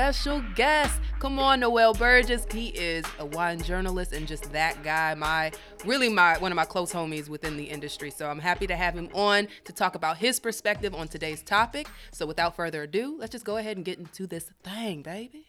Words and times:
special 0.00 0.42
guest. 0.54 0.98
Come 1.18 1.38
on, 1.38 1.60
Noel 1.60 1.92
Burgess. 1.92 2.46
He 2.50 2.68
is 2.68 3.04
a 3.18 3.26
wine 3.26 3.60
journalist 3.60 4.14
and 4.14 4.26
just 4.26 4.50
that 4.50 4.82
guy. 4.82 5.14
My 5.14 5.52
really 5.84 6.08
my 6.08 6.38
one 6.38 6.50
of 6.50 6.56
my 6.56 6.64
close 6.64 6.90
homies 6.90 7.28
within 7.28 7.58
the 7.58 7.64
industry. 7.64 8.10
So 8.10 8.30
I'm 8.30 8.38
happy 8.38 8.66
to 8.66 8.76
have 8.76 8.94
him 8.94 9.10
on 9.12 9.46
to 9.64 9.74
talk 9.74 9.96
about 9.96 10.16
his 10.16 10.40
perspective 10.40 10.94
on 10.94 11.08
today's 11.08 11.42
topic. 11.42 11.86
So 12.12 12.24
without 12.24 12.56
further 12.56 12.84
ado, 12.84 13.18
let's 13.18 13.32
just 13.32 13.44
go 13.44 13.58
ahead 13.58 13.76
and 13.76 13.84
get 13.84 13.98
into 13.98 14.26
this 14.26 14.50
thing, 14.64 15.02
baby. 15.02 15.48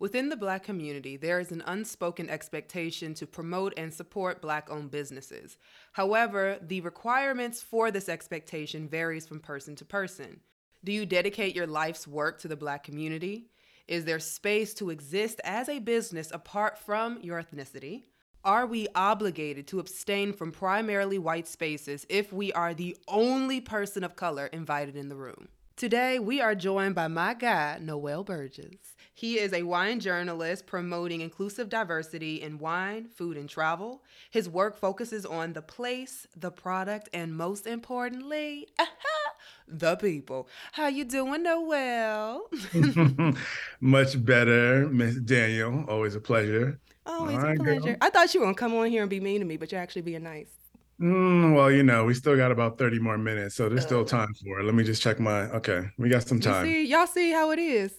Within 0.00 0.28
the 0.28 0.36
black 0.36 0.64
community, 0.64 1.16
there 1.16 1.38
is 1.38 1.52
an 1.52 1.62
unspoken 1.66 2.28
expectation 2.28 3.14
to 3.14 3.28
promote 3.28 3.74
and 3.76 3.94
support 3.94 4.42
black 4.42 4.68
owned 4.72 4.90
businesses. 4.90 5.56
However, 5.92 6.58
the 6.60 6.80
requirements 6.80 7.62
for 7.62 7.92
this 7.92 8.08
expectation 8.08 8.88
varies 8.88 9.24
from 9.24 9.38
person 9.38 9.76
to 9.76 9.84
person. 9.84 10.40
Do 10.84 10.92
you 10.92 11.06
dedicate 11.06 11.56
your 11.56 11.66
life's 11.66 12.06
work 12.06 12.38
to 12.40 12.48
the 12.48 12.56
black 12.56 12.84
community? 12.84 13.46
Is 13.88 14.04
there 14.04 14.20
space 14.20 14.74
to 14.74 14.90
exist 14.90 15.40
as 15.42 15.68
a 15.68 15.80
business 15.80 16.30
apart 16.32 16.78
from 16.78 17.18
your 17.20 17.42
ethnicity? 17.42 18.04
Are 18.44 18.66
we 18.66 18.86
obligated 18.94 19.66
to 19.68 19.80
abstain 19.80 20.32
from 20.32 20.52
primarily 20.52 21.18
white 21.18 21.48
spaces 21.48 22.06
if 22.08 22.32
we 22.32 22.52
are 22.52 22.74
the 22.74 22.96
only 23.08 23.60
person 23.60 24.04
of 24.04 24.14
color 24.14 24.46
invited 24.46 24.94
in 24.94 25.08
the 25.08 25.16
room? 25.16 25.48
Today, 25.78 26.18
we 26.18 26.40
are 26.40 26.54
joined 26.54 26.94
by 26.94 27.08
my 27.08 27.34
guy, 27.34 27.78
Noel 27.80 28.24
Burgess. 28.24 28.96
He 29.14 29.38
is 29.38 29.52
a 29.52 29.62
wine 29.62 30.00
journalist 30.00 30.66
promoting 30.66 31.20
inclusive 31.20 31.68
diversity 31.68 32.40
in 32.42 32.58
wine, 32.58 33.08
food, 33.08 33.36
and 33.36 33.48
travel. 33.48 34.02
His 34.30 34.48
work 34.48 34.76
focuses 34.76 35.24
on 35.24 35.52
the 35.52 35.62
place, 35.62 36.26
the 36.36 36.50
product, 36.50 37.08
and 37.12 37.36
most 37.36 37.66
importantly, 37.66 38.68
the 39.70 39.96
people. 39.96 40.48
How 40.72 40.88
you 40.88 41.04
doing, 41.04 41.42
Noel? 41.42 42.48
Much 43.80 44.24
better, 44.24 44.88
Miss 44.88 45.16
Daniel. 45.16 45.84
Always 45.88 46.14
a 46.14 46.20
pleasure. 46.20 46.80
Always 47.06 47.36
All 47.36 47.42
a 47.42 47.46
right, 47.46 47.58
girl. 47.58 47.80
pleasure. 47.80 47.96
I 48.00 48.10
thought 48.10 48.32
you 48.34 48.40
were 48.40 48.46
gonna 48.46 48.56
come 48.56 48.74
on 48.74 48.88
here 48.90 49.02
and 49.02 49.10
be 49.10 49.20
mean 49.20 49.40
to 49.40 49.46
me, 49.46 49.56
but 49.56 49.72
you're 49.72 49.80
actually 49.80 50.02
being 50.02 50.22
nice. 50.22 50.57
Mm, 51.00 51.54
well, 51.54 51.70
you 51.70 51.84
know, 51.84 52.04
we 52.04 52.14
still 52.14 52.36
got 52.36 52.50
about 52.50 52.76
30 52.76 52.98
more 52.98 53.16
minutes, 53.18 53.54
so 53.54 53.68
there's 53.68 53.84
still 53.84 54.00
Oh. 54.00 54.04
time 54.04 54.34
for 54.34 54.58
it. 54.60 54.64
Let 54.64 54.74
me 54.74 54.82
just 54.82 55.00
check 55.00 55.20
my. 55.20 55.42
Okay, 55.52 55.88
we 55.96 56.08
got 56.08 56.26
some 56.26 56.38
You 56.38 56.42
time. 56.42 56.64
see, 56.64 56.86
y'all 56.86 57.06
see 57.06 57.30
how 57.30 57.52
it 57.52 57.58
is. 57.60 57.94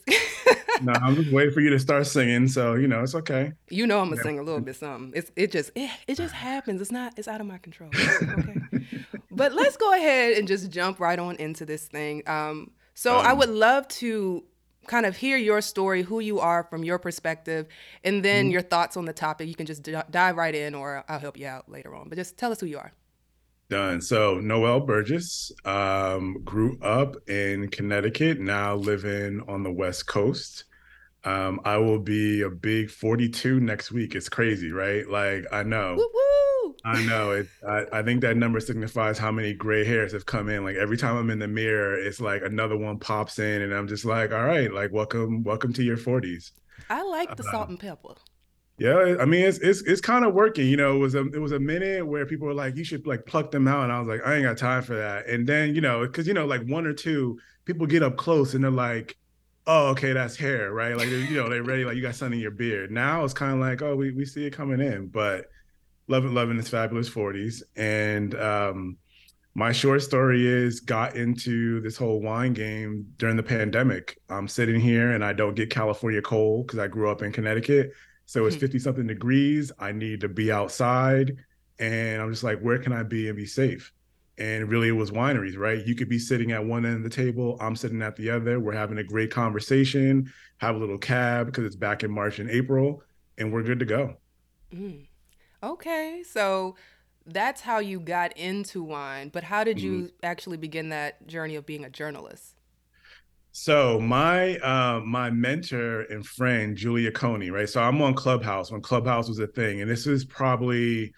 no, 0.82 0.94
I'm 0.94 1.16
just 1.16 1.32
waiting 1.32 1.54
for 1.54 1.62
you 1.62 1.70
to 1.72 1.80
start 1.80 2.08
singing, 2.08 2.48
so 2.48 2.76
you 2.76 2.88
know 2.88 3.02
it's 3.04 3.16
okay. 3.16 3.54
You 3.70 3.88
know 3.88 4.00
I'm 4.00 4.06
gonna 4.10 4.18
Yeah. 4.18 4.24
sing 4.24 4.40
a 4.40 4.44
little 4.44 4.60
bit 4.62 4.76
something. 4.76 5.14
It's 5.16 5.32
it 5.36 5.52
just 5.52 5.72
it, 5.76 5.90
it 6.08 6.16
just 6.16 6.34
happens. 6.34 6.82
It's 6.82 6.92
not 6.92 7.14
it's 7.18 7.28
out 7.28 7.40
of 7.42 7.48
my 7.48 7.58
control. 7.58 7.92
Okay. 8.34 8.60
but 9.32 9.54
let's 9.54 9.78
go 9.78 9.94
ahead 9.94 10.38
and 10.38 10.48
just 10.48 10.70
jump 10.70 11.00
right 11.00 11.20
on 11.20 11.36
into 11.38 11.66
this 11.66 11.88
thing. 11.88 12.24
Um 12.28 12.72
so 12.96 13.20
I 13.20 13.32
Um, 13.32 13.38
would 13.40 13.50
love 13.50 13.88
to 14.00 14.44
kind 14.90 15.06
of 15.06 15.16
hear 15.16 15.38
your 15.38 15.62
story, 15.62 16.02
who 16.02 16.20
you 16.20 16.40
are 16.40 16.64
from 16.70 16.84
your 16.84 16.98
perspective, 17.00 17.68
and 18.04 18.26
then 18.26 18.46
Mm-hmm. 18.46 18.52
your 18.56 18.62
thoughts 18.74 18.98
on 18.98 19.06
the 19.06 19.14
topic. 19.14 19.48
You 19.48 19.56
can 19.56 19.66
just 19.68 19.84
d- 19.84 19.96
dive 20.10 20.36
right 20.36 20.56
in 20.64 20.74
or 20.76 21.04
I'll 21.08 21.20
help 21.20 21.38
you 21.38 21.48
out 21.48 21.70
later 21.70 21.94
on. 21.96 22.10
But 22.10 22.18
just 22.18 22.38
tell 22.38 22.52
us 22.52 22.60
who 22.60 22.66
you 22.68 22.80
are. 22.80 22.92
Done. 23.70 24.02
So 24.02 24.40
Noel 24.40 24.80
Burgess 24.80 25.52
um, 25.64 26.42
grew 26.44 26.80
up 26.82 27.16
in 27.30 27.68
Connecticut, 27.70 28.40
now 28.40 28.74
living 28.76 29.44
on 29.48 29.62
the 29.62 29.72
West 29.72 30.08
Coast. 30.08 30.64
Um, 31.24 31.60
I 31.66 31.78
will 31.78 32.00
be 32.00 32.42
a 32.42 32.50
big 32.50 32.90
42 32.90 33.60
next 33.60 33.92
week. 33.92 34.16
It's 34.16 34.28
crazy, 34.30 34.72
right? 34.72 35.08
Like 35.08 35.46
I 35.52 35.62
know. 35.64 35.94
Woo 35.96 36.10
woo. 36.14 36.59
I 36.86 37.02
know 37.02 37.32
it. 37.32 37.48
I, 37.68 37.86
I 37.92 38.04
think 38.04 38.22
that 38.22 38.38
number 38.38 38.60
signifies 38.60 39.18
how 39.18 39.32
many 39.32 39.54
gray 39.54 39.84
hairs 39.84 40.14
have 40.14 40.26
come 40.26 40.50
in. 40.50 40.64
Like 40.64 40.78
every 40.78 40.98
time 40.98 41.18
I'm 41.18 41.30
in 41.30 41.40
the 41.40 41.48
mirror, 41.48 41.96
it's 42.00 42.22
like 42.22 42.42
another 42.42 42.78
one 42.78 43.00
pops 43.00 43.38
in, 43.40 43.62
and 43.62 43.74
I'm 43.74 43.88
just 43.88 44.06
like, 44.06 44.32
all 44.32 44.46
right, 44.46 44.72
like 44.72 44.92
welcome, 44.92 45.44
welcome 45.44 45.74
to 45.74 45.84
your 45.84 45.98
40s. 45.98 46.52
I 46.90 47.02
like 47.04 47.36
the 47.36 47.44
Uh, 47.44 47.44
salt 47.44 47.70
and 47.70 47.80
pepper. 47.80 48.14
Yeah, 48.78 49.18
I 49.20 49.26
mean 49.26 49.44
it's 49.46 49.58
it's 49.58 49.82
it's 49.82 50.00
kind 50.00 50.24
of 50.24 50.34
working. 50.34 50.68
You 50.68 50.78
know, 50.78 50.96
it 50.96 51.00
was 51.00 51.14
a 51.16 51.26
it 51.28 51.40
was 51.40 51.52
a 51.52 51.60
minute 51.60 52.06
where 52.08 52.26
people 52.26 52.48
were 52.48 52.54
like, 52.54 52.78
you 52.78 52.86
should 52.86 53.06
like 53.06 53.26
pluck 53.26 53.52
them 53.52 53.68
out, 53.68 53.84
and 53.84 53.92
I 53.92 54.00
was 54.00 54.08
like, 54.08 54.22
I 54.26 54.36
ain't 54.36 54.46
got 54.46 54.58
time 54.58 54.84
for 54.84 54.96
that. 54.96 55.28
And 55.28 55.46
then 55.46 55.76
you 55.76 55.82
know, 55.82 56.06
because 56.08 56.28
you 56.28 56.34
know, 56.34 56.46
like 56.46 56.64
one 56.66 56.88
or 56.88 56.94
two 56.94 57.40
people 57.66 57.86
get 57.88 58.04
up 58.04 58.16
close 58.16 58.54
and 58.54 58.64
they're 58.64 58.72
like, 58.72 59.18
oh, 59.68 59.90
okay, 59.90 60.14
that's 60.14 60.38
hair, 60.38 60.72
right? 60.72 60.96
Like 60.96 61.10
you 61.10 61.36
know, 61.36 61.50
they're 61.50 61.64
ready, 61.64 61.84
like 61.84 61.98
you 61.98 62.02
got 62.02 62.16
something 62.16 62.40
in 62.40 62.42
your 62.42 62.52
beard. 62.52 62.90
Now 62.90 63.26
it's 63.26 63.34
kind 63.34 63.54
of 63.54 63.60
like, 63.60 63.82
oh, 63.82 63.96
we 63.98 64.12
we 64.12 64.26
see 64.26 64.46
it 64.46 64.52
coming 64.52 64.80
in, 64.80 65.08
but 65.10 65.48
loving 66.10 66.34
loving 66.34 66.58
this 66.58 66.70
fabulous 66.70 67.10
40s. 67.10 67.64
And 67.78 68.36
um 68.36 68.98
my 69.56 69.72
short 69.72 70.02
story 70.04 70.48
is 70.48 70.80
got 70.80 71.16
into 71.16 71.82
this 71.82 71.98
whole 71.98 72.22
wine 72.22 72.54
game 72.54 73.08
during 73.18 73.36
the 73.36 73.44
pandemic. 73.44 74.18
I'm 74.30 74.48
sitting 74.48 74.80
here 74.80 75.12
and 75.12 75.26
I 75.26 75.34
don't 75.34 75.56
get 75.56 75.70
California 75.72 76.22
cold 76.22 76.68
because 76.68 76.80
I 76.80 76.88
grew 76.88 77.10
up 77.10 77.24
in 77.24 77.32
Connecticut. 77.34 77.92
So 78.26 78.46
it's 78.46 78.56
Hmm. 78.56 78.62
50 78.62 78.80
something 78.80 79.08
degrees. 79.08 79.72
I 79.80 79.92
need 79.92 80.22
to 80.22 80.30
be 80.30 80.52
outside. 80.52 81.36
And 81.80 82.22
I'm 82.22 82.32
just 82.32 82.44
like, 82.44 82.60
where 82.62 82.80
can 82.80 82.94
I 82.94 83.04
be 83.04 83.28
and 83.28 83.38
be 83.38 83.46
safe? 83.48 83.92
And 84.38 84.70
really, 84.70 84.90
it 84.90 84.94
was 84.94 85.12
wineries, 85.12 85.58
right? 85.58 85.86
You 85.86 85.96
could 85.96 86.10
be 86.10 86.20
sitting 86.20 86.52
at 86.54 86.64
one 86.66 86.86
end 86.86 86.98
of 86.98 87.04
the 87.04 87.10
table. 87.10 87.58
I'm 87.60 87.76
sitting 87.76 88.02
at 88.02 88.16
the 88.16 88.30
other. 88.30 88.60
We're 88.60 88.74
having 88.74 88.98
a 89.00 89.04
great 89.04 89.32
conversation, 89.32 90.32
have 90.60 90.76
a 90.76 90.80
little 90.80 90.98
cab 90.98 91.48
because 91.48 91.66
it's 91.66 91.76
back 91.76 92.04
in 92.04 92.12
March 92.12 92.40
and 92.40 92.50
April, 92.50 93.04
and 93.38 93.52
we're 93.52 93.64
good 93.64 93.80
to 93.80 93.86
go. 93.86 94.16
Mm. 94.74 95.09
Okay, 95.64 96.24
so 96.26 96.76
that's 97.26 97.62
how 97.62 97.80
you 97.80 98.00
got 98.00 98.36
into 98.38 98.82
wine. 98.84 99.30
But 99.30 99.44
how 99.44 99.64
did 99.64 99.82
you 99.82 99.96
Mm-hmm. 100.00 100.20
actually 100.24 100.58
begin 100.58 100.90
that 100.90 101.28
journey 101.28 101.56
of 101.56 101.66
being 101.66 101.84
a 101.84 101.90
journalist? 101.90 102.56
So 103.52 104.00
my 104.00 104.58
uh, 104.60 105.02
my 105.02 105.30
mentor 105.32 106.02
and 106.02 106.26
friend 106.26 106.78
Julia 106.78 107.12
Coney, 107.12 107.50
right? 107.52 107.68
So 107.68 107.82
I'm 107.82 108.02
on 108.02 108.14
Clubhouse 108.14 108.72
when 108.72 108.82
Clubhouse 108.82 109.28
was 109.28 109.40
a 109.40 109.48
thing, 109.48 109.82
and 109.82 109.90
this 109.90 110.08
is 110.08 110.24
probably 110.24 111.14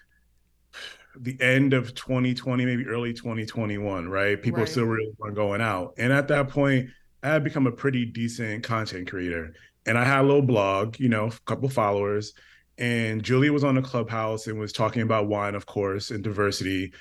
the 1.20 1.38
end 1.40 1.74
of 1.74 1.94
2020, 1.94 2.64
maybe 2.64 2.86
early 2.86 3.12
2021, 3.12 4.08
right? 4.08 4.40
People 4.40 4.64
Right. 4.64 4.66
still 4.66 4.84
really 4.84 5.12
weren't 5.18 5.36
going 5.36 5.60
out, 5.60 5.94
and 5.98 6.12
at 6.12 6.28
that 6.28 6.48
point, 6.48 6.88
I 7.22 7.28
had 7.28 7.44
become 7.44 7.66
a 7.66 7.72
pretty 7.72 8.06
decent 8.06 8.64
content 8.64 9.08
creator, 9.10 9.52
and 9.86 9.98
I 9.98 10.04
had 10.04 10.20
a 10.20 10.26
little 10.26 10.42
blog, 10.42 10.98
you 10.98 11.08
know, 11.08 11.26
a 11.26 11.32
couple 11.46 11.68
followers, 11.68 12.32
and 12.78 13.22
Julia 13.22 13.52
was 13.52 13.64
on 13.64 13.74
the 13.74 13.82
Clubhouse 13.82 14.46
and 14.46 14.58
was 14.58 14.72
talking 14.72 15.02
about 15.02 15.28
wine, 15.28 15.54
of 15.54 15.66
course, 15.66 16.10
and 16.10 16.24
diversity. 16.24 16.92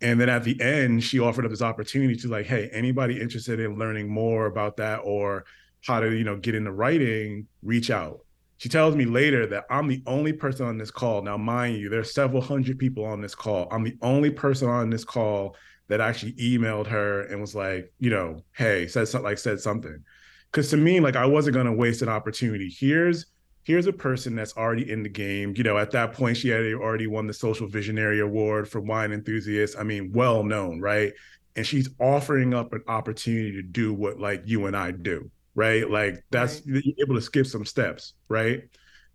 And 0.00 0.20
then 0.20 0.28
at 0.28 0.44
the 0.44 0.60
end, 0.60 1.04
she 1.04 1.20
offered 1.20 1.44
up 1.44 1.50
this 1.50 1.62
opportunity 1.62 2.16
to 2.16 2.28
like, 2.28 2.46
hey, 2.46 2.68
anybody 2.72 3.20
interested 3.20 3.60
in 3.60 3.78
learning 3.78 4.08
more 4.08 4.46
about 4.46 4.76
that 4.78 5.00
or 5.04 5.44
how 5.86 6.00
to, 6.00 6.14
you 6.14 6.24
know, 6.24 6.36
get 6.36 6.54
into 6.54 6.72
writing, 6.72 7.46
reach 7.62 7.90
out. 7.90 8.20
She 8.58 8.68
tells 8.68 8.94
me 8.94 9.06
later 9.06 9.46
that 9.46 9.64
I'm 9.70 9.88
the 9.88 10.02
only 10.06 10.32
person 10.32 10.66
on 10.66 10.76
this 10.76 10.90
call. 10.90 11.22
Now, 11.22 11.38
mind 11.38 11.78
you, 11.78 11.88
there's 11.88 12.12
several 12.12 12.42
hundred 12.42 12.78
people 12.78 13.04
on 13.04 13.20
this 13.20 13.34
call. 13.34 13.68
I'm 13.70 13.84
the 13.84 13.96
only 14.02 14.30
person 14.30 14.68
on 14.68 14.90
this 14.90 15.04
call 15.04 15.56
that 15.88 16.00
actually 16.00 16.34
emailed 16.34 16.86
her 16.86 17.22
and 17.22 17.40
was 17.40 17.54
like, 17.54 17.92
you 17.98 18.10
know, 18.10 18.42
hey, 18.52 18.86
said 18.86 19.08
something 19.08 19.24
like 19.24 19.38
said 19.38 19.60
something. 19.60 20.04
Cause 20.52 20.68
to 20.70 20.76
me, 20.76 21.00
like 21.00 21.16
I 21.16 21.26
wasn't 21.26 21.56
gonna 21.56 21.72
waste 21.72 22.02
an 22.02 22.08
opportunity. 22.08 22.68
Here's 22.68 23.26
here's 23.64 23.86
a 23.86 23.92
person 23.92 24.34
that's 24.34 24.56
already 24.56 24.90
in 24.90 25.02
the 25.02 25.08
game. 25.08 25.54
You 25.56 25.64
know, 25.64 25.78
at 25.78 25.90
that 25.92 26.12
point, 26.12 26.36
she 26.36 26.48
had 26.48 26.64
already 26.74 27.06
won 27.06 27.26
the 27.26 27.34
Social 27.34 27.68
Visionary 27.68 28.20
Award 28.20 28.68
for 28.68 28.80
wine 28.80 29.12
enthusiasts. 29.12 29.76
I 29.78 29.82
mean, 29.82 30.12
well 30.12 30.42
known, 30.42 30.80
right? 30.80 31.12
And 31.56 31.66
she's 31.66 31.88
offering 31.98 32.54
up 32.54 32.72
an 32.72 32.82
opportunity 32.88 33.52
to 33.52 33.62
do 33.62 33.92
what 33.92 34.18
like 34.18 34.42
you 34.46 34.66
and 34.66 34.76
I 34.76 34.92
do, 34.92 35.30
right? 35.54 35.88
Like 35.90 36.24
that's 36.30 36.64
you're 36.64 36.82
able 37.00 37.16
to 37.16 37.20
skip 37.20 37.46
some 37.46 37.64
steps, 37.64 38.14
right? 38.28 38.62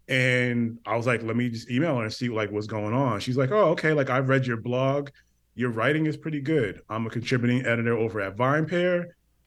And 0.07 0.77
I 0.85 0.95
was 0.95 1.07
like, 1.07 1.23
let 1.23 1.35
me 1.35 1.49
just 1.49 1.71
email 1.71 1.97
her 1.97 2.03
and 2.03 2.13
see 2.13 2.29
like 2.29 2.51
what's 2.51 2.67
going 2.67 2.93
on. 2.93 3.19
She's 3.19 3.37
like, 3.37 3.51
oh, 3.51 3.69
okay. 3.71 3.93
Like 3.93 4.09
I've 4.09 4.29
read 4.29 4.45
your 4.45 4.57
blog. 4.57 5.09
Your 5.55 5.71
writing 5.71 6.05
is 6.05 6.17
pretty 6.17 6.41
good. 6.41 6.81
I'm 6.89 7.07
a 7.07 7.09
contributing 7.09 7.65
editor 7.65 7.97
over 7.97 8.21
at 8.21 8.35
VinePair. 8.35 9.05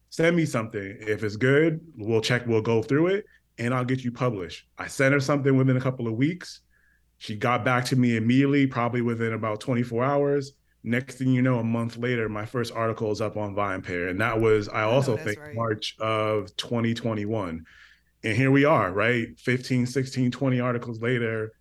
send 0.09 0.35
me 0.35 0.45
something. 0.45 0.97
If 0.99 1.23
it's 1.23 1.35
good, 1.37 1.79
we'll 1.95 2.21
check, 2.21 2.45
we'll 2.47 2.61
go 2.61 2.81
through 2.81 3.07
it, 3.07 3.25
and 3.59 3.73
I'll 3.73 3.85
get 3.85 4.03
you 4.03 4.11
published. 4.11 4.65
I 4.77 4.87
sent 4.87 5.13
her 5.13 5.19
something 5.19 5.55
within 5.55 5.77
a 5.77 5.81
couple 5.81 6.07
of 6.07 6.13
weeks. 6.13 6.61
She 7.17 7.35
got 7.35 7.65
back 7.65 7.85
to 7.85 7.95
me 7.95 8.15
immediately, 8.15 8.65
probably 8.65 9.01
within 9.01 9.33
about 9.33 9.59
24 9.59 10.03
hours. 10.03 10.53
Next 10.83 11.17
thing 11.17 11.27
you 11.33 11.41
know, 11.41 11.59
a 11.59 11.63
month 11.63 11.97
later, 11.97 12.29
my 12.29 12.45
first 12.45 12.71
article 12.73 13.11
is 13.11 13.19
up 13.19 13.35
on 13.35 13.53
VinePair. 13.53 14.09
And 14.09 14.21
that 14.21 14.39
was, 14.39 14.69
I 14.69 14.83
also 14.83 15.17
think, 15.17 15.37
right. 15.37 15.53
March 15.53 15.97
of 15.99 16.55
2021. 16.55 17.65
And 18.23 18.37
here 18.37 18.51
we 18.51 18.63
are, 18.63 18.91
right? 18.91 19.27
15, 19.37 19.85
16, 19.85 20.31
20 20.31 20.59
articles 20.61 21.01
later. 21.01 21.51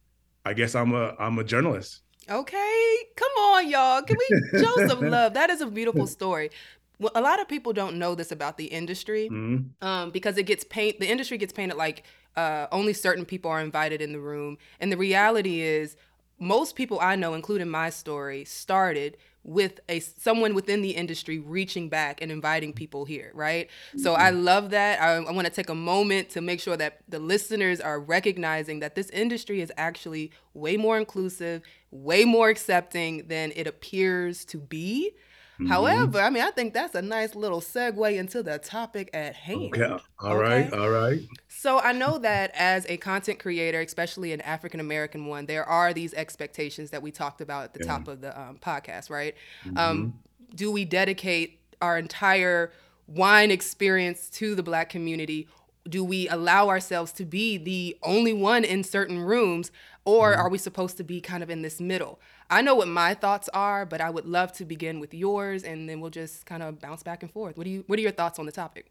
I 0.44 0.54
guess 0.54 0.74
I'm 0.74 0.94
a 0.94 1.14
I'm 1.18 1.38
a 1.38 1.44
journalist. 1.44 2.00
Okay, 2.30 2.96
come 3.16 3.32
on, 3.32 3.68
y'all. 3.68 4.02
Can 4.02 4.16
we 4.18 4.60
show 4.60 4.86
some 4.86 5.10
love? 5.10 5.34
That 5.34 5.50
is 5.50 5.60
a 5.60 5.66
beautiful 5.66 6.06
story. 6.06 6.50
Well, 6.98 7.12
a 7.14 7.20
lot 7.20 7.40
of 7.40 7.48
people 7.48 7.72
don't 7.72 7.96
know 7.96 8.14
this 8.14 8.32
about 8.32 8.56
the 8.56 8.66
industry 8.66 9.28
mm-hmm. 9.30 9.86
um, 9.86 10.10
because 10.10 10.36
it 10.36 10.44
gets 10.44 10.64
paint. 10.64 11.00
The 11.00 11.08
industry 11.08 11.38
gets 11.38 11.52
painted 11.52 11.76
like 11.76 12.04
uh, 12.36 12.66
only 12.72 12.92
certain 12.92 13.24
people 13.24 13.50
are 13.50 13.60
invited 13.60 14.00
in 14.00 14.12
the 14.12 14.20
room, 14.20 14.58
and 14.80 14.90
the 14.90 14.96
reality 14.96 15.60
is 15.60 15.96
most 16.38 16.76
people 16.76 16.98
I 17.00 17.16
know, 17.16 17.34
including 17.34 17.68
my 17.68 17.90
story, 17.90 18.44
started 18.44 19.16
with 19.44 19.80
a 19.88 20.00
someone 20.00 20.54
within 20.54 20.82
the 20.82 20.90
industry 20.90 21.38
reaching 21.38 21.88
back 21.88 22.20
and 22.20 22.30
inviting 22.30 22.72
people 22.72 23.04
here, 23.04 23.30
right? 23.34 23.70
So 23.96 24.14
I 24.14 24.30
mm-hmm. 24.30 24.44
love 24.44 24.70
that. 24.70 25.00
I, 25.00 25.14
I 25.14 25.32
want 25.32 25.46
to 25.46 25.52
take 25.52 25.70
a 25.70 25.74
moment 25.74 26.28
to 26.30 26.40
make 26.40 26.60
sure 26.60 26.76
that 26.76 27.00
the 27.08 27.18
listeners 27.18 27.80
are 27.80 27.98
recognizing 27.98 28.80
that 28.80 28.94
this 28.94 29.08
industry 29.10 29.60
is 29.60 29.72
actually 29.76 30.32
way 30.54 30.76
more 30.76 30.98
inclusive, 30.98 31.62
way 31.90 32.24
more 32.24 32.50
accepting 32.50 33.26
than 33.28 33.52
it 33.56 33.66
appears 33.66 34.44
to 34.46 34.58
be. 34.58 35.12
Mm-hmm. 35.58 35.66
However, 35.66 36.20
I 36.20 36.30
mean, 36.30 36.44
I 36.44 36.50
think 36.50 36.72
that's 36.72 36.94
a 36.94 37.02
nice 37.02 37.34
little 37.34 37.60
segue 37.60 38.16
into 38.16 38.44
the 38.44 38.58
topic 38.58 39.10
at 39.12 39.34
hand. 39.34 39.74
Okay. 39.74 39.82
All 40.20 40.32
okay? 40.32 40.36
right. 40.36 40.72
All 40.72 40.90
right. 40.90 41.20
So 41.48 41.80
I 41.80 41.92
know 41.92 42.18
that 42.18 42.52
as 42.54 42.86
a 42.88 42.96
content 42.96 43.40
creator, 43.40 43.80
especially 43.80 44.32
an 44.32 44.40
African 44.42 44.78
American 44.78 45.26
one, 45.26 45.46
there 45.46 45.64
are 45.64 45.92
these 45.92 46.14
expectations 46.14 46.90
that 46.90 47.02
we 47.02 47.10
talked 47.10 47.40
about 47.40 47.64
at 47.64 47.74
the 47.74 47.80
yeah. 47.80 47.86
top 47.86 48.06
of 48.06 48.20
the 48.20 48.40
um, 48.40 48.58
podcast, 48.60 49.10
right? 49.10 49.34
Um, 49.64 49.70
mm-hmm. 49.70 49.78
Um, 49.78 50.14
do 50.54 50.70
we 50.70 50.84
dedicate 50.84 51.60
our 51.82 51.98
entire 51.98 52.72
wine 53.08 53.50
experience 53.50 54.28
to 54.30 54.54
the 54.54 54.62
black 54.62 54.88
community 54.88 55.48
do 55.88 56.04
we 56.04 56.28
allow 56.28 56.68
ourselves 56.68 57.12
to 57.12 57.24
be 57.24 57.56
the 57.56 57.96
only 58.02 58.32
one 58.32 58.64
in 58.64 58.84
certain 58.84 59.18
rooms 59.20 59.70
or 60.04 60.32
mm-hmm. 60.32 60.40
are 60.40 60.48
we 60.48 60.58
supposed 60.58 60.96
to 60.96 61.04
be 61.04 61.20
kind 61.20 61.42
of 61.42 61.50
in 61.50 61.62
this 61.62 61.80
middle 61.80 62.20
I 62.50 62.62
know 62.62 62.74
what 62.74 62.88
my 62.88 63.14
thoughts 63.14 63.48
are, 63.52 63.84
but 63.84 64.00
I 64.00 64.08
would 64.08 64.26
love 64.26 64.52
to 64.54 64.64
begin 64.64 65.00
with 65.00 65.12
yours, 65.12 65.64
and 65.64 65.88
then 65.88 66.00
we'll 66.00 66.10
just 66.10 66.46
kind 66.46 66.62
of 66.62 66.80
bounce 66.80 67.02
back 67.02 67.22
and 67.22 67.30
forth. 67.30 67.56
What 67.56 67.64
do 67.64 67.70
you 67.70 67.84
What 67.86 67.98
are 67.98 68.02
your 68.02 68.12
thoughts 68.12 68.38
on 68.38 68.46
the 68.46 68.52
topic? 68.52 68.90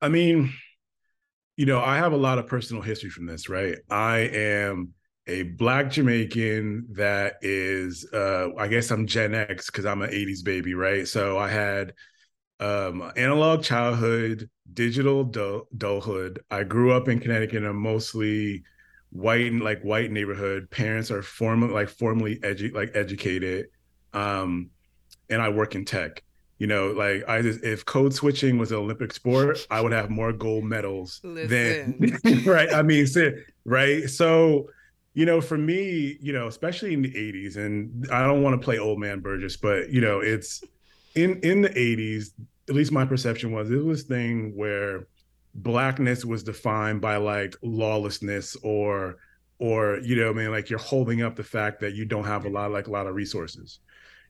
I 0.00 0.08
mean, 0.08 0.52
you 1.56 1.66
know, 1.66 1.80
I 1.80 1.96
have 1.98 2.12
a 2.12 2.16
lot 2.16 2.38
of 2.38 2.46
personal 2.46 2.82
history 2.82 3.10
from 3.10 3.26
this, 3.26 3.48
right? 3.48 3.76
I 3.90 4.18
am 4.32 4.94
a 5.26 5.42
black 5.44 5.90
Jamaican 5.90 6.88
that 6.94 7.34
is, 7.42 8.06
uh, 8.12 8.48
I 8.58 8.66
guess 8.68 8.90
I'm 8.90 9.06
Gen 9.06 9.34
X 9.34 9.66
because 9.66 9.86
I'm 9.86 10.02
an 10.02 10.10
80s 10.10 10.42
baby, 10.42 10.74
right? 10.74 11.06
So 11.06 11.38
I 11.38 11.48
had 11.48 11.92
um, 12.58 13.12
analog 13.16 13.62
childhood, 13.62 14.48
digital 14.72 15.20
adulthood. 15.20 16.40
I 16.50 16.64
grew 16.64 16.92
up 16.92 17.08
in 17.08 17.20
Connecticut 17.20 17.64
a 17.64 17.72
mostly 17.72 18.64
white 19.12 19.46
and 19.46 19.62
like 19.62 19.82
white 19.82 20.10
neighborhood. 20.10 20.70
Parents 20.70 21.10
are 21.10 21.22
formal 21.22 21.68
like 21.68 21.88
formally 21.88 22.38
edu- 22.38 22.74
like 22.74 22.92
educated, 22.94 23.66
um, 24.12 24.70
and 25.30 25.40
I 25.40 25.50
work 25.50 25.74
in 25.74 25.84
tech. 25.84 26.22
You 26.58 26.66
know, 26.66 26.92
like 26.92 27.28
I 27.28 27.42
just 27.42 27.62
if 27.62 27.84
code 27.84 28.14
switching 28.14 28.58
was 28.58 28.72
an 28.72 28.78
Olympic 28.78 29.12
sport, 29.12 29.66
I 29.70 29.80
would 29.80 29.92
have 29.92 30.10
more 30.10 30.32
gold 30.32 30.64
medals 30.64 31.20
Listen. 31.22 32.18
than 32.22 32.44
right. 32.46 32.72
I 32.72 32.82
mean, 32.82 33.06
right. 33.64 34.08
So, 34.08 34.68
you 35.14 35.26
know, 35.26 35.40
for 35.40 35.58
me, 35.58 36.18
you 36.20 36.32
know, 36.32 36.46
especially 36.46 36.94
in 36.94 37.02
the 37.02 37.12
'80s, 37.12 37.56
and 37.56 38.08
I 38.10 38.22
don't 38.22 38.42
want 38.42 38.60
to 38.60 38.64
play 38.64 38.78
old 38.78 38.98
man 38.98 39.20
Burgess, 39.20 39.56
but 39.56 39.90
you 39.90 40.00
know, 40.00 40.20
it's 40.20 40.62
in 41.14 41.40
in 41.40 41.62
the 41.62 41.70
'80s. 41.70 42.30
At 42.68 42.76
least 42.76 42.92
my 42.92 43.04
perception 43.04 43.50
was 43.50 43.70
it 43.70 43.84
was 43.84 44.04
thing 44.04 44.56
where 44.56 45.08
blackness 45.54 46.24
was 46.24 46.42
defined 46.42 47.00
by 47.00 47.16
like 47.16 47.54
lawlessness 47.62 48.56
or 48.62 49.16
or 49.58 49.98
you 50.02 50.16
know 50.16 50.30
I 50.30 50.32
mean 50.32 50.50
like 50.50 50.70
you're 50.70 50.78
holding 50.78 51.22
up 51.22 51.36
the 51.36 51.44
fact 51.44 51.80
that 51.80 51.94
you 51.94 52.04
don't 52.04 52.24
have 52.24 52.46
a 52.46 52.48
lot 52.48 52.70
like 52.70 52.86
a 52.86 52.90
lot 52.90 53.06
of 53.06 53.14
resources. 53.14 53.80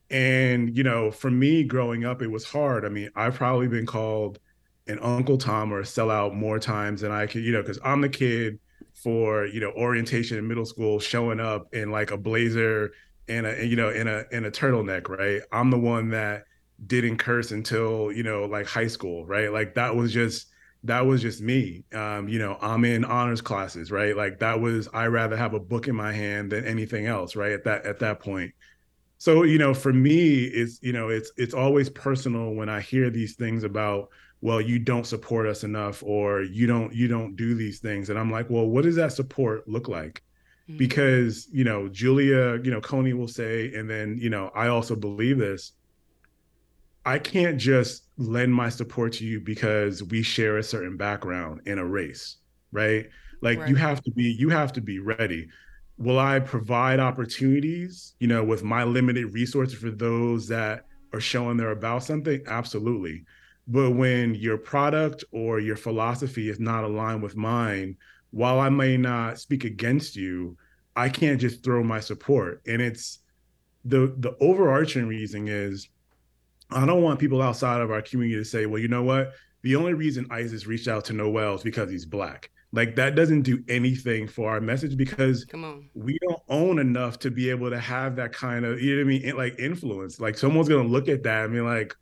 And 0.09 0.75
you 0.75 0.83
know, 0.83 1.11
for 1.11 1.31
me 1.31 1.63
growing 1.63 2.05
up 2.05 2.21
it 2.21 2.27
was 2.27 2.43
hard. 2.43 2.85
I 2.85 2.89
mean, 2.89 3.09
I've 3.15 3.35
probably 3.35 3.67
been 3.67 3.85
called 3.85 4.39
an 4.87 4.99
Uncle 4.99 5.37
Tom 5.37 5.73
or 5.73 5.79
a 5.79 5.83
sellout 5.83 6.33
more 6.33 6.59
times 6.59 7.01
than 7.01 7.11
I 7.11 7.25
could, 7.25 7.43
you 7.43 7.53
know, 7.53 7.61
because 7.61 7.79
I'm 7.83 8.01
the 8.01 8.09
kid 8.09 8.59
for, 8.93 9.45
you 9.45 9.59
know, 9.61 9.71
orientation 9.71 10.37
in 10.37 10.47
middle 10.47 10.65
school 10.65 10.99
showing 10.99 11.39
up 11.39 11.73
in 11.73 11.89
like 11.89 12.11
a 12.11 12.17
blazer 12.17 12.91
and 13.29 13.45
a 13.47 13.65
you 13.65 13.77
know 13.77 13.89
in 13.89 14.07
a 14.07 14.25
in 14.31 14.45
a 14.45 14.51
turtleneck, 14.51 15.07
right? 15.09 15.41
I'm 15.51 15.69
the 15.71 15.79
one 15.79 16.09
that 16.09 16.43
didn't 16.85 17.17
curse 17.17 17.51
until, 17.51 18.11
you 18.11 18.23
know, 18.23 18.45
like 18.45 18.67
high 18.67 18.87
school, 18.87 19.25
right? 19.25 19.51
Like 19.51 19.75
that 19.75 19.95
was 19.95 20.11
just 20.11 20.47
that 20.83 21.05
was 21.05 21.21
just 21.21 21.41
me. 21.41 21.85
Um, 21.93 22.27
you 22.27 22.39
know, 22.39 22.57
I'm 22.61 22.83
in 22.85 23.05
honors 23.05 23.41
classes, 23.41 23.91
right? 23.91 24.15
Like 24.15 24.39
that 24.39 24.59
was 24.59 24.89
I 24.93 25.07
rather 25.07 25.37
have 25.37 25.53
a 25.53 25.59
book 25.59 25.87
in 25.87 25.95
my 25.95 26.11
hand 26.11 26.51
than 26.51 26.65
anything 26.65 27.05
else, 27.05 27.35
right? 27.35 27.51
At 27.51 27.63
that 27.63 27.85
at 27.85 27.99
that 27.99 28.19
point. 28.19 28.53
So, 29.17 29.43
you 29.43 29.57
know, 29.57 29.73
for 29.73 29.93
me, 29.93 30.43
it's 30.43 30.79
you 30.81 30.91
know, 30.91 31.07
it's 31.07 31.31
it's 31.37 31.53
always 31.53 31.89
personal 31.89 32.53
when 32.53 32.67
I 32.67 32.81
hear 32.81 33.09
these 33.09 33.35
things 33.35 33.63
about, 33.63 34.09
well, 34.41 34.59
you 34.59 34.77
don't 34.77 35.07
support 35.07 35.47
us 35.47 35.63
enough 35.63 36.03
or 36.03 36.41
you 36.41 36.67
don't 36.67 36.93
you 36.93 37.07
don't 37.07 37.37
do 37.37 37.55
these 37.55 37.79
things. 37.79 38.09
And 38.09 38.19
I'm 38.19 38.31
like, 38.31 38.49
well, 38.49 38.67
what 38.67 38.83
does 38.83 38.97
that 38.97 39.13
support 39.13 39.67
look 39.67 39.87
like? 39.87 40.21
Mm-hmm. 40.69 40.77
Because, 40.77 41.47
you 41.51 41.63
know, 41.63 41.87
Julia, 41.87 42.59
you 42.61 42.71
know, 42.71 42.81
Coney 42.81 43.13
will 43.13 43.29
say, 43.29 43.73
and 43.73 43.89
then, 43.89 44.17
you 44.17 44.29
know, 44.29 44.51
I 44.53 44.67
also 44.67 44.95
believe 44.95 45.37
this 45.37 45.71
I 47.05 47.19
can't 47.19 47.57
just 47.57 48.07
lend 48.17 48.53
my 48.53 48.69
support 48.69 49.13
to 49.13 49.25
you 49.25 49.39
because 49.39 50.03
we 50.03 50.21
share 50.23 50.57
a 50.57 50.63
certain 50.63 50.97
background 50.97 51.61
in 51.65 51.77
a 51.77 51.85
race, 51.85 52.37
right? 52.71 53.07
Like 53.41 53.59
right. 53.59 53.69
you 53.69 53.75
have 53.75 54.01
to 54.03 54.11
be 54.11 54.23
you 54.23 54.49
have 54.49 54.71
to 54.73 54.81
be 54.81 54.99
ready. 54.99 55.49
Will 55.97 56.19
I 56.19 56.39
provide 56.39 56.99
opportunities, 56.99 58.15
you 58.19 58.27
know, 58.27 58.43
with 58.43 58.63
my 58.63 58.83
limited 58.83 59.33
resources 59.33 59.77
for 59.77 59.91
those 59.91 60.47
that 60.47 60.85
are 61.11 61.19
showing 61.19 61.57
they're 61.57 61.71
about 61.71 62.03
something? 62.03 62.41
Absolutely. 62.47 63.25
But 63.67 63.91
when 63.91 64.35
your 64.35 64.57
product 64.57 65.23
or 65.31 65.59
your 65.59 65.75
philosophy 65.75 66.49
is 66.49 66.59
not 66.59 66.83
aligned 66.83 67.21
with 67.21 67.35
mine, 67.35 67.97
while 68.31 68.59
I 68.59 68.69
may 68.69 68.97
not 68.97 69.39
speak 69.39 69.63
against 69.63 70.15
you, 70.15 70.57
I 70.95 71.09
can't 71.09 71.39
just 71.39 71.63
throw 71.63 71.83
my 71.83 71.99
support. 71.99 72.61
And 72.65 72.81
it's 72.81 73.19
the 73.85 74.13
the 74.17 74.35
overarching 74.39 75.07
reason 75.07 75.47
is 75.47 75.89
I 76.73 76.85
don't 76.85 77.01
want 77.01 77.19
people 77.19 77.41
outside 77.41 77.81
of 77.81 77.91
our 77.91 78.01
community 78.01 78.39
to 78.39 78.45
say, 78.45 78.65
well, 78.65 78.81
you 78.81 78.87
know 78.87 79.03
what? 79.03 79.33
The 79.61 79.75
only 79.75 79.93
reason 79.93 80.27
ISIS 80.29 80.67
reached 80.67 80.87
out 80.87 81.05
to 81.05 81.13
Noel 81.13 81.55
is 81.55 81.63
because 81.63 81.89
he's 81.89 82.05
black. 82.05 82.49
Like 82.73 82.95
that 82.95 83.15
doesn't 83.15 83.43
do 83.43 83.63
anything 83.69 84.27
for 84.27 84.49
our 84.49 84.59
message 84.59 84.97
because 84.97 85.45
we 85.93 86.17
don't 86.19 86.41
own 86.49 86.79
enough 86.79 87.19
to 87.19 87.29
be 87.29 87.51
able 87.51 87.69
to 87.69 87.79
have 87.79 88.15
that 88.15 88.33
kind 88.33 88.65
of, 88.65 88.81
you 88.81 88.95
know 88.95 89.03
what 89.03 89.13
I 89.13 89.19
mean? 89.19 89.37
Like 89.37 89.59
influence. 89.59 90.19
Like 90.19 90.37
someone's 90.37 90.67
going 90.67 90.83
to 90.83 90.91
look 90.91 91.07
at 91.07 91.21
that 91.23 91.45
and 91.45 91.53
be 91.53 91.61
like, 91.61 91.95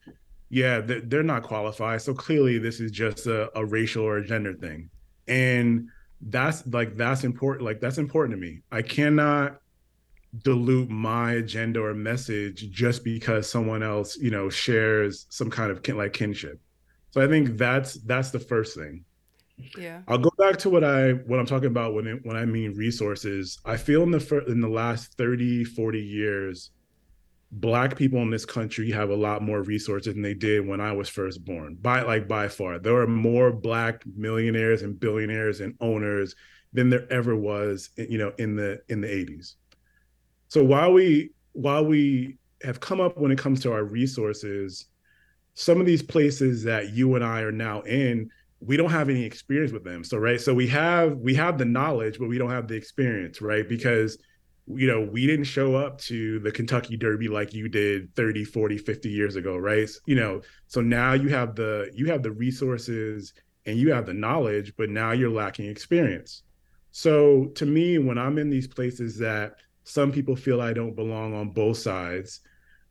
yeah, 0.49 0.81
they're 0.81 1.23
not 1.23 1.43
qualified. 1.43 2.01
So 2.01 2.13
clearly 2.13 2.57
this 2.57 2.79
is 2.79 2.89
just 2.89 3.27
a, 3.27 3.55
a 3.57 3.65
racial 3.65 4.03
or 4.03 4.17
a 4.17 4.25
gender 4.25 4.53
thing. 4.53 4.89
And 5.27 5.89
that's 6.21 6.65
like, 6.67 6.95
that's 6.95 7.25
important. 7.25 7.65
Like 7.65 7.81
that's 7.81 7.97
important 7.97 8.37
to 8.37 8.41
me. 8.41 8.61
I 8.71 8.81
cannot 8.81 9.59
dilute 10.39 10.89
my 10.89 11.33
agenda 11.33 11.81
or 11.81 11.93
message 11.93 12.71
just 12.71 13.03
because 13.03 13.49
someone 13.49 13.83
else 13.83 14.17
you 14.17 14.31
know 14.31 14.49
shares 14.49 15.25
some 15.29 15.49
kind 15.49 15.71
of 15.71 15.83
kin- 15.83 15.97
like 15.97 16.13
kinship. 16.13 16.59
So 17.11 17.21
i 17.21 17.27
think 17.27 17.57
that's 17.57 17.95
that's 18.05 18.31
the 18.31 18.39
first 18.39 18.75
thing. 18.77 19.03
Yeah. 19.77 20.01
I'll 20.07 20.17
go 20.17 20.31
back 20.37 20.57
to 20.59 20.69
what 20.69 20.83
i 20.83 21.11
what 21.11 21.39
i'm 21.39 21.45
talking 21.45 21.67
about 21.67 21.93
when 21.93 22.07
it, 22.07 22.25
when 22.25 22.37
i 22.37 22.45
mean 22.45 22.75
resources. 22.75 23.59
I 23.65 23.77
feel 23.77 24.03
in 24.03 24.11
the 24.11 24.19
fir- 24.19 24.47
in 24.47 24.61
the 24.61 24.69
last 24.69 25.17
30 25.17 25.65
40 25.65 25.99
years 25.99 26.71
black 27.53 27.97
people 27.97 28.21
in 28.21 28.29
this 28.29 28.45
country 28.45 28.89
have 28.89 29.09
a 29.09 29.15
lot 29.15 29.41
more 29.41 29.61
resources 29.61 30.13
than 30.13 30.21
they 30.21 30.33
did 30.33 30.65
when 30.65 30.79
i 30.79 30.93
was 30.93 31.09
first 31.09 31.43
born. 31.43 31.75
By 31.81 32.03
like 32.03 32.25
by 32.29 32.47
far. 32.47 32.79
There 32.79 32.95
are 32.95 33.07
more 33.07 33.51
black 33.51 34.03
millionaires 34.15 34.81
and 34.81 34.97
billionaires 34.97 35.59
and 35.59 35.75
owners 35.81 36.35
than 36.71 36.89
there 36.89 37.11
ever 37.11 37.35
was 37.35 37.89
you 37.97 38.17
know 38.17 38.31
in 38.37 38.55
the 38.55 38.81
in 38.87 39.01
the 39.01 39.07
80s 39.07 39.55
so 40.51 40.61
while 40.61 40.91
we 40.91 41.29
while 41.53 41.85
we 41.85 42.37
have 42.61 42.81
come 42.81 42.99
up 42.99 43.17
when 43.17 43.31
it 43.31 43.37
comes 43.37 43.61
to 43.61 43.71
our 43.71 43.85
resources, 43.85 44.87
some 45.53 45.79
of 45.79 45.85
these 45.85 46.03
places 46.03 46.61
that 46.63 46.89
you 46.89 47.15
and 47.15 47.23
I 47.23 47.39
are 47.39 47.53
now 47.53 47.79
in, 47.83 48.29
we 48.59 48.75
don't 48.75 48.89
have 48.89 49.07
any 49.07 49.23
experience 49.23 49.71
with 49.71 49.85
them. 49.85 50.03
So 50.03 50.17
right, 50.17 50.41
so 50.41 50.53
we 50.53 50.67
have 50.67 51.15
we 51.15 51.33
have 51.35 51.57
the 51.57 51.63
knowledge, 51.63 52.19
but 52.19 52.27
we 52.27 52.37
don't 52.37 52.49
have 52.49 52.67
the 52.67 52.75
experience, 52.75 53.41
right? 53.41 53.65
Because 53.65 54.17
you 54.67 54.87
know, 54.87 55.07
we 55.09 55.25
didn't 55.25 55.45
show 55.45 55.75
up 55.75 55.99
to 55.99 56.39
the 56.39 56.51
Kentucky 56.51 56.97
Derby 56.97 57.29
like 57.29 57.53
you 57.53 57.69
did 57.69 58.13
30, 58.17 58.43
40, 58.43 58.77
50 58.77 59.07
years 59.09 59.37
ago, 59.37 59.55
right? 59.55 59.89
You 60.05 60.15
know, 60.15 60.41
so 60.67 60.81
now 60.81 61.13
you 61.13 61.29
have 61.29 61.55
the 61.55 61.89
you 61.93 62.07
have 62.07 62.23
the 62.23 62.31
resources 62.31 63.33
and 63.65 63.77
you 63.77 63.93
have 63.93 64.05
the 64.05 64.13
knowledge, 64.13 64.73
but 64.77 64.89
now 64.89 65.13
you're 65.13 65.29
lacking 65.29 65.69
experience. 65.69 66.43
So 66.91 67.45
to 67.55 67.65
me, 67.65 67.99
when 67.99 68.17
I'm 68.17 68.37
in 68.37 68.49
these 68.49 68.67
places 68.67 69.17
that 69.19 69.53
some 69.83 70.11
people 70.11 70.35
feel 70.35 70.61
I 70.61 70.73
don't 70.73 70.95
belong 70.95 71.33
on 71.33 71.49
both 71.49 71.77
sides, 71.77 72.41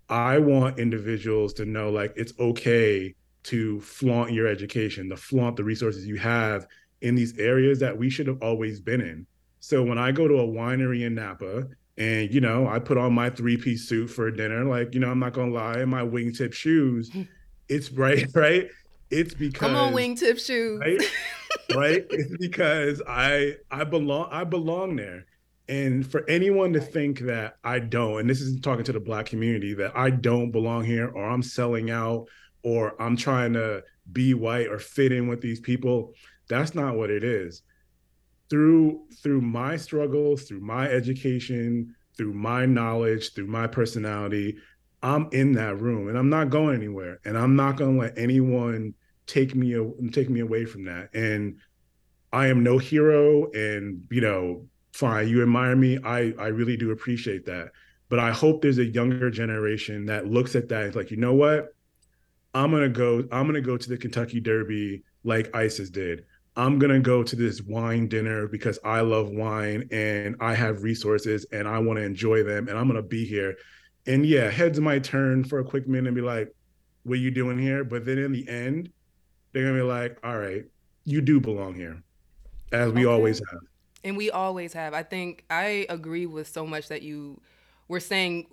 I 0.09 0.39
want 0.39 0.79
individuals 0.79 1.53
to 1.55 1.65
know 1.65 1.91
like 1.91 2.13
it's 2.17 2.33
okay 2.39 3.15
to 3.45 3.81
flaunt 3.81 4.33
your 4.33 4.47
education, 4.47 5.09
to 5.11 5.17
flaunt 5.17 5.57
the 5.57 5.65
resources 5.65 6.07
you 6.07 6.17
have 6.17 6.67
in 7.01 7.15
these 7.15 7.39
areas 7.39 7.79
that 7.79 7.97
we 7.97 8.11
should 8.11 8.27
have 8.27 8.43
always 8.43 8.81
been 8.81 9.01
in. 9.01 9.27
So 9.61 9.83
when 9.83 9.99
I 9.99 10.13
go 10.13 10.27
to 10.27 10.39
a 10.39 10.47
winery 10.47 11.07
in 11.07 11.15
Napa 11.15 11.69
and 11.97 12.33
you 12.33 12.41
know, 12.41 12.67
I 12.67 12.79
put 12.79 12.99
on 12.99 13.13
my 13.13 13.31
three-piece 13.31 13.89
suit 13.89 14.09
for 14.09 14.31
dinner, 14.31 14.65
like, 14.65 14.95
you 14.95 15.01
know, 15.01 15.11
I'm 15.11 15.19
not 15.19 15.33
gonna 15.33 15.53
lie, 15.53 15.81
in 15.81 15.89
my 15.89 16.03
wingtip 16.03 16.53
shoes, 16.53 17.11
hmm. 17.13 17.23
it's 17.69 17.91
right, 17.93 18.27
right? 18.35 18.69
It's 19.11 19.35
because 19.35 19.59
Come 19.59 19.77
on, 19.77 19.93
wingtip 19.93 20.45
shoes. 20.45 20.81
Right? 20.81 21.03
right? 21.77 22.07
It's 22.11 22.37
because 22.37 23.03
I 23.07 23.57
I 23.71 23.85
belong 23.85 24.29
I 24.31 24.45
belong 24.45 24.97
there. 24.97 25.27
And 25.71 26.05
for 26.05 26.29
anyone 26.29 26.73
to 26.73 26.81
think 26.81 27.21
that 27.21 27.55
I 27.63 27.79
don't, 27.79 28.19
and 28.19 28.29
this 28.29 28.41
is 28.41 28.59
talking 28.61 28.85
to 28.85 28.93
the 28.93 28.99
black 28.99 29.27
community, 29.27 29.73
that 29.75 29.97
I 29.97 30.11
don't 30.11 30.51
belong 30.51 30.85
here 30.85 31.07
or 31.07 31.25
I'm 31.25 31.45
selling 31.45 31.93
out 31.93 32.27
or 32.65 33.01
I'm 33.01 33.17
trying 33.17 33.53
to 33.53 33.85
be 34.13 34.35
white 34.35 34.67
or 34.67 34.81
fit 34.81 35.13
in 35.13 35.29
with 35.29 35.41
these 35.41 35.61
people, 35.61 36.13
that's 36.49 36.75
not 36.75 36.97
what 36.97 37.09
it 37.09 37.23
is. 37.23 37.63
Through 38.51 39.07
through 39.23 39.43
my 39.43 39.77
struggles, 39.77 40.43
through 40.43 40.61
my 40.61 40.89
education, 40.89 41.95
through 42.17 42.35
my 42.35 42.67
knowledge, 42.67 43.33
through 43.35 43.47
my 43.47 43.69
personality, 43.69 44.57
I'm 45.05 45.29
in 45.31 45.53
that 45.53 45.81
room 45.81 46.09
and 46.09 46.19
I'm 46.19 46.31
not 46.31 46.51
going 46.51 46.75
anywhere. 46.75 47.21
And 47.25 47.39
I'm 47.39 47.55
not 47.55 47.77
going 47.77 47.95
to 47.95 48.01
let 48.01 48.19
anyone 48.19 48.95
take 49.29 49.55
me 49.55 49.77
take 50.11 50.31
me 50.31 50.41
away 50.41 50.65
from 50.65 50.87
that. 50.87 51.15
And 51.15 51.59
I 52.33 52.49
am 52.49 52.65
no 52.65 52.79
hero 52.79 53.53
and 53.53 54.03
you 54.11 54.21
know, 54.21 54.67
fine, 54.93 55.29
you 55.29 55.43
admire 55.43 55.77
me. 55.77 55.99
I 56.05 56.33
I 56.39 56.49
really 56.49 56.77
do 56.77 56.91
appreciate 56.91 57.47
that. 57.47 57.71
But 58.09 58.19
I 58.19 58.33
hope 58.33 58.61
there's 58.61 58.79
a 58.79 58.85
younger 58.85 59.31
generation 59.31 60.07
that 60.07 60.27
looks 60.27 60.57
at 60.57 60.69
that 60.69 60.85
and 60.85 60.97
like, 60.97 61.11
you 61.11 61.17
know 61.17 61.35
what? 61.35 61.75
I'm 62.53 62.73
gonna 62.73 62.89
go, 62.89 63.25
I'm 63.31 63.47
gonna 63.47 63.61
go 63.61 63.77
to 63.77 63.89
the 63.89 63.97
Kentucky 63.97 64.41
Derby 64.41 65.05
like 65.23 65.55
ISIS 65.55 65.91
did. 65.91 66.25
I'm 66.57 66.81
gonna 66.81 66.99
go 66.99 67.23
to 67.23 67.37
this 67.37 67.63
wine 67.63 68.09
dinner 68.09 68.49
because 68.49 68.81
I 68.85 69.01
love 69.03 69.31
wine 69.31 69.89
and 69.93 70.35
I 70.41 70.55
have 70.55 70.83
resources 70.83 71.47
and 71.53 71.69
I 71.69 71.79
want 71.79 71.99
to 71.99 72.05
enjoy 72.05 72.43
them 72.43 72.69
and 72.69 72.77
I'm 72.77 72.89
gonna 72.89 73.01
be 73.01 73.25
here. 73.25 73.57
And 74.07 74.27
yeah, 74.27 74.51
heads 74.51 74.81
might 74.81 75.05
turn 75.05 75.45
for 75.45 75.61
a 75.61 75.65
quick 75.65 75.87
minute 75.87 76.09
and 76.09 76.17
be 76.17 76.23
like, 76.23 76.53
"What 77.05 77.15
are 77.15 77.17
you 77.17 77.31
doing 77.31 77.59
here?" 77.59 77.85
But 77.85 78.05
then 78.05 78.19
in 78.19 78.33
the 78.33 78.49
end, 78.49 78.91
they're 79.53 79.65
gonna 79.65 79.79
be 79.79 79.83
like, 79.83 80.19
"All 80.25 80.39
right, 80.39 80.65
you 81.05 81.21
do 81.21 81.39
belong 81.39 81.75
here," 81.75 82.03
as 82.73 82.93
we 82.93 83.07
okay. 83.07 83.13
always 83.13 83.39
have. 83.39 83.61
And 84.03 84.17
we 84.17 84.31
always 84.31 84.73
have. 84.73 84.95
I 84.95 85.03
think 85.03 85.45
I 85.51 85.87
agree 85.89 86.27
with 86.27 86.49
so 86.49 86.67
much 86.67 86.89
that 86.89 87.03
you 87.03 87.41
were 87.89 88.01
saying 88.01 88.47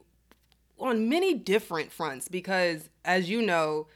on 0.77 1.09
many 1.09 1.33
different 1.33 1.91
fronts 1.91 2.27
because, 2.27 2.89
as 3.05 3.29
you 3.29 3.41
know, 3.41 3.87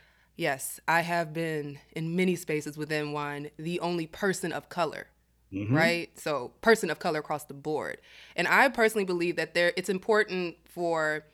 Yes, 0.41 0.79
I 0.88 1.01
have 1.01 1.34
been 1.34 1.77
in 1.96 2.15
many 2.15 2.36
spaces 2.36 2.75
within 2.75 3.12
wine, 3.12 3.51
the 3.58 3.79
only 3.79 4.08
person 4.08 4.51
of 4.51 4.70
color. 4.70 5.05
Mm-hmm. 5.53 5.75
Right? 5.75 6.17
So, 6.17 6.53
person 6.62 6.89
of 6.89 6.98
color 6.98 7.20
across 7.20 7.43
the 7.43 7.53
board. 7.53 7.98
And 8.36 8.48
I 8.48 8.70
personally 8.70 9.05
believe 9.05 9.36
that 9.36 9.53
there 9.53 9.72
it's 9.77 9.89
important 9.89 10.55
for 10.65 11.25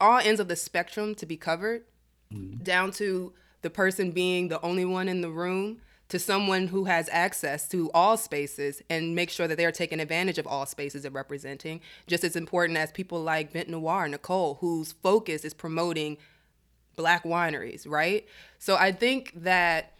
all 0.00 0.18
ends 0.18 0.40
of 0.40 0.48
the 0.48 0.56
spectrum 0.56 1.14
to 1.16 1.26
be 1.26 1.36
covered, 1.36 1.84
mm-hmm. 2.32 2.64
down 2.64 2.90
to 2.92 3.32
the 3.62 3.70
person 3.70 4.10
being 4.10 4.48
the 4.48 4.60
only 4.62 4.84
one 4.84 5.06
in 5.06 5.20
the 5.20 5.30
room 5.30 5.80
to 6.08 6.18
someone 6.18 6.68
who 6.68 6.84
has 6.84 7.08
access 7.12 7.68
to 7.68 7.90
all 7.92 8.16
spaces 8.16 8.82
and 8.88 9.14
make 9.14 9.30
sure 9.30 9.46
that 9.46 9.58
they're 9.58 9.72
taking 9.72 10.00
advantage 10.00 10.38
of 10.38 10.46
all 10.46 10.64
spaces 10.64 11.04
of 11.04 11.14
representing 11.14 11.80
just 12.06 12.24
as 12.24 12.34
important 12.34 12.78
as 12.78 12.90
people 12.92 13.22
like 13.22 13.52
Vent 13.52 13.68
Noir, 13.68 14.08
Nicole, 14.08 14.54
whose 14.60 14.92
focus 14.92 15.44
is 15.44 15.52
promoting 15.52 16.16
black 16.96 17.24
wineries, 17.24 17.86
right? 17.86 18.26
So 18.58 18.76
I 18.76 18.92
think 18.92 19.32
that 19.36 19.92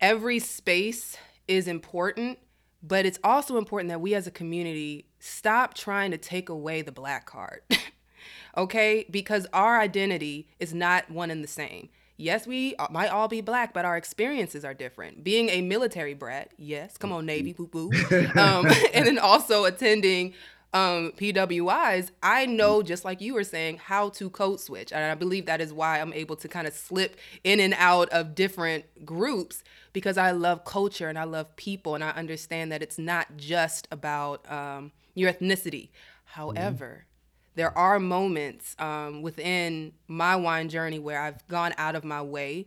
every 0.00 0.38
space 0.38 1.16
is 1.48 1.66
important, 1.66 2.38
but 2.82 3.04
it's 3.04 3.18
also 3.24 3.58
important 3.58 3.88
that 3.88 4.00
we 4.00 4.14
as 4.14 4.26
a 4.26 4.30
community 4.30 5.06
stop 5.18 5.74
trying 5.74 6.10
to 6.12 6.18
take 6.18 6.48
away 6.48 6.80
the 6.82 6.92
black 6.92 7.26
card. 7.26 7.62
okay? 8.56 9.06
Because 9.10 9.46
our 9.52 9.80
identity 9.80 10.48
is 10.60 10.72
not 10.72 11.10
one 11.10 11.30
and 11.30 11.42
the 11.42 11.48
same. 11.48 11.88
Yes, 12.16 12.46
we 12.46 12.76
might 12.90 13.08
all 13.08 13.26
be 13.26 13.40
black, 13.40 13.74
but 13.74 13.84
our 13.84 13.96
experiences 13.96 14.64
are 14.64 14.74
different. 14.74 15.24
Being 15.24 15.48
a 15.48 15.62
military 15.62 16.14
brat, 16.14 16.52
yes, 16.56 16.96
come 16.96 17.10
on, 17.10 17.26
Navy, 17.26 17.52
boo 17.52 17.66
boo. 17.66 17.90
Um, 18.36 18.66
and 18.94 19.06
then 19.06 19.18
also 19.18 19.64
attending 19.64 20.34
um, 20.74 21.12
PWIs, 21.16 22.10
I 22.22 22.46
know, 22.46 22.82
just 22.82 23.04
like 23.04 23.20
you 23.20 23.34
were 23.34 23.44
saying, 23.44 23.78
how 23.78 24.08
to 24.10 24.28
code 24.28 24.60
switch. 24.60 24.92
And 24.92 25.04
I 25.04 25.14
believe 25.14 25.46
that 25.46 25.60
is 25.60 25.72
why 25.72 26.00
I'm 26.00 26.12
able 26.12 26.36
to 26.36 26.48
kind 26.48 26.66
of 26.66 26.74
slip 26.74 27.16
in 27.44 27.60
and 27.60 27.74
out 27.78 28.08
of 28.10 28.34
different 28.34 29.06
groups 29.06 29.62
because 29.92 30.18
I 30.18 30.32
love 30.32 30.64
culture 30.64 31.08
and 31.08 31.16
I 31.16 31.24
love 31.24 31.54
people 31.54 31.94
and 31.94 32.02
I 32.02 32.10
understand 32.10 32.72
that 32.72 32.82
it's 32.82 32.98
not 32.98 33.36
just 33.36 33.86
about 33.92 34.50
um, 34.50 34.90
your 35.14 35.32
ethnicity. 35.32 35.90
However, 36.24 37.06
mm-hmm. 37.06 37.13
There 37.54 37.76
are 37.76 37.98
moments 38.00 38.74
um, 38.78 39.22
within 39.22 39.92
my 40.08 40.36
wine 40.36 40.68
journey 40.68 40.98
where 40.98 41.20
I've 41.20 41.46
gone 41.48 41.72
out 41.78 41.94
of 41.94 42.04
my 42.04 42.22
way 42.22 42.66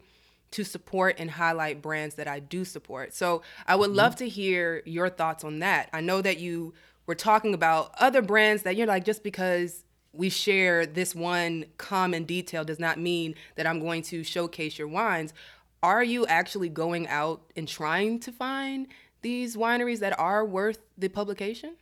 to 0.51 0.63
support 0.63 1.15
and 1.19 1.31
highlight 1.31 1.81
brands 1.81 2.15
that 2.15 2.27
I 2.27 2.39
do 2.39 2.63
support. 2.63 3.13
So 3.13 3.41
I 3.67 3.75
would 3.75 3.89
mm-hmm. 3.89 3.97
love 3.97 4.15
to 4.17 4.29
hear 4.29 4.81
your 4.85 5.09
thoughts 5.09 5.43
on 5.43 5.59
that. 5.59 5.89
I 5.91 6.01
know 6.01 6.21
that 6.21 6.39
you 6.39 6.73
we're 7.05 7.15
talking 7.15 7.53
about 7.53 7.95
other 7.99 8.21
brands 8.21 8.63
that 8.63 8.75
you're 8.75 8.85
like, 8.85 9.05
just 9.05 9.23
because 9.23 9.83
we 10.11 10.29
share 10.29 10.85
this 10.85 11.15
one 11.15 11.65
common 11.77 12.25
detail 12.25 12.65
does 12.65 12.79
not 12.79 12.99
mean 12.99 13.33
that 13.55 13.65
I'm 13.65 13.79
going 13.79 14.01
to 14.03 14.23
showcase 14.23 14.77
your 14.77 14.89
wines. 14.89 15.33
Are 15.81 16.03
you 16.03 16.25
actually 16.25 16.69
going 16.69 17.07
out 17.07 17.41
and 17.55 17.67
trying 17.67 18.19
to 18.21 18.31
find 18.31 18.87
these 19.21 19.55
wineries 19.55 19.99
that 19.99 20.19
are 20.19 20.43
worth 20.43 20.79
the 20.97 21.07
publication? 21.07 21.75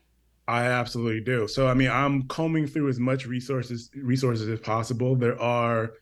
I 0.48 0.66
absolutely 0.66 1.22
do. 1.22 1.48
So 1.48 1.68
I 1.68 1.74
mean, 1.74 1.90
I'm 1.90 2.28
combing 2.28 2.68
through 2.68 2.90
as 2.90 3.00
much 3.00 3.26
resources 3.26 3.90
resources 3.96 4.48
as 4.48 4.60
possible. 4.60 5.16
There 5.16 5.40
are, 5.42 5.94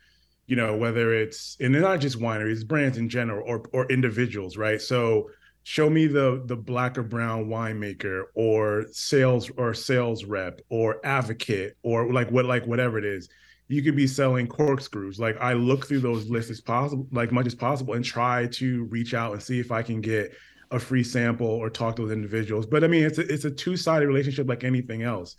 you 0.47 0.55
know, 0.55 0.75
whether 0.75 1.13
it's 1.13 1.55
and 1.59 1.73
they're 1.73 1.81
not 1.81 2.01
just 2.01 2.19
wineries, 2.19 2.67
brands 2.67 2.97
in 2.97 3.09
general 3.09 3.47
or 3.47 3.63
or 3.71 3.91
individuals, 3.91 4.57
right? 4.57 4.81
So 4.81 5.29
show 5.63 5.89
me 5.89 6.07
the 6.07 6.43
the 6.45 6.55
black 6.55 6.97
or 6.97 7.03
brown 7.03 7.45
winemaker 7.47 8.23
or 8.35 8.85
sales 8.91 9.49
or 9.57 9.73
sales 9.73 10.25
rep 10.25 10.59
or 10.69 10.99
advocate 11.05 11.77
or 11.83 12.11
like 12.11 12.29
what 12.31 12.45
like 12.45 12.67
whatever 12.67 12.97
it 12.97 13.05
is 13.05 13.29
you 13.69 13.81
could 13.81 13.95
be 13.95 14.05
selling 14.05 14.45
corkscrews 14.45 15.19
like 15.19 15.37
i 15.39 15.53
look 15.53 15.87
through 15.87 16.01
those 16.01 16.29
lists 16.29 16.51
as 16.51 16.59
possible 16.59 17.07
like 17.11 17.31
much 17.31 17.47
as 17.47 17.55
possible 17.55 17.93
and 17.93 18.03
try 18.03 18.45
to 18.47 18.83
reach 18.85 19.13
out 19.13 19.31
and 19.31 19.41
see 19.41 19.57
if 19.57 19.71
i 19.71 19.81
can 19.81 20.01
get 20.01 20.33
a 20.73 20.79
free 20.79 21.03
sample 21.03 21.47
or 21.47 21.69
talk 21.69 21.95
to 21.95 22.03
those 22.03 22.11
individuals 22.11 22.65
but 22.65 22.83
i 22.83 22.87
mean 22.87 23.03
it's 23.03 23.17
a, 23.17 23.33
it's 23.33 23.45
a 23.45 23.51
two-sided 23.51 24.07
relationship 24.07 24.47
like 24.47 24.63
anything 24.63 25.03
else 25.03 25.35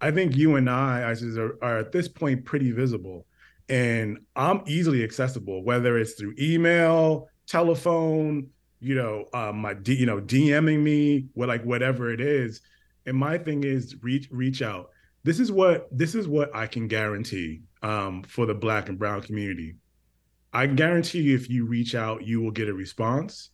i 0.00 0.10
think 0.10 0.36
you 0.36 0.56
and 0.56 0.68
i 0.68 1.00
are, 1.00 1.58
are 1.62 1.78
at 1.78 1.92
this 1.92 2.08
point 2.08 2.44
pretty 2.44 2.72
visible 2.72 3.26
and 3.68 4.18
i'm 4.34 4.62
easily 4.66 5.04
accessible 5.04 5.62
whether 5.62 5.98
it's 5.98 6.14
through 6.14 6.34
email 6.38 7.28
telephone 7.46 8.48
you 8.80 8.94
know, 8.94 9.26
um, 9.34 9.58
my 9.58 9.74
D, 9.74 9.94
you 9.94 10.06
know, 10.06 10.20
DMing 10.20 10.80
me, 10.80 11.26
what 11.34 11.48
like 11.48 11.64
whatever 11.64 12.12
it 12.12 12.20
is. 12.20 12.60
And 13.06 13.16
my 13.16 13.38
thing 13.38 13.64
is 13.64 13.96
reach 14.02 14.28
reach 14.30 14.62
out. 14.62 14.90
This 15.24 15.40
is 15.40 15.50
what 15.50 15.88
this 15.90 16.14
is 16.14 16.28
what 16.28 16.54
I 16.54 16.66
can 16.66 16.88
guarantee 16.88 17.62
um, 17.82 18.22
for 18.22 18.46
the 18.46 18.54
Black 18.54 18.88
and 18.88 18.98
Brown 18.98 19.22
community. 19.22 19.76
I 20.52 20.66
guarantee 20.66 21.20
you, 21.20 21.34
if 21.34 21.50
you 21.50 21.66
reach 21.66 21.94
out, 21.94 22.26
you 22.26 22.40
will 22.40 22.50
get 22.50 22.68
a 22.68 22.74
response. 22.74 23.50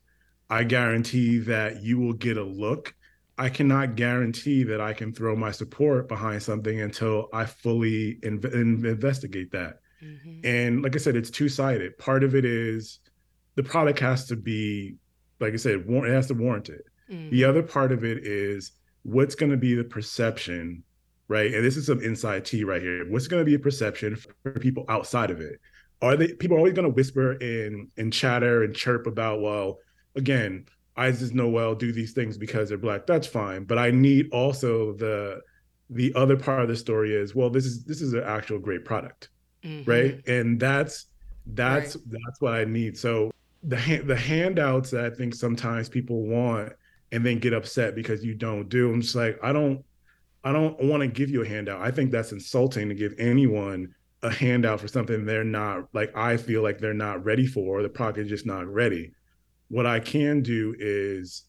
I 0.54 0.62
guarantee 0.62 1.38
that 1.38 1.82
you 1.82 1.98
will 1.98 2.12
get 2.12 2.36
a 2.36 2.44
look. 2.44 2.94
I 3.36 3.48
cannot 3.48 3.96
guarantee 3.96 4.62
that 4.62 4.80
I 4.80 4.92
can 4.92 5.12
throw 5.12 5.34
my 5.34 5.50
support 5.50 6.08
behind 6.08 6.44
something 6.44 6.80
until 6.80 7.28
I 7.32 7.44
fully 7.46 8.20
inv- 8.22 8.54
investigate 8.54 9.50
that. 9.50 9.80
Mm-hmm. 10.00 10.46
And 10.46 10.82
like 10.82 10.94
I 10.94 10.98
said, 10.98 11.16
it's 11.16 11.30
two 11.30 11.48
sided. 11.48 11.98
Part 11.98 12.22
of 12.22 12.36
it 12.36 12.44
is 12.44 13.00
the 13.56 13.64
product 13.64 13.98
has 13.98 14.26
to 14.26 14.36
be 14.36 14.94
like 15.40 15.54
I 15.54 15.56
said, 15.56 15.84
it 15.88 16.10
has 16.12 16.28
to 16.28 16.34
warrant 16.34 16.68
it. 16.68 16.84
Mm. 17.10 17.30
The 17.30 17.42
other 17.42 17.62
part 17.64 17.90
of 17.90 18.04
it 18.04 18.24
is 18.24 18.70
what's 19.02 19.34
going 19.34 19.50
to 19.50 19.56
be 19.56 19.74
the 19.74 19.82
perception, 19.82 20.84
right? 21.26 21.52
And 21.52 21.64
this 21.64 21.76
is 21.76 21.86
some 21.86 22.00
inside 22.00 22.44
tea 22.44 22.62
right 22.62 22.80
here. 22.80 23.10
What's 23.10 23.26
going 23.26 23.40
to 23.40 23.44
be 23.44 23.56
a 23.56 23.58
perception 23.58 24.16
for 24.44 24.52
people 24.52 24.84
outside 24.88 25.32
of 25.32 25.40
it? 25.40 25.60
Are 26.00 26.16
they 26.16 26.28
people 26.28 26.56
are 26.56 26.60
always 26.60 26.74
going 26.74 26.88
to 26.88 26.94
whisper 26.94 27.32
and 27.32 27.88
and 27.96 28.12
chatter 28.12 28.62
and 28.62 28.72
chirp 28.72 29.08
about, 29.08 29.40
well, 29.40 29.78
again, 30.16 30.66
Isis 30.96 31.32
Noel 31.32 31.74
do 31.74 31.92
these 31.92 32.12
things 32.12 32.38
because 32.38 32.68
they're 32.68 32.78
black. 32.78 33.06
That's 33.06 33.26
fine, 33.26 33.64
but 33.64 33.78
I 33.78 33.90
need 33.90 34.30
also 34.32 34.92
the 34.94 35.40
the 35.90 36.12
other 36.14 36.36
part 36.36 36.62
of 36.62 36.68
the 36.68 36.76
story 36.76 37.14
is, 37.14 37.34
well, 37.34 37.50
this 37.50 37.66
is 37.66 37.84
this 37.84 38.00
is 38.00 38.12
an 38.12 38.22
actual 38.24 38.58
great 38.58 38.84
product, 38.84 39.28
mm-hmm. 39.62 39.88
right? 39.90 40.26
And 40.26 40.58
that's 40.58 41.06
that's 41.46 41.96
right. 41.96 42.04
that's 42.10 42.40
what 42.40 42.54
I 42.54 42.64
need. 42.64 42.96
So 42.96 43.32
the 43.62 44.02
the 44.06 44.16
handouts 44.16 44.90
that 44.90 45.04
I 45.04 45.10
think 45.10 45.34
sometimes 45.34 45.88
people 45.88 46.22
want 46.22 46.72
and 47.12 47.24
then 47.24 47.38
get 47.38 47.52
upset 47.52 47.94
because 47.94 48.24
you 48.24 48.34
don't 48.34 48.68
do. 48.68 48.92
I'm 48.92 49.00
just 49.00 49.14
like, 49.14 49.38
I 49.42 49.52
don't 49.52 49.84
I 50.44 50.52
don't 50.52 50.80
want 50.84 51.00
to 51.00 51.08
give 51.08 51.30
you 51.30 51.42
a 51.42 51.48
handout. 51.48 51.80
I 51.80 51.90
think 51.90 52.10
that's 52.10 52.32
insulting 52.32 52.88
to 52.88 52.94
give 52.94 53.14
anyone 53.18 53.94
a 54.22 54.30
handout 54.30 54.80
for 54.80 54.88
something 54.88 55.24
they're 55.24 55.44
not 55.44 55.88
like 55.92 56.16
I 56.16 56.36
feel 56.36 56.62
like 56.62 56.78
they're 56.78 56.94
not 56.94 57.24
ready 57.24 57.46
for, 57.46 57.80
or 57.80 57.82
the 57.82 57.88
product 57.88 58.18
is 58.18 58.28
just 58.28 58.46
not 58.46 58.66
ready. 58.66 59.12
What 59.74 59.86
I 59.86 59.98
can 59.98 60.40
do 60.40 60.76
is 60.78 61.46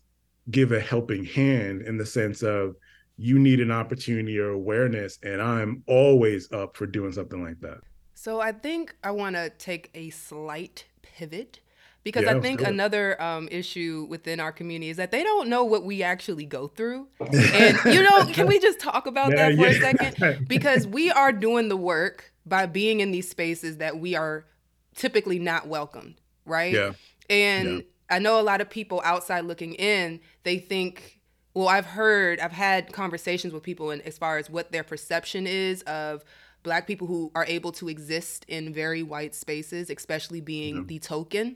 give 0.49 0.71
a 0.71 0.79
helping 0.79 1.25
hand 1.25 1.83
in 1.83 1.97
the 1.97 2.07
sense 2.07 2.41
of 2.41 2.75
you 3.17 3.37
need 3.37 3.59
an 3.59 3.69
opportunity 3.69 4.39
or 4.39 4.49
awareness, 4.49 5.19
and 5.21 5.39
I'm 5.39 5.83
always 5.85 6.51
up 6.51 6.75
for 6.75 6.87
doing 6.87 7.11
something 7.11 7.43
like 7.43 7.59
that. 7.59 7.81
So 8.15 8.39
I 8.39 8.51
think 8.51 8.95
I 9.03 9.11
want 9.11 9.35
to 9.35 9.51
take 9.51 9.91
a 9.93 10.09
slight 10.09 10.85
pivot 11.03 11.59
because 12.03 12.23
yeah, 12.23 12.35
I 12.35 12.39
think 12.39 12.61
another 12.61 13.21
um, 13.21 13.47
issue 13.51 14.07
within 14.09 14.39
our 14.39 14.51
community 14.51 14.89
is 14.89 14.97
that 14.97 15.11
they 15.11 15.21
don't 15.21 15.47
know 15.47 15.63
what 15.63 15.83
we 15.83 16.01
actually 16.01 16.45
go 16.45 16.67
through. 16.67 17.07
and 17.19 17.77
you 17.85 18.01
know, 18.01 18.25
can 18.33 18.47
we 18.47 18.57
just 18.57 18.79
talk 18.79 19.05
about 19.05 19.33
yeah, 19.37 19.49
that 19.49 19.55
for 19.55 19.67
yeah. 19.67 19.69
a 19.69 19.79
second? 19.79 20.47
Because 20.47 20.87
we 20.87 21.11
are 21.11 21.31
doing 21.31 21.69
the 21.69 21.77
work 21.77 22.33
by 22.43 22.65
being 22.65 23.01
in 23.01 23.11
these 23.11 23.29
spaces 23.29 23.77
that 23.77 23.99
we 23.99 24.15
are 24.15 24.47
typically 24.95 25.37
not 25.37 25.67
welcomed, 25.67 26.19
right? 26.43 26.73
Yeah. 26.73 26.93
And 27.29 27.83
I 28.09 28.19
know 28.19 28.39
a 28.39 28.43
lot 28.43 28.61
of 28.61 28.69
people 28.69 29.01
outside 29.03 29.45
looking 29.45 29.73
in, 29.73 30.19
they 30.43 30.59
think 30.59 31.15
well, 31.55 31.69
I've 31.69 31.85
heard, 31.85 32.41
I've 32.41 32.51
had 32.51 32.91
conversations 32.91 33.53
with 33.53 33.63
people 33.63 33.89
and 33.89 34.01
as 34.01 34.17
far 34.17 34.37
as 34.37 34.49
what 34.49 34.73
their 34.73 34.83
perception 34.83 35.47
is 35.47 35.81
of 35.83 36.23
black 36.63 36.85
people 36.85 37.07
who 37.07 37.31
are 37.33 37.45
able 37.45 37.71
to 37.71 37.87
exist 37.87 38.43
in 38.49 38.73
very 38.73 39.03
white 39.03 39.33
spaces, 39.33 39.89
especially 39.89 40.41
being 40.41 40.75
yeah. 40.75 40.83
the 40.85 40.99
token. 40.99 41.55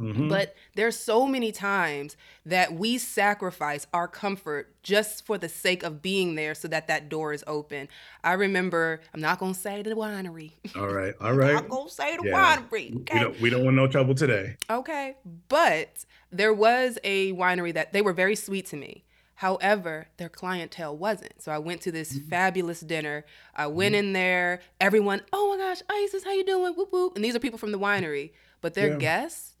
Mm-hmm. 0.00 0.28
But 0.28 0.56
there's 0.74 0.96
so 0.96 1.26
many 1.26 1.52
times 1.52 2.16
that 2.44 2.74
we 2.74 2.98
sacrifice 2.98 3.86
our 3.92 4.08
comfort 4.08 4.74
just 4.82 5.24
for 5.24 5.38
the 5.38 5.48
sake 5.48 5.82
of 5.82 6.02
being 6.02 6.34
there 6.34 6.54
so 6.54 6.66
that 6.68 6.88
that 6.88 7.08
door 7.08 7.32
is 7.32 7.44
open. 7.46 7.88
I 8.22 8.32
remember, 8.32 9.00
I'm 9.12 9.20
not 9.20 9.38
going 9.38 9.54
to 9.54 9.58
say 9.58 9.82
the 9.82 9.94
winery. 9.94 10.52
All 10.76 10.88
right. 10.88 11.14
All 11.20 11.32
right. 11.32 11.50
I'm 11.50 11.54
not 11.54 11.68
going 11.68 11.88
to 11.88 11.94
say 11.94 12.16
the 12.16 12.28
yeah. 12.28 12.56
winery. 12.56 13.00
Okay? 13.02 13.18
We, 13.18 13.20
don't, 13.20 13.40
we 13.40 13.50
don't 13.50 13.64
want 13.64 13.76
no 13.76 13.86
trouble 13.86 14.14
today. 14.14 14.56
Okay. 14.68 15.16
But 15.48 16.04
there 16.32 16.52
was 16.52 16.98
a 17.04 17.32
winery 17.32 17.72
that 17.74 17.92
they 17.92 18.02
were 18.02 18.12
very 18.12 18.36
sweet 18.36 18.66
to 18.66 18.76
me. 18.76 19.04
However, 19.36 20.08
their 20.16 20.28
clientele 20.28 20.96
wasn't. 20.96 21.42
So 21.42 21.52
I 21.52 21.58
went 21.58 21.80
to 21.82 21.92
this 21.92 22.12
mm-hmm. 22.12 22.28
fabulous 22.28 22.80
dinner. 22.80 23.24
I 23.54 23.66
went 23.66 23.94
mm-hmm. 23.94 24.06
in 24.06 24.12
there. 24.12 24.60
Everyone, 24.80 25.22
oh 25.32 25.50
my 25.50 25.62
gosh, 25.62 25.82
Isis, 25.88 26.24
how 26.24 26.32
you 26.32 26.44
doing? 26.44 26.74
Whoop 26.74 26.92
whoop. 26.92 27.14
And 27.16 27.24
these 27.24 27.34
are 27.34 27.40
people 27.40 27.58
from 27.58 27.72
the 27.72 27.78
winery, 27.78 28.30
but 28.60 28.74
their 28.74 28.92
yeah. 28.92 28.98
guests 28.98 29.53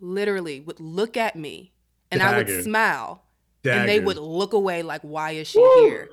literally 0.00 0.60
would 0.60 0.80
look 0.80 1.16
at 1.16 1.36
me 1.36 1.72
and 2.10 2.20
Dagger. 2.20 2.34
I 2.34 2.38
would 2.38 2.64
smile 2.64 3.22
Dagger. 3.62 3.80
and 3.80 3.88
they 3.88 4.00
would 4.00 4.18
look 4.18 4.52
away 4.52 4.82
like, 4.82 5.02
why 5.02 5.32
is 5.32 5.48
she 5.48 5.58
Woo! 5.58 5.86
here? 5.86 6.08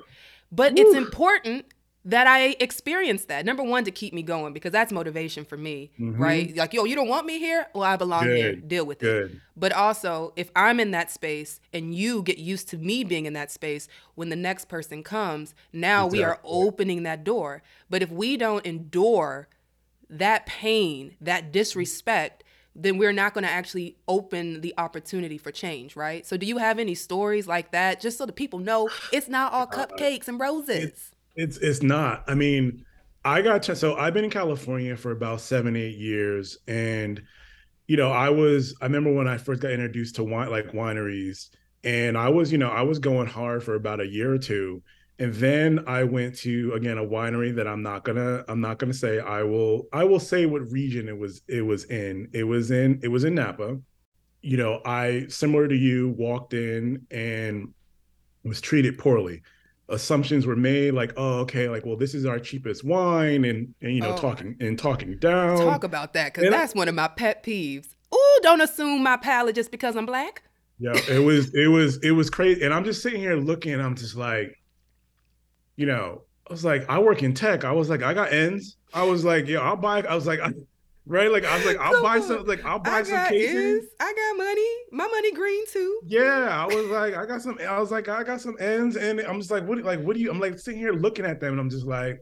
But 0.52 0.74
Woo! 0.74 0.82
it's 0.82 0.96
important 0.96 1.66
that 2.06 2.28
I 2.28 2.56
experienced 2.60 3.26
that. 3.28 3.44
Number 3.44 3.64
one, 3.64 3.82
to 3.82 3.90
keep 3.90 4.14
me 4.14 4.22
going 4.22 4.52
because 4.52 4.70
that's 4.70 4.92
motivation 4.92 5.44
for 5.44 5.56
me, 5.56 5.90
mm-hmm. 5.98 6.22
right? 6.22 6.56
Like, 6.56 6.72
yo, 6.72 6.84
you 6.84 6.94
don't 6.94 7.08
want 7.08 7.26
me 7.26 7.40
here? 7.40 7.66
Well, 7.74 7.82
I 7.82 7.96
belong 7.96 8.24
Good. 8.24 8.36
here. 8.36 8.54
Deal 8.54 8.86
with 8.86 9.00
Good. 9.00 9.32
it. 9.32 9.36
But 9.56 9.72
also, 9.72 10.32
if 10.36 10.50
I'm 10.54 10.78
in 10.78 10.92
that 10.92 11.10
space 11.10 11.60
and 11.72 11.92
you 11.92 12.22
get 12.22 12.38
used 12.38 12.68
to 12.68 12.78
me 12.78 13.02
being 13.02 13.26
in 13.26 13.32
that 13.32 13.50
space, 13.50 13.88
when 14.14 14.28
the 14.28 14.36
next 14.36 14.68
person 14.68 15.02
comes, 15.02 15.52
now 15.72 16.06
exactly. 16.06 16.18
we 16.18 16.24
are 16.24 16.38
opening 16.44 17.02
that 17.02 17.24
door. 17.24 17.64
But 17.90 18.02
if 18.02 18.10
we 18.12 18.36
don't 18.36 18.64
endure 18.64 19.48
that 20.08 20.46
pain, 20.46 21.16
that 21.20 21.50
disrespect, 21.50 22.44
then 22.78 22.98
we're 22.98 23.12
not 23.12 23.34
going 23.34 23.44
to 23.44 23.50
actually 23.50 23.96
open 24.06 24.60
the 24.60 24.74
opportunity 24.76 25.38
for 25.38 25.50
change, 25.50 25.96
right? 25.96 26.26
So, 26.26 26.36
do 26.36 26.46
you 26.46 26.58
have 26.58 26.78
any 26.78 26.94
stories 26.94 27.46
like 27.46 27.72
that, 27.72 28.00
just 28.00 28.18
so 28.18 28.26
the 28.26 28.32
people 28.32 28.58
know 28.58 28.88
it's 29.12 29.28
not 29.28 29.52
all 29.52 29.62
uh, 29.62 29.66
cupcakes 29.66 30.28
and 30.28 30.38
roses? 30.38 30.84
It's 30.84 31.10
it's, 31.36 31.56
it's 31.58 31.82
not. 31.82 32.24
I 32.26 32.34
mean, 32.34 32.84
I 33.24 33.42
got 33.42 33.62
to, 33.64 33.76
so 33.76 33.96
I've 33.96 34.14
been 34.14 34.24
in 34.24 34.30
California 34.30 34.96
for 34.96 35.10
about 35.10 35.40
seven 35.40 35.74
eight 35.76 35.96
years, 35.96 36.58
and 36.68 37.22
you 37.86 37.96
know, 37.96 38.10
I 38.10 38.30
was 38.30 38.74
I 38.80 38.84
remember 38.84 39.12
when 39.12 39.28
I 39.28 39.38
first 39.38 39.62
got 39.62 39.70
introduced 39.70 40.16
to 40.16 40.24
wine 40.24 40.50
like 40.50 40.72
wineries, 40.72 41.50
and 41.82 42.18
I 42.18 42.28
was 42.28 42.52
you 42.52 42.58
know 42.58 42.70
I 42.70 42.82
was 42.82 42.98
going 42.98 43.26
hard 43.26 43.64
for 43.64 43.74
about 43.74 44.00
a 44.00 44.06
year 44.06 44.32
or 44.32 44.38
two, 44.38 44.82
and 45.18 45.34
then 45.34 45.84
I 45.86 46.04
went 46.04 46.36
to 46.38 46.72
again 46.74 46.98
a 46.98 47.04
winery 47.04 47.54
that 47.56 47.66
I'm 47.66 47.82
not 47.82 48.04
gonna 48.04 48.44
I'm 48.48 48.60
not 48.60 48.78
gonna 48.78 48.94
say 48.94 49.18
I 49.18 49.42
will 49.42 49.88
I 49.92 50.04
will 50.04 50.20
say 50.20 50.46
what 50.46 50.70
region 50.70 51.08
it 51.08 51.16
was 51.16 51.42
it 51.48 51.62
was 51.62 51.84
in 51.84 52.28
it 52.32 52.44
was 52.44 52.70
in 52.70 53.00
it 53.02 53.08
was 53.08 53.24
in 53.24 53.34
Napa. 53.34 53.78
You 54.42 54.56
know, 54.56 54.80
I 54.84 55.26
similar 55.28 55.66
to 55.68 55.74
you 55.74 56.10
walked 56.10 56.54
in 56.54 57.06
and 57.10 57.72
was 58.44 58.60
treated 58.60 58.98
poorly. 58.98 59.42
Assumptions 59.88 60.46
were 60.46 60.56
made 60.56 60.94
like, 60.94 61.12
oh, 61.16 61.40
okay, 61.40 61.68
like, 61.68 61.86
well, 61.86 61.96
this 61.96 62.12
is 62.12 62.26
our 62.26 62.38
cheapest 62.38 62.84
wine, 62.84 63.44
and 63.44 63.74
and 63.80 63.94
you 63.94 64.00
know, 64.00 64.12
oh. 64.12 64.16
talking 64.16 64.56
and 64.60 64.78
talking 64.78 65.16
down. 65.18 65.58
Talk 65.58 65.84
about 65.84 66.12
that 66.12 66.34
because 66.34 66.50
that's 66.50 66.74
I, 66.74 66.78
one 66.78 66.88
of 66.88 66.94
my 66.94 67.08
pet 67.08 67.42
peeves. 67.42 67.94
Oh, 68.12 68.40
don't 68.42 68.60
assume 68.60 69.02
my 69.02 69.16
palate 69.16 69.54
just 69.54 69.70
because 69.70 69.96
I'm 69.96 70.06
black. 70.06 70.42
Yeah, 70.78 70.98
it 71.08 71.20
was 71.20 71.54
it 71.54 71.68
was 71.68 71.98
it 72.02 72.10
was 72.10 72.28
crazy, 72.30 72.62
and 72.62 72.74
I'm 72.74 72.84
just 72.84 73.02
sitting 73.02 73.20
here 73.20 73.36
looking. 73.36 73.80
I'm 73.80 73.94
just 73.96 74.16
like, 74.16 74.58
you 75.76 75.86
know, 75.86 76.22
I 76.48 76.52
was 76.52 76.64
like, 76.64 76.88
I 76.88 76.98
work 76.98 77.22
in 77.22 77.34
tech. 77.34 77.64
I 77.64 77.72
was 77.72 77.88
like, 77.88 78.02
I 78.02 78.14
got 78.14 78.32
ends. 78.32 78.76
I 78.94 79.02
was 79.04 79.24
like, 79.24 79.46
yeah, 79.48 79.60
I'll 79.60 79.76
buy. 79.76 80.00
I 80.02 80.14
was 80.14 80.26
like, 80.26 80.40
I, 80.40 80.52
right? 81.06 81.30
Like 81.30 81.44
I 81.44 81.56
was 81.56 81.66
like, 81.66 81.78
I'll 81.78 81.92
so 81.92 82.02
buy 82.02 82.20
some. 82.20 82.44
Like 82.44 82.64
I'll 82.64 82.78
buy 82.78 83.02
some 83.02 83.28
cases. 83.28 83.82
Ends. 83.82 83.86
I 84.00 84.12
got 84.12 84.44
money. 84.44 84.68
My 84.92 85.06
money 85.06 85.32
green 85.32 85.64
too. 85.72 86.00
Yeah, 86.06 86.48
I 86.50 86.66
was 86.66 86.86
like, 86.86 87.14
I 87.14 87.26
got 87.26 87.42
some. 87.42 87.58
I 87.66 87.78
was 87.80 87.90
like, 87.90 88.08
I 88.08 88.22
got 88.22 88.40
some 88.40 88.56
ends, 88.60 88.96
and 88.96 89.20
I'm 89.20 89.38
just 89.38 89.50
like, 89.50 89.64
what? 89.66 89.82
Like, 89.82 90.00
what 90.00 90.16
do 90.16 90.22
you? 90.22 90.30
I'm 90.30 90.40
like 90.40 90.58
sitting 90.58 90.80
here 90.80 90.92
looking 90.92 91.24
at 91.24 91.40
them, 91.40 91.52
and 91.52 91.60
I'm 91.60 91.70
just 91.70 91.86
like, 91.86 92.20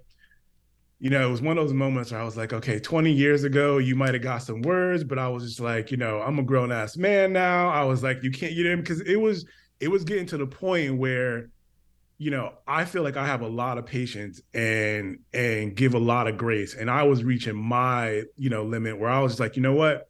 you 0.98 1.10
know, 1.10 1.26
it 1.26 1.30
was 1.30 1.42
one 1.42 1.58
of 1.58 1.64
those 1.64 1.74
moments 1.74 2.12
where 2.12 2.20
I 2.20 2.24
was 2.24 2.36
like, 2.36 2.52
okay, 2.52 2.78
20 2.78 3.12
years 3.12 3.44
ago, 3.44 3.78
you 3.78 3.94
might 3.94 4.14
have 4.14 4.22
got 4.22 4.38
some 4.38 4.62
words, 4.62 5.04
but 5.04 5.18
I 5.18 5.28
was 5.28 5.44
just 5.44 5.60
like, 5.60 5.90
you 5.90 5.98
know, 5.98 6.20
I'm 6.22 6.38
a 6.38 6.42
grown 6.42 6.72
ass 6.72 6.96
man 6.96 7.32
now. 7.32 7.68
I 7.68 7.84
was 7.84 8.02
like, 8.02 8.22
you 8.22 8.30
can't, 8.30 8.52
you 8.52 8.64
know, 8.64 8.76
because 8.76 9.00
it 9.02 9.16
was, 9.16 9.44
it 9.80 9.88
was 9.88 10.02
getting 10.04 10.24
to 10.26 10.38
the 10.38 10.46
point 10.46 10.96
where 10.96 11.50
you 12.18 12.31
know, 12.31 12.53
I 12.66 12.85
feel 12.85 13.03
like 13.03 13.16
I 13.16 13.27
have 13.27 13.40
a 13.40 13.48
lot 13.48 13.79
of 13.79 13.87
patience 13.87 14.40
and 14.53 15.18
and 15.33 15.74
give 15.74 15.94
a 15.94 15.98
lot 15.98 16.29
of 16.29 16.37
grace. 16.37 16.74
And 16.74 16.90
I 16.90 17.03
was 17.03 17.24
reaching 17.24 17.57
my, 17.57 18.22
you 18.37 18.50
know, 18.50 18.64
limit 18.64 18.98
where 18.98 19.11
I 19.11 19.20
was 19.20 19.33
just 19.33 19.40
like, 19.40 19.57
you 19.57 19.62
know 19.62 19.74
what? 19.74 20.09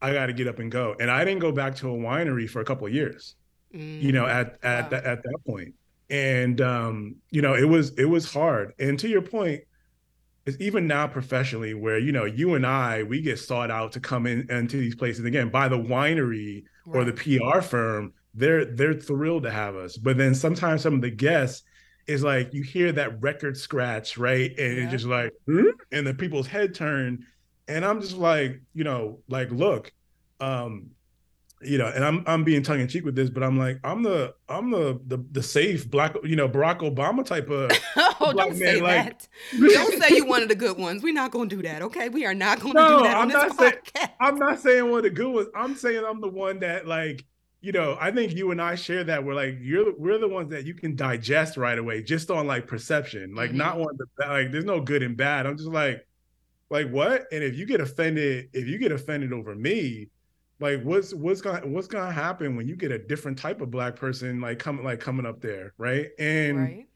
I 0.00 0.12
got 0.12 0.26
to 0.26 0.32
get 0.32 0.46
up 0.46 0.58
and 0.58 0.70
go. 0.70 0.94
And 0.98 1.10
I 1.10 1.24
didn't 1.24 1.40
go 1.40 1.52
back 1.52 1.76
to 1.76 1.90
a 1.90 1.94
winery 1.94 2.48
for 2.48 2.60
a 2.60 2.64
couple 2.64 2.86
of 2.86 2.92
years. 2.92 3.34
Mm, 3.74 4.02
you 4.02 4.12
know, 4.12 4.24
mm, 4.24 4.30
at 4.30 4.58
at 4.62 4.84
wow. 4.84 4.88
that 4.90 5.04
at 5.04 5.22
that 5.22 5.38
point. 5.46 5.74
And 6.08 6.60
um, 6.60 7.16
you 7.30 7.42
know, 7.42 7.54
it 7.54 7.64
was 7.64 7.90
it 7.98 8.06
was 8.06 8.32
hard. 8.32 8.72
And 8.78 8.98
to 9.00 9.08
your 9.08 9.22
point, 9.22 9.62
it's 10.46 10.56
even 10.60 10.86
now 10.86 11.06
professionally 11.06 11.74
where 11.74 11.98
you 11.98 12.12
know 12.12 12.24
you 12.24 12.54
and 12.54 12.66
I 12.66 13.02
we 13.02 13.20
get 13.20 13.38
sought 13.38 13.70
out 13.70 13.92
to 13.92 14.00
come 14.00 14.26
in 14.26 14.50
into 14.50 14.78
these 14.78 14.94
places 14.94 15.24
again 15.24 15.50
by 15.50 15.68
the 15.68 15.78
winery 15.78 16.64
right. 16.86 17.00
or 17.00 17.04
the 17.04 17.12
PR 17.12 17.60
firm 17.60 18.14
they're 18.36 18.66
they're 18.66 18.94
thrilled 18.94 19.44
to 19.44 19.50
have 19.50 19.74
us. 19.76 19.96
But 19.96 20.18
then 20.18 20.34
sometimes 20.34 20.82
some 20.82 20.94
of 20.94 21.00
the 21.00 21.10
guests 21.10 21.62
is 22.06 22.22
like 22.22 22.52
you 22.54 22.62
hear 22.62 22.92
that 22.92 23.20
record 23.20 23.56
scratch, 23.56 24.16
right? 24.16 24.50
And 24.58 24.76
yeah. 24.76 24.82
it's 24.84 24.92
just 24.92 25.06
like, 25.06 25.32
hmm? 25.46 25.70
and 25.90 26.06
the 26.06 26.14
people's 26.14 26.46
head 26.46 26.74
turn. 26.74 27.26
And 27.68 27.84
I'm 27.84 28.00
just 28.00 28.16
like, 28.16 28.60
you 28.74 28.84
know, 28.84 29.18
like, 29.28 29.50
look, 29.50 29.92
um, 30.38 30.90
you 31.62 31.78
know, 31.78 31.86
and 31.86 32.04
I'm 32.04 32.22
I'm 32.26 32.44
being 32.44 32.62
tongue 32.62 32.80
in 32.80 32.86
cheek 32.86 33.04
with 33.04 33.16
this, 33.16 33.30
but 33.30 33.42
I'm 33.42 33.58
like, 33.58 33.80
I'm 33.82 34.02
the 34.02 34.34
I'm 34.48 34.70
the 34.70 35.00
the, 35.06 35.24
the 35.32 35.42
safe 35.42 35.90
black, 35.90 36.14
you 36.22 36.36
know, 36.36 36.48
Barack 36.48 36.80
Obama 36.80 37.24
type 37.24 37.48
of. 37.48 37.70
oh, 37.96 38.32
don't 38.36 38.50
man. 38.50 38.56
say 38.56 38.80
like, 38.80 39.18
that. 39.18 39.28
don't 39.58 40.02
say 40.02 40.16
you 40.16 40.26
one 40.26 40.42
of 40.42 40.48
the 40.48 40.54
good 40.54 40.76
ones. 40.76 41.02
We're 41.02 41.14
not 41.14 41.30
gonna 41.30 41.48
do 41.48 41.62
that, 41.62 41.80
okay? 41.82 42.10
We 42.10 42.26
are 42.26 42.34
not 42.34 42.60
gonna 42.60 42.74
no, 42.74 42.98
do 42.98 43.04
that. 43.04 43.16
I'm 43.16 43.28
not 43.28 43.58
saying 43.58 43.74
I'm 44.20 44.36
not 44.36 44.60
saying 44.60 44.88
one 44.90 44.98
of 44.98 45.04
the 45.04 45.10
good 45.10 45.32
ones. 45.32 45.48
I'm 45.56 45.74
saying 45.74 46.04
I'm 46.06 46.20
the 46.20 46.28
one 46.28 46.60
that 46.60 46.86
like 46.86 47.24
you 47.66 47.72
know, 47.72 47.98
I 48.00 48.12
think 48.12 48.32
you 48.32 48.52
and 48.52 48.62
I 48.62 48.76
share 48.76 49.02
that. 49.02 49.24
We're 49.24 49.34
like, 49.34 49.58
you're 49.60 49.92
we're 49.98 50.18
the 50.18 50.28
ones 50.28 50.50
that 50.50 50.66
you 50.66 50.72
can 50.72 50.94
digest 50.94 51.56
right 51.56 51.76
away, 51.76 52.00
just 52.00 52.30
on 52.30 52.46
like 52.46 52.68
perception, 52.68 53.34
like 53.34 53.48
mm-hmm. 53.50 53.58
not 53.58 53.78
one 53.80 53.98
like 54.20 54.52
there's 54.52 54.64
no 54.64 54.80
good 54.80 55.02
and 55.02 55.16
bad. 55.16 55.46
I'm 55.46 55.56
just 55.56 55.70
like, 55.70 56.06
like 56.70 56.88
what? 56.90 57.24
And 57.32 57.42
if 57.42 57.56
you 57.56 57.66
get 57.66 57.80
offended, 57.80 58.50
if 58.52 58.68
you 58.68 58.78
get 58.78 58.92
offended 58.92 59.32
over 59.32 59.56
me, 59.56 60.10
like 60.60 60.80
what's 60.84 61.12
what's 61.12 61.40
gonna 61.40 61.66
what's 61.66 61.88
gonna 61.88 62.12
happen 62.12 62.54
when 62.54 62.68
you 62.68 62.76
get 62.76 62.92
a 62.92 63.00
different 63.00 63.36
type 63.36 63.60
of 63.60 63.72
black 63.72 63.96
person 63.96 64.40
like 64.40 64.60
coming 64.60 64.84
like 64.84 65.00
coming 65.00 65.26
up 65.26 65.40
there, 65.40 65.74
right? 65.76 66.10
And 66.20 66.58
right. 66.58 66.86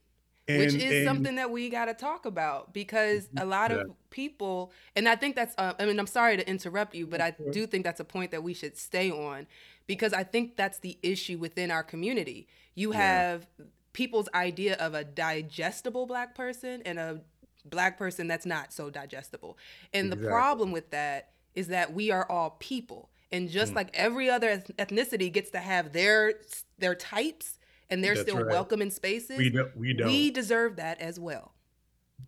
And, 0.47 0.59
which 0.59 0.75
is 0.75 0.83
and, 0.83 1.05
something 1.05 1.35
that 1.37 1.51
we 1.51 1.69
got 1.69 1.85
to 1.85 1.95
talk 1.95 2.27
about 2.27 2.73
because 2.73 3.27
mm-hmm. 3.27 3.39
a 3.39 3.45
lot 3.45 3.71
of 3.71 3.91
people 4.09 4.73
and 4.97 5.09
i 5.09 5.15
think 5.15 5.37
that's 5.37 5.55
uh, 5.59 5.75
i 5.79 5.87
mean 5.87 6.01
i'm 6.01 6.09
sorry 6.09 6.37
to 6.37 6.49
interrupt 6.49 6.93
you 6.93 7.07
but 7.07 7.21
i 7.21 7.33
do 7.53 7.69
think 7.69 7.85
that's 7.85 8.01
a 8.01 8.05
point 8.05 8.33
that 8.33 8.43
we 8.43 8.53
should 8.53 8.77
stay 8.77 9.13
on 9.13 9.47
because 9.91 10.13
I 10.13 10.23
think 10.23 10.55
that's 10.55 10.79
the 10.79 10.97
issue 11.03 11.37
within 11.37 11.73
our 11.73 11.83
community. 11.83 12.47
You 12.77 12.93
have 12.93 13.49
people's 13.93 14.29
idea 14.33 14.77
of 14.77 14.95
a 14.95 15.03
digestible 15.03 16.07
black 16.07 16.37
person 16.37 16.81
and 16.87 16.97
a 16.97 17.23
black 17.65 17.99
person 17.99 18.29
that's 18.29 18.47
not 18.47 18.73
so 18.73 18.89
digestible. 18.89 19.59
And 19.93 20.07
exactly. 20.07 20.23
the 20.23 20.31
problem 20.31 20.71
with 20.71 20.91
that 20.91 21.31
is 21.57 21.67
that 21.67 21.93
we 21.93 22.13
are 22.13 22.25
all 22.31 22.51
people. 22.61 23.11
And 23.33 23.51
just 23.51 23.73
mm. 23.73 23.77
like 23.77 23.91
every 23.93 24.31
other 24.31 24.59
ethnicity 24.79 25.33
gets 25.33 25.51
to 25.51 25.59
have 25.59 25.93
their 25.93 26.35
their 26.79 26.95
types 26.95 27.59
and 27.91 28.05
they're 28.05 28.15
that's 28.15 28.31
still 28.31 28.45
right. 28.45 28.47
welcome 28.53 28.81
in 28.81 28.93
spaces, 28.93 29.39
we 29.39 29.51
don't, 29.51 29.77
we 29.77 29.93
don't. 29.93 30.07
We 30.07 30.31
deserve 30.31 30.77
that 30.77 31.01
as 31.01 31.19
well. 31.19 31.53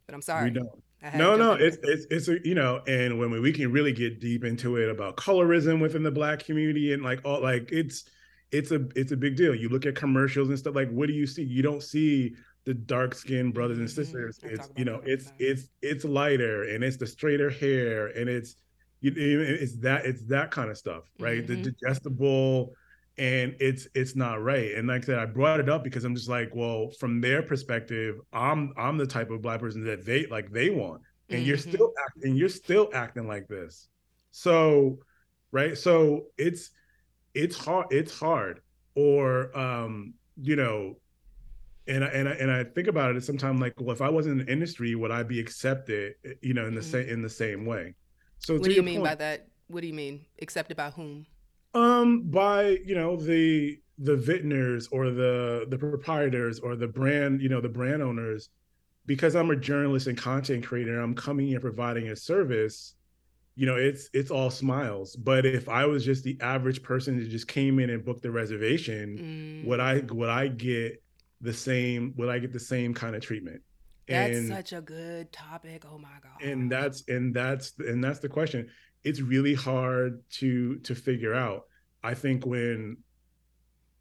But 0.06 0.16
I'm 0.16 0.22
sorry. 0.22 0.50
We 0.50 0.58
don't. 0.58 0.82
No, 1.14 1.36
no, 1.36 1.52
it's 1.54 1.78
it's 1.82 2.06
it's 2.10 2.28
a, 2.28 2.46
you 2.46 2.54
know, 2.54 2.80
and 2.86 3.18
when 3.18 3.30
we, 3.30 3.40
we 3.40 3.52
can 3.52 3.72
really 3.72 3.92
get 3.92 4.20
deep 4.20 4.44
into 4.44 4.76
it 4.76 4.88
about 4.88 5.16
colorism 5.16 5.80
within 5.80 6.02
the 6.02 6.10
black 6.10 6.44
community 6.44 6.92
and 6.92 7.02
like 7.02 7.20
all 7.24 7.42
like 7.42 7.70
it's 7.72 8.04
it's 8.52 8.70
a 8.70 8.86
it's 8.94 9.12
a 9.12 9.16
big 9.16 9.36
deal. 9.36 9.54
You 9.54 9.68
look 9.68 9.86
at 9.86 9.96
commercials 9.96 10.48
and 10.48 10.58
stuff 10.58 10.74
like 10.76 10.90
what 10.90 11.08
do 11.08 11.12
you 11.14 11.26
see? 11.26 11.42
You 11.42 11.62
don't 11.62 11.82
see 11.82 12.34
the 12.64 12.74
dark 12.74 13.14
skinned 13.14 13.54
brothers 13.54 13.78
and 13.78 13.88
mm-hmm. 13.88 14.02
sisters. 14.02 14.38
Mm-hmm. 14.38 14.54
It's 14.54 14.70
you 14.76 14.84
know, 14.84 15.00
it's 15.04 15.32
it's 15.38 15.68
it's 15.80 16.04
lighter 16.04 16.64
and 16.64 16.84
it's 16.84 16.96
the 16.96 17.06
straighter 17.06 17.50
hair 17.50 18.08
and 18.08 18.28
it's 18.28 18.56
you, 19.00 19.12
it's 19.40 19.76
that 19.78 20.06
it's 20.06 20.22
that 20.26 20.50
kind 20.52 20.70
of 20.70 20.78
stuff, 20.78 21.10
right? 21.18 21.44
Mm-hmm. 21.44 21.62
The 21.62 21.72
digestible 21.72 22.74
and 23.18 23.54
it's 23.60 23.86
it's 23.94 24.16
not 24.16 24.42
right. 24.42 24.74
And 24.74 24.88
like 24.88 25.02
I 25.02 25.06
said, 25.06 25.18
I 25.18 25.26
brought 25.26 25.60
it 25.60 25.68
up 25.68 25.84
because 25.84 26.04
I'm 26.04 26.14
just 26.14 26.28
like, 26.28 26.54
well, 26.54 26.90
from 26.98 27.20
their 27.20 27.42
perspective, 27.42 28.16
I'm 28.32 28.72
I'm 28.76 28.96
the 28.96 29.06
type 29.06 29.30
of 29.30 29.42
black 29.42 29.60
person 29.60 29.84
that 29.84 30.04
they 30.04 30.26
like 30.26 30.50
they 30.50 30.70
want, 30.70 31.02
and 31.28 31.38
mm-hmm. 31.38 31.48
you're 31.48 31.58
still 31.58 31.92
acting, 32.06 32.34
you're 32.34 32.48
still 32.48 32.88
acting 32.94 33.28
like 33.28 33.48
this. 33.48 33.88
So, 34.30 34.98
right? 35.50 35.76
So 35.76 36.26
it's 36.38 36.70
it's 37.34 37.56
hard. 37.56 37.86
It's 37.90 38.18
hard, 38.18 38.60
or 38.94 39.56
um, 39.56 40.14
you 40.40 40.56
know, 40.56 40.96
and 41.86 42.04
I, 42.04 42.08
and 42.08 42.28
I, 42.28 42.32
and 42.32 42.50
I 42.50 42.64
think 42.64 42.88
about 42.88 43.14
it 43.14 43.24
sometimes 43.24 43.60
like, 43.60 43.74
well, 43.78 43.94
if 43.94 44.00
I 44.00 44.08
wasn't 44.08 44.40
in 44.40 44.46
the 44.46 44.52
industry, 44.52 44.94
would 44.94 45.10
I 45.10 45.22
be 45.22 45.38
accepted? 45.38 46.14
You 46.40 46.54
know, 46.54 46.66
in 46.66 46.74
the 46.74 46.80
mm-hmm. 46.80 46.90
same 46.90 47.08
in 47.08 47.22
the 47.22 47.30
same 47.30 47.66
way. 47.66 47.94
So 48.38 48.54
what 48.54 48.64
do 48.64 48.72
you 48.72 48.82
mean 48.82 49.00
point, 49.00 49.10
by 49.10 49.14
that? 49.16 49.48
What 49.68 49.82
do 49.82 49.86
you 49.86 49.94
mean 49.94 50.24
accepted 50.40 50.78
by 50.78 50.90
whom? 50.90 51.26
Um, 51.74 52.22
by 52.24 52.78
you 52.84 52.94
know 52.94 53.16
the 53.16 53.78
the 53.98 54.16
vintners 54.16 54.88
or 54.88 55.10
the 55.10 55.66
the 55.68 55.78
proprietors 55.78 56.58
or 56.60 56.76
the 56.76 56.88
brand, 56.88 57.40
you 57.40 57.48
know, 57.48 57.60
the 57.60 57.68
brand 57.68 58.02
owners, 58.02 58.50
because 59.06 59.36
I'm 59.36 59.50
a 59.50 59.56
journalist 59.56 60.06
and 60.06 60.18
content 60.18 60.66
creator, 60.66 61.00
I'm 61.00 61.14
coming 61.14 61.46
here 61.46 61.60
providing 61.60 62.08
a 62.08 62.16
service. 62.16 62.94
You 63.54 63.66
know, 63.66 63.76
it's 63.76 64.08
it's 64.12 64.30
all 64.30 64.50
smiles. 64.50 65.14
But 65.14 65.44
if 65.44 65.68
I 65.68 65.84
was 65.84 66.04
just 66.04 66.24
the 66.24 66.38
average 66.40 66.82
person 66.82 67.18
that 67.18 67.28
just 67.28 67.48
came 67.48 67.78
in 67.78 67.90
and 67.90 68.04
booked 68.04 68.22
the 68.22 68.30
reservation, 68.30 69.62
mm. 69.62 69.66
would 69.66 69.80
I 69.80 70.00
would 70.00 70.30
I 70.30 70.48
get 70.48 71.02
the 71.40 71.52
same? 71.52 72.14
Would 72.16 72.28
I 72.28 72.38
get 72.38 72.52
the 72.52 72.60
same 72.60 72.94
kind 72.94 73.14
of 73.14 73.22
treatment? 73.22 73.62
That's 74.08 74.36
and, 74.36 74.48
such 74.48 74.72
a 74.72 74.80
good 74.80 75.32
topic. 75.32 75.84
Oh 75.90 75.98
my 75.98 76.08
god. 76.22 76.42
And 76.42 76.70
that's 76.70 77.06
and 77.08 77.34
that's 77.34 77.74
and 77.78 78.02
that's 78.02 78.18
the 78.18 78.28
question. 78.28 78.68
It's 79.04 79.20
really 79.20 79.54
hard 79.54 80.22
to 80.32 80.78
to 80.80 80.94
figure 80.94 81.34
out. 81.34 81.64
I 82.02 82.14
think 82.14 82.46
when 82.46 82.98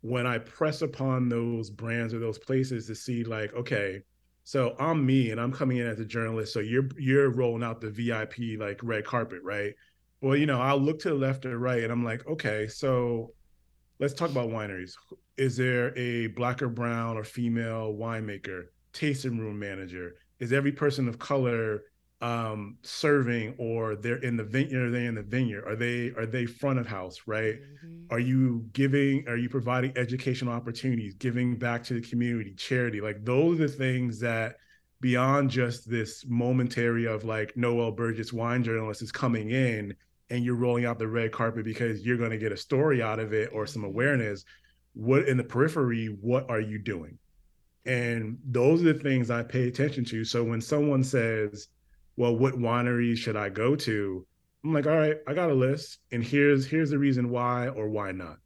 when 0.01 0.25
I 0.25 0.39
press 0.39 0.81
upon 0.81 1.29
those 1.29 1.69
brands 1.69 2.13
or 2.13 2.19
those 2.19 2.39
places 2.39 2.87
to 2.87 2.95
see 2.95 3.23
like, 3.23 3.53
okay, 3.53 4.01
so 4.43 4.75
I'm 4.79 5.05
me 5.05 5.31
and 5.31 5.39
I'm 5.39 5.51
coming 5.51 5.77
in 5.77 5.87
as 5.87 5.99
a 5.99 6.05
journalist. 6.05 6.53
So 6.53 6.59
you're 6.59 6.89
you're 6.97 7.29
rolling 7.29 7.63
out 7.63 7.81
the 7.81 7.89
VIP 7.89 8.59
like 8.59 8.79
red 8.83 9.05
carpet, 9.05 9.41
right? 9.43 9.73
Well, 10.21 10.35
you 10.35 10.45
know, 10.45 10.61
I'll 10.61 10.79
look 10.79 10.99
to 10.99 11.09
the 11.09 11.15
left 11.15 11.45
or 11.45 11.57
right 11.57 11.83
and 11.83 11.91
I'm 11.91 12.03
like, 12.03 12.27
okay, 12.27 12.67
so 12.67 13.33
let's 13.99 14.13
talk 14.13 14.29
about 14.29 14.49
wineries. 14.49 14.93
Is 15.37 15.57
there 15.57 15.97
a 15.97 16.27
black 16.27 16.61
or 16.61 16.69
brown 16.69 17.17
or 17.17 17.23
female 17.23 17.93
winemaker? 17.93 18.65
tasting 18.93 19.37
room 19.37 19.59
manager? 19.59 20.15
Is 20.39 20.53
every 20.53 20.71
person 20.71 21.07
of 21.07 21.19
color 21.19 21.83
um, 22.21 22.77
serving, 22.83 23.55
or 23.57 23.95
they're 23.95 24.17
in 24.17 24.37
the 24.37 24.43
vineyard? 24.43 24.87
Are 24.87 24.91
they 24.91 25.05
in 25.05 25.15
the 25.15 25.23
vineyard? 25.23 25.65
Are 25.67 25.75
they 25.75 26.11
are 26.17 26.25
they 26.25 26.45
front 26.45 26.79
of 26.79 26.87
house? 26.87 27.17
Right? 27.25 27.55
Mm-hmm. 27.55 28.13
Are 28.13 28.19
you 28.19 28.65
giving? 28.73 29.27
Are 29.27 29.37
you 29.37 29.49
providing 29.49 29.97
educational 29.97 30.53
opportunities? 30.53 31.15
Giving 31.15 31.55
back 31.55 31.83
to 31.85 31.93
the 31.95 32.01
community, 32.01 32.53
charity? 32.53 33.01
Like 33.01 33.23
those 33.23 33.59
are 33.59 33.67
the 33.67 33.73
things 33.73 34.19
that 34.19 34.57
beyond 34.99 35.49
just 35.49 35.89
this 35.89 36.25
momentary 36.27 37.05
of 37.07 37.23
like 37.23 37.55
Noel 37.57 37.91
Burgess 37.91 38.31
wine 38.31 38.63
journalist 38.63 39.01
is 39.01 39.11
coming 39.11 39.49
in 39.49 39.95
and 40.29 40.45
you're 40.45 40.55
rolling 40.55 40.85
out 40.85 40.99
the 40.99 41.07
red 41.07 41.31
carpet 41.31 41.65
because 41.65 42.05
you're 42.05 42.17
going 42.17 42.29
to 42.29 42.37
get 42.37 42.51
a 42.51 42.57
story 42.57 43.01
out 43.01 43.19
of 43.19 43.33
it 43.33 43.49
or 43.51 43.65
some 43.65 43.81
mm-hmm. 43.81 43.89
awareness 43.89 44.45
what 44.93 45.27
in 45.27 45.37
the 45.37 45.43
periphery 45.43 46.15
what 46.21 46.47
are 46.49 46.59
you 46.59 46.77
doing 46.77 47.17
and 47.85 48.37
those 48.45 48.81
are 48.81 48.93
the 48.93 48.99
things 48.99 49.31
I 49.31 49.43
pay 49.43 49.67
attention 49.67 50.05
to. 50.05 50.23
So 50.23 50.43
when 50.43 50.61
someone 50.61 51.03
says, 51.03 51.67
well, 52.21 52.37
what 52.37 52.53
wineries 52.53 53.17
should 53.17 53.35
I 53.35 53.49
go 53.49 53.75
to? 53.75 54.27
I'm 54.63 54.75
like, 54.75 54.85
all 54.85 54.95
right, 54.95 55.17
I 55.25 55.33
got 55.33 55.49
a 55.49 55.55
list 55.55 55.97
and 56.11 56.23
here's 56.23 56.67
here's 56.67 56.91
the 56.91 56.99
reason 56.99 57.31
why 57.31 57.69
or 57.69 57.89
why 57.89 58.11
not. 58.11 58.37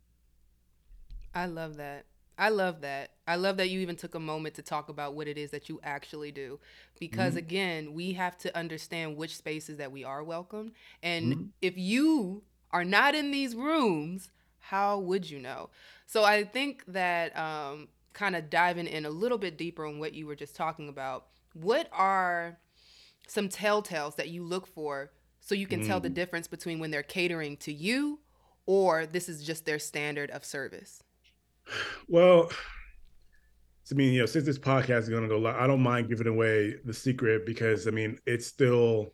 I 1.33 1.47
love 1.47 1.75
that. 1.75 2.05
I 2.37 2.47
love 2.49 2.79
that. 2.81 3.09
I 3.27 3.35
love 3.35 3.57
that 3.57 3.69
you 3.69 3.81
even 3.81 3.97
took 3.97 4.15
a 4.15 4.19
moment 4.19 4.55
to 4.55 4.61
talk 4.61 4.87
about 4.87 5.13
what 5.13 5.27
it 5.27 5.37
is 5.37 5.51
that 5.51 5.67
you 5.67 5.81
actually 5.83 6.31
do. 6.31 6.57
Because 7.01 7.31
mm-hmm. 7.31 7.39
again, 7.39 7.93
we 7.93 8.13
have 8.13 8.37
to 8.39 8.57
understand 8.57 9.17
which 9.17 9.35
spaces 9.35 9.75
that 9.75 9.91
we 9.91 10.05
are 10.05 10.23
welcomed. 10.23 10.71
And 11.03 11.33
mm-hmm. 11.33 11.43
if 11.61 11.77
you 11.77 12.43
are 12.71 12.85
not 12.85 13.13
in 13.13 13.31
these 13.31 13.55
rooms, 13.55 14.31
how 14.59 14.99
would 14.99 15.29
you 15.29 15.39
know? 15.39 15.69
So 16.07 16.23
I 16.23 16.45
think 16.45 16.85
that 16.87 17.37
um, 17.37 17.89
kind 18.13 18.37
of 18.37 18.49
diving 18.49 18.87
in 18.87 19.05
a 19.05 19.09
little 19.09 19.37
bit 19.37 19.57
deeper 19.57 19.85
on 19.85 19.99
what 19.99 20.13
you 20.13 20.27
were 20.27 20.35
just 20.35 20.55
talking 20.55 20.87
about, 20.87 21.25
what 21.53 21.89
are 21.91 22.57
some 23.27 23.49
telltales 23.49 24.15
that 24.15 24.29
you 24.29 24.43
look 24.43 24.67
for 24.67 25.11
so 25.39 25.55
you 25.55 25.67
can 25.67 25.81
mm. 25.81 25.87
tell 25.87 25.99
the 25.99 26.09
mm. 26.09 26.13
difference 26.13 26.47
between 26.47 26.79
when 26.79 26.91
they're 26.91 27.03
catering 27.03 27.57
to 27.57 27.73
you 27.73 28.19
or 28.65 29.05
this 29.05 29.29
is 29.29 29.43
just 29.43 29.65
their 29.65 29.79
standard 29.79 30.31
of 30.31 30.43
service? 30.43 31.03
Well, 32.07 32.49
I 33.91 33.95
mean, 33.95 34.13
you 34.13 34.21
know, 34.21 34.25
since 34.25 34.45
this 34.45 34.57
podcast 34.57 35.01
is 35.01 35.09
going 35.09 35.23
to 35.23 35.29
go 35.29 35.37
live, 35.37 35.55
I 35.55 35.67
don't 35.67 35.81
mind 35.81 36.09
giving 36.09 36.27
away 36.27 36.75
the 36.85 36.93
secret 36.93 37.45
because 37.45 37.87
I 37.87 37.91
mean, 37.91 38.17
it's 38.25 38.47
still 38.47 39.13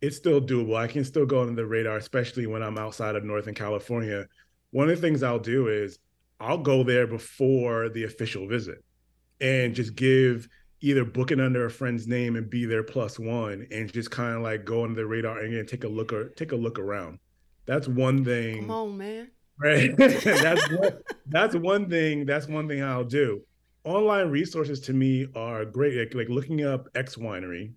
it's 0.00 0.16
still 0.16 0.40
doable. 0.40 0.76
I 0.76 0.86
can 0.86 1.04
still 1.04 1.26
go 1.26 1.42
under 1.42 1.54
the 1.54 1.66
radar, 1.66 1.96
especially 1.96 2.46
when 2.46 2.62
I'm 2.62 2.78
outside 2.78 3.16
of 3.16 3.24
Northern 3.24 3.54
California. 3.54 4.26
One 4.70 4.88
of 4.90 4.96
the 4.96 5.00
things 5.00 5.22
I'll 5.22 5.38
do 5.38 5.68
is 5.68 5.98
I'll 6.40 6.58
go 6.58 6.82
there 6.82 7.06
before 7.06 7.88
the 7.88 8.04
official 8.04 8.46
visit 8.46 8.84
and 9.40 9.74
just 9.74 9.94
give 9.94 10.48
either 10.84 11.04
book 11.04 11.30
it 11.30 11.40
under 11.40 11.64
a 11.64 11.70
friend's 11.70 12.06
name 12.06 12.36
and 12.36 12.50
be 12.50 12.66
there 12.66 12.82
plus 12.82 13.18
one 13.18 13.66
and 13.70 13.92
just 13.92 14.10
kind 14.10 14.36
of 14.36 14.42
like 14.42 14.64
go 14.64 14.84
under 14.84 14.94
the 14.94 15.06
radar 15.06 15.38
and 15.38 15.68
take 15.68 15.84
a 15.84 15.88
look 15.88 16.12
or 16.12 16.28
take 16.30 16.52
a 16.52 16.56
look 16.56 16.78
around. 16.78 17.18
That's 17.66 17.88
one 17.88 18.24
thing. 18.24 18.62
Come 18.62 18.70
on, 18.70 18.98
man. 18.98 19.30
Right. 19.56 19.96
that's 19.96 20.68
one, 20.68 20.98
that's 21.28 21.54
one 21.54 21.88
thing. 21.88 22.26
That's 22.26 22.48
one 22.48 22.66
thing 22.66 22.82
I'll 22.82 23.04
do. 23.04 23.42
Online 23.84 24.28
resources 24.28 24.80
to 24.80 24.92
me 24.92 25.28
are 25.36 25.64
great. 25.64 25.96
Like, 25.96 26.12
like 26.12 26.28
looking 26.28 26.64
up 26.64 26.88
X 26.96 27.14
winery. 27.14 27.72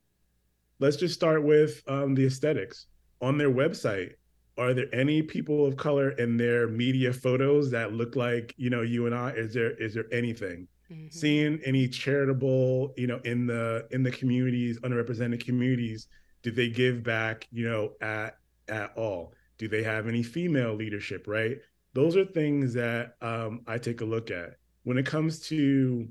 Let's 0.80 0.98
just 0.98 1.13
start 1.13 1.43
with 1.43 1.84
um, 1.88 2.15
the 2.15 2.26
aesthetics 2.26 2.88
on 3.22 3.38
their 3.38 3.52
website 3.52 4.13
are 4.58 4.74
there 4.74 4.93
any 4.93 5.22
people 5.22 5.65
of 5.65 5.78
color 5.78 6.12
in 6.12 6.36
their 6.36 6.67
media 6.67 7.13
photos 7.13 7.70
that 7.72 7.93
look 7.93 8.15
like 8.15 8.56
you 8.58 8.70
know 8.70 8.82
you 8.82 9.06
and 9.06 9.13
I? 9.13 9.32
Is 9.32 9.54
there 9.54 9.72
is 9.72 9.93
there 9.93 10.06
anything? 10.12 10.67
Mm-hmm. 10.91 11.08
Seeing 11.10 11.60
any 11.65 11.88
charitable, 11.88 12.93
you 12.97 13.08
know, 13.08 13.19
in 13.26 13.45
the 13.45 13.88
in 13.91 14.04
the 14.04 14.12
communities, 14.12 14.80
underrepresented 14.80 15.43
communities, 15.43 16.08
did 16.43 16.56
they 16.56 16.69
give 16.69 17.04
back, 17.04 17.47
you 17.52 17.67
know, 17.67 17.91
at 18.02 18.38
at 18.67 18.95
all? 18.97 19.34
Do 19.58 19.67
they 19.67 19.84
have 19.84 20.08
any 20.08 20.23
female 20.23 20.76
leadership? 20.76 21.28
Right. 21.28 21.58
Those 21.93 22.15
are 22.15 22.26
things 22.26 22.73
that 22.76 23.15
um, 23.21 23.62
I 23.67 23.78
take 23.78 24.02
a 24.02 24.06
look 24.06 24.32
at 24.32 24.58
when 24.84 24.97
it 24.97 25.06
comes 25.06 25.39
to 25.47 26.08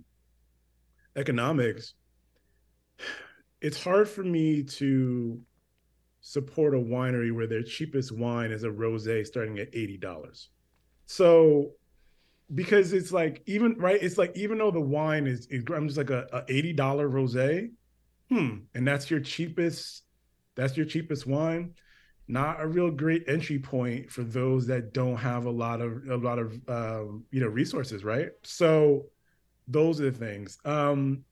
economics. 1.17 1.95
It's 3.61 3.83
hard 3.83 4.09
for 4.09 4.23
me 4.23 4.63
to 4.65 5.41
support 6.21 6.75
a 6.75 6.79
winery 6.79 7.33
where 7.33 7.47
their 7.47 7.63
cheapest 7.63 8.11
wine 8.11 8.51
is 8.51 8.65
a 8.65 8.69
rosé 8.69 9.25
starting 9.25 9.59
at 9.61 9.73
$80. 9.73 10.49
So 11.07 11.71
because 12.55 12.93
it's 12.93 13.13
like 13.13 13.43
even 13.47 13.77
right, 13.79 14.01
it's 14.01 14.19
like 14.19 14.37
even 14.37 14.59
though 14.59 14.71
the 14.71 14.81
wine 14.81 15.27
is, 15.27 15.47
is 15.47 15.65
I'm 15.75 15.87
just 15.87 15.99
like 15.99 16.11
a, 16.11 16.27
a 16.33 16.43
$80 16.43 16.77
rosé, 16.77 17.71
hmm, 18.31 18.59
and 18.75 18.87
that's 18.87 19.11
your 19.11 19.21
cheapest, 19.21 20.05
that's 20.55 20.77
your 20.77 20.87
cheapest 20.87 21.27
wine. 21.27 21.75
Not 22.29 22.61
a 22.61 22.67
real 22.67 22.91
great 22.91 23.25
entry 23.29 23.59
point 23.59 24.11
for 24.11 24.23
those 24.23 24.67
that 24.67 24.93
don't 24.93 25.17
have 25.17 25.47
a 25.47 25.51
lot 25.51 25.81
of 25.81 26.09
a 26.09 26.17
lot 26.17 26.39
of 26.39 26.61
um, 26.69 27.25
you 27.31 27.41
know 27.41 27.49
resources, 27.49 28.05
right? 28.05 28.31
So 28.43 29.07
those 29.69 30.01
are 30.01 30.11
the 30.11 30.19
things. 30.19 30.59
Um, 30.65 31.25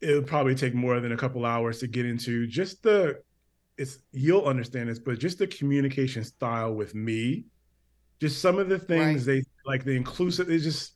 it'll 0.00 0.22
probably 0.22 0.54
take 0.54 0.74
more 0.74 1.00
than 1.00 1.12
a 1.12 1.16
couple 1.16 1.44
hours 1.44 1.80
to 1.80 1.86
get 1.86 2.06
into 2.06 2.46
just 2.46 2.82
the 2.82 3.20
it's 3.76 3.98
you'll 4.12 4.44
understand 4.44 4.88
this 4.88 4.98
but 4.98 5.18
just 5.18 5.38
the 5.38 5.46
communication 5.46 6.24
style 6.24 6.74
with 6.74 6.94
me 6.94 7.44
just 8.20 8.40
some 8.40 8.58
of 8.58 8.68
the 8.68 8.78
things 8.78 9.26
right. 9.26 9.44
they 9.44 9.70
like 9.70 9.84
the 9.84 9.92
inclusive 9.92 10.50
it's 10.50 10.64
just 10.64 10.94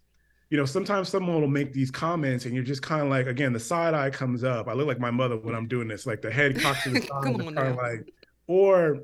you 0.52 0.58
know, 0.58 0.66
sometimes 0.66 1.08
someone 1.08 1.40
will 1.40 1.48
make 1.48 1.72
these 1.72 1.90
comments 1.90 2.44
and 2.44 2.54
you're 2.54 2.62
just 2.62 2.82
kind 2.82 3.00
of 3.00 3.08
like, 3.08 3.26
again, 3.26 3.54
the 3.54 3.58
side 3.58 3.94
eye 3.94 4.11
comes 4.11 4.44
up. 4.44 4.68
I 4.68 4.74
look 4.74 4.87
like 4.87 5.00
my 5.00 5.11
mother 5.11 5.38
when 5.38 5.54
I'm 5.54 5.66
doing 5.66 5.88
this, 5.88 6.04
like 6.04 6.20
the 6.20 6.30
head 6.30 6.61
cocks 6.61 6.82
to 6.82 6.90
the 6.90 7.00
side, 7.00 7.08
kind 7.38 7.58
of 7.58 7.76
like, 7.76 8.12
or 8.46 8.98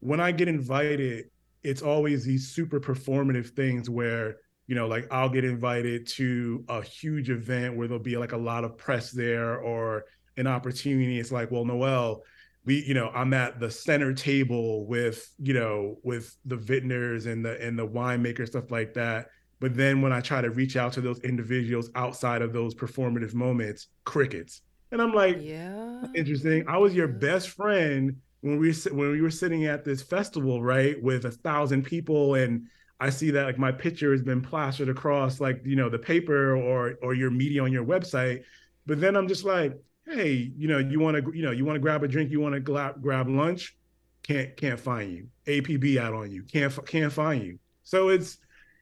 when 0.00 0.18
I 0.18 0.32
get 0.32 0.48
invited, 0.48 1.26
it's 1.62 1.80
always 1.80 2.24
these 2.24 2.48
super 2.48 2.80
performative 2.80 3.50
things 3.50 3.88
where, 3.88 4.38
you 4.66 4.74
know, 4.74 4.88
like 4.88 5.06
I'll 5.12 5.28
get 5.28 5.44
invited 5.44 6.08
to 6.08 6.64
a 6.68 6.82
huge 6.82 7.30
event 7.30 7.76
where 7.76 7.86
there'll 7.86 8.02
be 8.02 8.16
like 8.16 8.32
a 8.32 8.36
lot 8.36 8.64
of 8.64 8.76
press 8.76 9.12
there 9.12 9.58
or 9.58 10.06
an 10.36 10.48
opportunity. 10.48 11.20
It's 11.20 11.30
like, 11.30 11.52
well, 11.52 11.64
Noel, 11.64 12.24
we, 12.64 12.84
you 12.84 12.94
know, 12.94 13.10
I'm 13.14 13.34
at 13.34 13.58
the 13.58 13.70
center 13.70 14.12
table 14.12 14.86
with, 14.86 15.32
you 15.38 15.54
know, 15.54 15.98
with 16.02 16.36
the 16.44 16.56
vintners 16.56 17.26
and 17.26 17.44
the 17.44 17.60
and 17.60 17.78
the 17.78 17.86
winemaker 17.86 18.46
stuff 18.46 18.70
like 18.70 18.94
that 18.94 19.28
but 19.62 19.76
then 19.76 20.02
when 20.02 20.12
I 20.12 20.20
try 20.20 20.40
to 20.40 20.50
reach 20.50 20.76
out 20.76 20.92
to 20.94 21.00
those 21.00 21.20
individuals 21.20 21.88
outside 21.94 22.42
of 22.42 22.52
those 22.52 22.74
performative 22.74 23.32
moments, 23.32 23.86
crickets. 24.02 24.62
And 24.90 25.00
I'm 25.00 25.12
like, 25.12 25.36
yeah, 25.40 26.02
interesting. 26.16 26.64
I 26.66 26.78
was 26.78 26.94
your 26.94 27.06
best 27.06 27.50
friend 27.50 28.16
when 28.40 28.58
we 28.58 28.72
when 28.90 29.12
we 29.12 29.20
were 29.20 29.30
sitting 29.30 29.66
at 29.66 29.84
this 29.84 30.02
festival, 30.02 30.60
right, 30.60 31.00
with 31.00 31.26
a 31.26 31.30
thousand 31.30 31.84
people, 31.84 32.34
and 32.34 32.66
I 32.98 33.10
see 33.10 33.30
that 33.30 33.44
like 33.44 33.56
my 33.56 33.70
picture 33.70 34.10
has 34.10 34.20
been 34.20 34.42
plastered 34.42 34.88
across 34.88 35.38
like 35.38 35.62
you 35.64 35.76
know 35.76 35.88
the 35.88 35.98
paper 35.98 36.56
or 36.56 36.94
or 37.00 37.14
your 37.14 37.30
media 37.30 37.62
on 37.62 37.70
your 37.72 37.84
website. 37.84 38.42
But 38.84 39.00
then 39.00 39.14
I'm 39.14 39.28
just 39.28 39.44
like, 39.44 39.78
hey, 40.06 40.52
you 40.56 40.68
know, 40.68 40.78
you 40.78 41.00
want 41.00 41.24
to 41.24 41.32
you 41.36 41.42
know 41.42 41.50
you 41.50 41.64
want 41.64 41.76
to 41.76 41.80
grab 41.80 42.02
a 42.02 42.08
drink, 42.08 42.30
you 42.30 42.40
want 42.40 42.54
to 42.54 42.60
grab 42.60 43.00
grab 43.02 43.28
lunch, 43.28 43.76
can't 44.22 44.56
can't 44.56 44.78
find 44.78 45.12
you. 45.12 45.26
APB 45.46 45.98
out 45.98 46.14
on 46.14 46.30
you, 46.30 46.42
can't 46.42 46.86
can't 46.86 47.12
find 47.12 47.42
you. 47.42 47.58
So 47.84 48.08
it's 48.08 48.38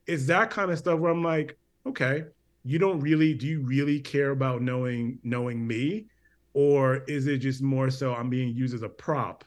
it's 0.07 0.27
that 0.27 0.51
kind 0.51 0.71
of 0.71 0.79
stuff 0.79 0.99
where 0.99 1.11
I'm 1.13 1.23
like, 1.23 1.57
okay, 1.87 2.25
you 2.65 2.79
don't 2.79 3.01
really 3.01 3.35
do 3.35 3.47
you 3.47 3.61
really 3.61 4.01
care 4.01 4.31
about 4.31 4.63
knowing 4.63 5.19
knowing 5.23 5.67
me, 5.67 6.07
or 6.55 6.99
is 7.09 7.27
it 7.27 7.39
just 7.39 7.63
more 7.63 7.91
so 7.91 8.15
I'm 8.15 8.31
being 8.31 8.55
used 8.55 8.75
as 8.75 8.83
a 8.83 8.89
prop, 8.89 9.45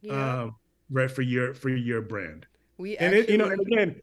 yeah. 0.00 0.42
um, 0.42 0.56
right 0.90 1.10
for 1.10 1.22
your 1.22 1.54
for 1.54 1.70
your 1.70 2.02
brand? 2.02 2.46
We 2.76 2.96
and 2.98 3.14
it, 3.14 3.28
you 3.28 3.38
know, 3.38 3.46
and 3.46 3.60
again, 3.60 4.00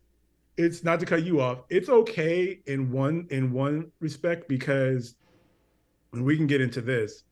it's 0.58 0.84
not 0.84 1.00
to 1.00 1.06
cut 1.06 1.24
you 1.24 1.42
off. 1.42 1.60
It's 1.70 1.90
okay 1.90 2.60
in 2.66 2.92
one 2.92 3.28
in 3.30 3.52
one 3.52 3.92
respect 4.00 4.48
because 4.48 5.16
and 6.16 6.26
we 6.26 6.38
can 6.38 6.48
get 6.48 6.62
into 6.62 6.82
this 6.82 7.24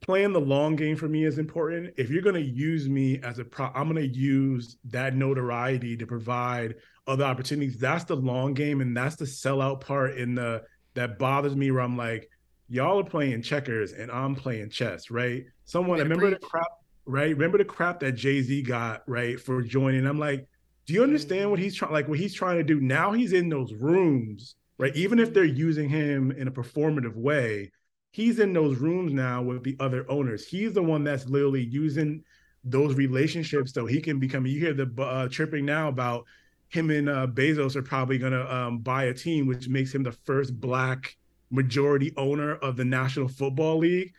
playing 0.00 0.32
the 0.32 0.40
long 0.40 0.76
game 0.76 0.96
for 0.96 1.08
me 1.08 1.24
is 1.24 1.38
important. 1.38 1.94
If 1.96 2.10
you're 2.10 2.22
going 2.22 2.34
to 2.34 2.40
use 2.40 2.88
me 2.88 3.20
as 3.22 3.38
a 3.38 3.44
pro, 3.44 3.66
I'm 3.74 3.90
going 3.90 4.10
to 4.10 4.18
use 4.18 4.76
that 4.86 5.14
notoriety 5.14 5.96
to 5.96 6.06
provide 6.06 6.76
other 7.06 7.24
opportunities. 7.24 7.78
That's 7.78 8.04
the 8.04 8.16
long 8.16 8.54
game, 8.54 8.80
and 8.80 8.96
that's 8.96 9.16
the 9.16 9.24
sellout 9.24 9.80
part 9.80 10.16
in 10.16 10.34
the 10.34 10.62
that 10.94 11.18
bothers 11.18 11.54
me. 11.54 11.70
Where 11.70 11.82
I'm 11.82 11.96
like, 11.96 12.30
y'all 12.68 13.00
are 13.00 13.04
playing 13.04 13.42
checkers 13.42 13.92
and 13.92 14.10
I'm 14.10 14.34
playing 14.34 14.70
chess, 14.70 15.10
right? 15.10 15.44
Someone 15.64 15.98
remember 15.98 16.30
the 16.30 16.36
crap, 16.36 16.68
right? 17.04 17.30
Remember 17.30 17.58
the 17.58 17.64
crap 17.64 18.00
that 18.00 18.12
Jay 18.12 18.42
Z 18.42 18.62
got 18.62 19.02
right 19.06 19.38
for 19.38 19.62
joining. 19.62 20.06
I'm 20.06 20.18
like, 20.18 20.46
do 20.86 20.94
you 20.94 21.02
understand 21.02 21.46
mm. 21.46 21.50
what 21.50 21.58
he's 21.58 21.74
trying? 21.74 21.92
Like 21.92 22.08
what 22.08 22.18
he's 22.18 22.34
trying 22.34 22.56
to 22.56 22.64
do 22.64 22.80
now? 22.80 23.12
He's 23.12 23.32
in 23.32 23.48
those 23.48 23.74
rooms, 23.74 24.56
right? 24.78 24.94
Even 24.96 25.18
if 25.18 25.34
they're 25.34 25.44
using 25.44 25.88
him 25.88 26.30
in 26.32 26.48
a 26.48 26.52
performative 26.52 27.14
way 27.14 27.70
he's 28.10 28.38
in 28.38 28.52
those 28.52 28.78
rooms 28.78 29.12
now 29.12 29.42
with 29.42 29.62
the 29.62 29.76
other 29.80 30.04
owners. 30.10 30.46
He's 30.46 30.72
the 30.72 30.82
one 30.82 31.04
that's 31.04 31.26
literally 31.26 31.64
using 31.64 32.24
those 32.64 32.94
relationships 32.94 33.72
so 33.72 33.86
he 33.86 34.00
can 34.00 34.18
become. 34.18 34.46
You 34.46 34.60
hear 34.60 34.74
the 34.74 34.90
uh, 35.02 35.28
chirping 35.28 35.64
now 35.64 35.88
about 35.88 36.24
him 36.68 36.90
and 36.90 37.08
uh, 37.08 37.26
Bezos 37.26 37.76
are 37.76 37.82
probably 37.82 38.18
going 38.18 38.32
to 38.32 38.54
um, 38.54 38.78
buy 38.78 39.04
a 39.04 39.14
team, 39.14 39.46
which 39.46 39.68
makes 39.68 39.94
him 39.94 40.02
the 40.02 40.12
first 40.12 40.60
black 40.60 41.16
majority 41.50 42.12
owner 42.16 42.54
of 42.56 42.76
the 42.76 42.84
National 42.84 43.28
Football 43.28 43.78
League. 43.78 44.12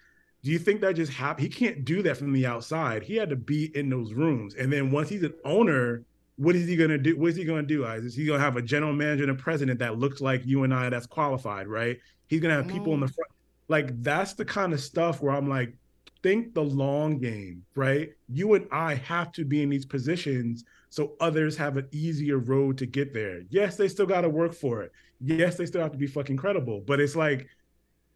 Do 0.43 0.51
you 0.51 0.59
think 0.59 0.81
that 0.81 0.95
just 0.95 1.13
happened? 1.13 1.47
He 1.47 1.53
can't 1.53 1.85
do 1.85 2.01
that 2.01 2.17
from 2.17 2.33
the 2.33 2.45
outside. 2.45 3.03
He 3.03 3.15
had 3.15 3.29
to 3.29 3.35
be 3.35 3.71
in 3.77 3.89
those 3.89 4.13
rooms. 4.13 4.55
And 4.55 4.73
then 4.73 4.91
once 4.91 5.07
he's 5.07 5.23
an 5.23 5.33
owner, 5.45 6.03
what 6.35 6.55
is 6.55 6.67
he 6.67 6.75
going 6.75 6.89
to 6.89 6.97
do? 6.97 7.17
What 7.17 7.29
is 7.29 7.35
he 7.35 7.45
going 7.45 7.61
to 7.61 7.67
do? 7.67 7.85
Is 7.85 8.15
he 8.15 8.25
going 8.25 8.39
to 8.39 8.43
have 8.43 8.57
a 8.57 8.61
general 8.61 8.91
manager 8.91 9.23
and 9.23 9.31
a 9.31 9.35
president 9.35 9.79
that 9.79 9.99
looks 9.99 10.19
like 10.19 10.45
you 10.45 10.63
and 10.63 10.73
I 10.73 10.89
that's 10.89 11.05
qualified, 11.05 11.67
right? 11.67 11.99
He's 12.27 12.41
going 12.41 12.49
to 12.55 12.63
have 12.63 12.71
people 12.71 12.93
in 12.95 12.99
the 12.99 13.07
front 13.07 13.31
like 13.71 14.03
that's 14.03 14.33
the 14.33 14.43
kind 14.43 14.73
of 14.73 14.81
stuff 14.81 15.21
where 15.21 15.33
I'm 15.33 15.47
like, 15.47 15.73
think 16.21 16.53
the 16.53 16.63
long 16.63 17.17
game, 17.17 17.63
right? 17.73 18.09
You 18.27 18.53
and 18.55 18.67
I 18.69 18.95
have 18.95 19.31
to 19.31 19.45
be 19.45 19.63
in 19.63 19.69
these 19.69 19.85
positions 19.85 20.65
so 20.89 21.13
others 21.21 21.55
have 21.55 21.77
an 21.77 21.87
easier 21.93 22.37
road 22.37 22.77
to 22.79 22.85
get 22.85 23.13
there. 23.13 23.43
Yes, 23.49 23.77
they 23.77 23.87
still 23.87 24.05
got 24.05 24.21
to 24.21 24.29
work 24.29 24.53
for 24.53 24.83
it. 24.83 24.91
Yes, 25.21 25.55
they 25.55 25.65
still 25.65 25.81
have 25.81 25.93
to 25.93 25.97
be 25.97 26.05
fucking 26.05 26.35
credible, 26.35 26.81
but 26.85 26.99
it's 26.99 27.15
like 27.15 27.47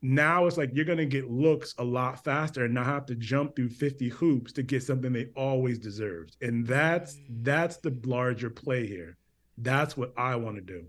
now 0.02 0.46
it's 0.46 0.58
like 0.58 0.72
you're 0.74 0.84
going 0.84 0.98
to 0.98 1.06
get 1.06 1.32
looks 1.32 1.74
a 1.78 1.84
lot 1.84 2.22
faster 2.22 2.65
and 2.65 2.74
not 2.74 2.86
have 2.86 3.06
to 3.06 3.15
jump 3.15 3.56
through 3.56 3.70
50 3.70 4.10
hoops 4.10 4.52
to 4.54 4.62
get 4.62 4.84
something 4.84 5.13
they 5.13 5.30
always 5.38 5.80
deserved. 5.80 6.36
And 6.41 6.68
that's 6.68 7.18
that's 7.44 7.78
the 7.78 7.98
larger 8.04 8.50
play 8.50 8.86
here. 8.86 9.15
That's 9.58 9.96
what 9.96 10.13
I 10.18 10.36
want 10.36 10.58
to 10.58 10.62
do. 10.62 10.86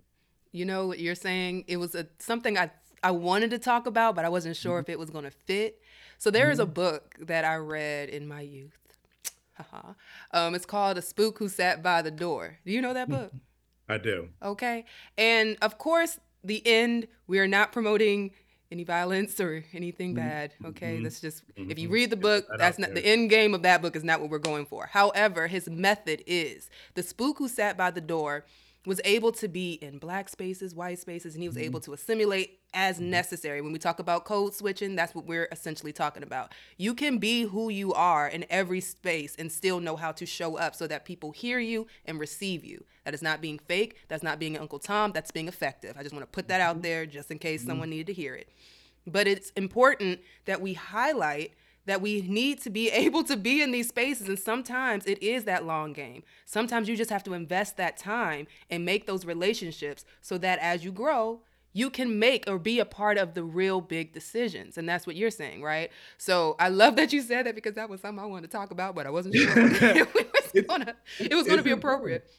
You 0.51 0.65
know 0.65 0.89
what 0.89 0.99
you're 0.99 1.15
saying? 1.15 1.67
It 1.69 1.77
was 1.77 1.95
a 1.95 2.09
something 2.19 2.59
I 2.59 2.73
I 3.03 3.11
wanted 3.11 3.51
to 3.51 3.59
talk 3.59 3.87
about, 3.87 4.15
but 4.15 4.25
I 4.25 4.29
wasn't 4.29 4.57
sure 4.57 4.81
mm-hmm. 4.81 4.91
if 4.91 4.95
it 4.95 4.99
was 4.99 5.11
going 5.11 5.25
to 5.25 5.31
fit. 5.31 5.81
So 6.19 6.31
there 6.31 6.51
is 6.51 6.59
mm-hmm. 6.59 6.71
a 6.71 6.73
book 6.73 7.15
that 7.21 7.45
I 7.45 7.57
read 7.57 8.09
in 8.09 8.27
my 8.27 8.41
youth. 8.41 8.79
um, 10.33 10.55
it's 10.55 10.67
called 10.67 10.99
A 10.99 11.03
Spook 11.03 11.39
Who 11.39 11.49
Sat 11.49 11.83
by 11.83 12.03
the 12.03 12.11
Door. 12.11 12.59
Do 12.65 12.73
you 12.73 12.81
know 12.81 12.95
that 12.95 13.09
book? 13.09 13.33
I 13.89 13.99
do. 13.99 14.31
Okay. 14.43 14.85
And 15.17 15.57
of 15.63 15.79
course, 15.79 16.19
the 16.43 16.63
end, 16.67 17.07
we 17.27 17.39
are 17.39 17.49
not 17.49 17.73
promoting 17.73 18.33
any 18.73 18.83
violence 18.83 19.39
or 19.39 19.65
anything 19.73 20.15
mm-hmm. 20.15 20.27
bad. 20.27 20.55
Okay. 20.65 20.95
Mm-hmm. 20.95 21.05
That's 21.05 21.21
just, 21.21 21.47
mm-hmm. 21.55 21.71
if 21.71 21.79
you 21.79 21.89
read 21.89 22.11
the 22.11 22.17
book, 22.17 22.47
that's 22.59 22.79
not 22.79 22.95
the 22.95 23.07
end 23.07 23.31
game 23.31 23.55
of 23.55 23.63
that 23.63 23.83
book, 23.83 23.95
is 23.95 24.05
not 24.05 24.21
what 24.21 24.31
we're 24.31 24.39
going 24.39 24.67
for. 24.67 24.87
However, 24.87 25.47
his 25.47 25.69
method 25.69 26.25
is 26.27 26.69
the 26.95 27.03
spook 27.03 27.39
who 27.39 27.49
sat 27.49 27.77
by 27.77 27.91
the 27.91 28.01
door 28.01 28.45
was 28.87 29.01
able 29.05 29.33
to 29.33 29.49
be 29.49 29.73
in 29.75 29.99
black 29.99 30.29
spaces, 30.29 30.75
white 30.75 31.01
spaces, 31.01 31.35
and 31.35 31.43
he 31.43 31.49
was 31.49 31.57
mm-hmm. 31.57 31.67
able 31.67 31.81
to 31.81 31.93
assimilate 31.93 32.61
as 32.73 32.97
mm-hmm. 32.97 33.11
necessary. 33.11 33.61
When 33.61 33.73
we 33.73 33.81
talk 33.81 33.99
about 33.99 34.25
code 34.25 34.55
switching, 34.55 34.95
that's 34.95 35.15
what 35.15 35.27
we're 35.27 35.49
essentially 35.51 35.93
talking 35.93 36.23
about. 36.23 36.53
You 36.79 36.95
can 36.95 37.19
be 37.19 37.43
who 37.43 37.69
you 37.69 37.93
are 37.93 38.29
in 38.29 38.47
every 38.49 38.81
space 38.81 39.35
and 39.37 39.51
still 39.51 39.81
know 39.81 39.97
how 39.97 40.13
to 40.13 40.25
show 40.25 40.57
up 40.57 40.77
so 40.77 40.87
that 40.87 41.05
people 41.05 41.33
hear 41.33 41.59
you 41.59 41.89
and 42.05 42.21
receive 42.21 42.65
you. 42.65 42.85
That 43.05 43.13
is 43.13 43.23
not 43.23 43.41
being 43.41 43.59
fake. 43.59 43.97
That's 44.09 44.23
not 44.23 44.39
being 44.39 44.57
Uncle 44.57 44.79
Tom. 44.79 45.11
That's 45.13 45.33
being 45.33 45.49
effective. 45.49 45.97
I 45.99 46.03
just 46.03 46.15
want 46.15 46.23
to 46.23 46.31
put 46.31 46.47
that 46.49 46.61
out 46.61 46.77
mm-hmm. 46.77 46.83
there 46.83 47.07
just 47.07 47.31
in 47.33 47.39
case 47.39 47.63
mm-hmm. 47.63 47.71
someone 47.71 47.91
needed 47.91 48.07
to 48.07 48.13
hear 48.13 48.37
it. 48.37 48.49
But 49.05 49.27
it's 49.27 49.51
important 49.51 50.21
that 50.45 50.61
we 50.61 50.75
highlight 50.75 51.53
that 51.87 52.01
we 52.01 52.23
need 52.23 52.61
to 52.63 52.71
be 52.71 52.91
able 52.91 53.25
to 53.25 53.37
be 53.37 53.63
in 53.63 53.73
these 53.73 53.89
spaces. 53.89 54.29
And 54.29 54.39
sometimes 54.39 55.07
it 55.07 55.23
is 55.23 55.45
that 55.45 55.65
long 55.65 55.93
game. 55.93 56.23
Sometimes 56.45 56.89
you 56.89 56.97
just 56.97 57.11
have 57.11 57.25
to 57.25 57.35
invest 57.35 57.77
that 57.79 57.97
time 57.97 58.47
and 58.71 58.85
make 58.85 59.07
those 59.07 59.25
relationships 59.25 60.05
so 60.21 60.39
that 60.39 60.59
as 60.59 60.85
you 60.85 60.93
grow, 60.93 61.41
you 61.73 61.91
can 61.91 62.19
make 62.19 62.45
or 62.49 62.59
be 62.59 62.81
a 62.81 62.87
part 62.87 63.19
of 63.19 63.35
the 63.35 63.45
real 63.45 63.83
big 63.83 64.15
decisions. 64.15 64.79
And 64.79 64.89
that's 64.89 65.07
what 65.07 65.15
you're 65.15 65.31
saying, 65.31 65.63
right? 65.63 65.91
So 66.17 66.57
I 66.59 66.71
love 66.71 66.97
that 66.97 67.13
you 67.13 67.21
said 67.21 67.45
that 67.45 67.55
because 67.55 67.75
that 67.75 67.91
was 67.91 68.01
something 68.01 68.23
I 68.23 68.27
wanted 68.27 68.51
to 68.51 68.57
talk 68.57 68.71
about, 68.71 68.95
but 68.95 69.07
I 69.07 69.11
wasn't 69.11 69.35
sure 69.35 69.53
it 69.57 70.09
was 70.55 70.63
gonna, 70.67 70.95
it 71.19 71.35
was 71.35 71.47
gonna 71.47 71.63
be 71.63 71.73
appropriate. 71.73 72.31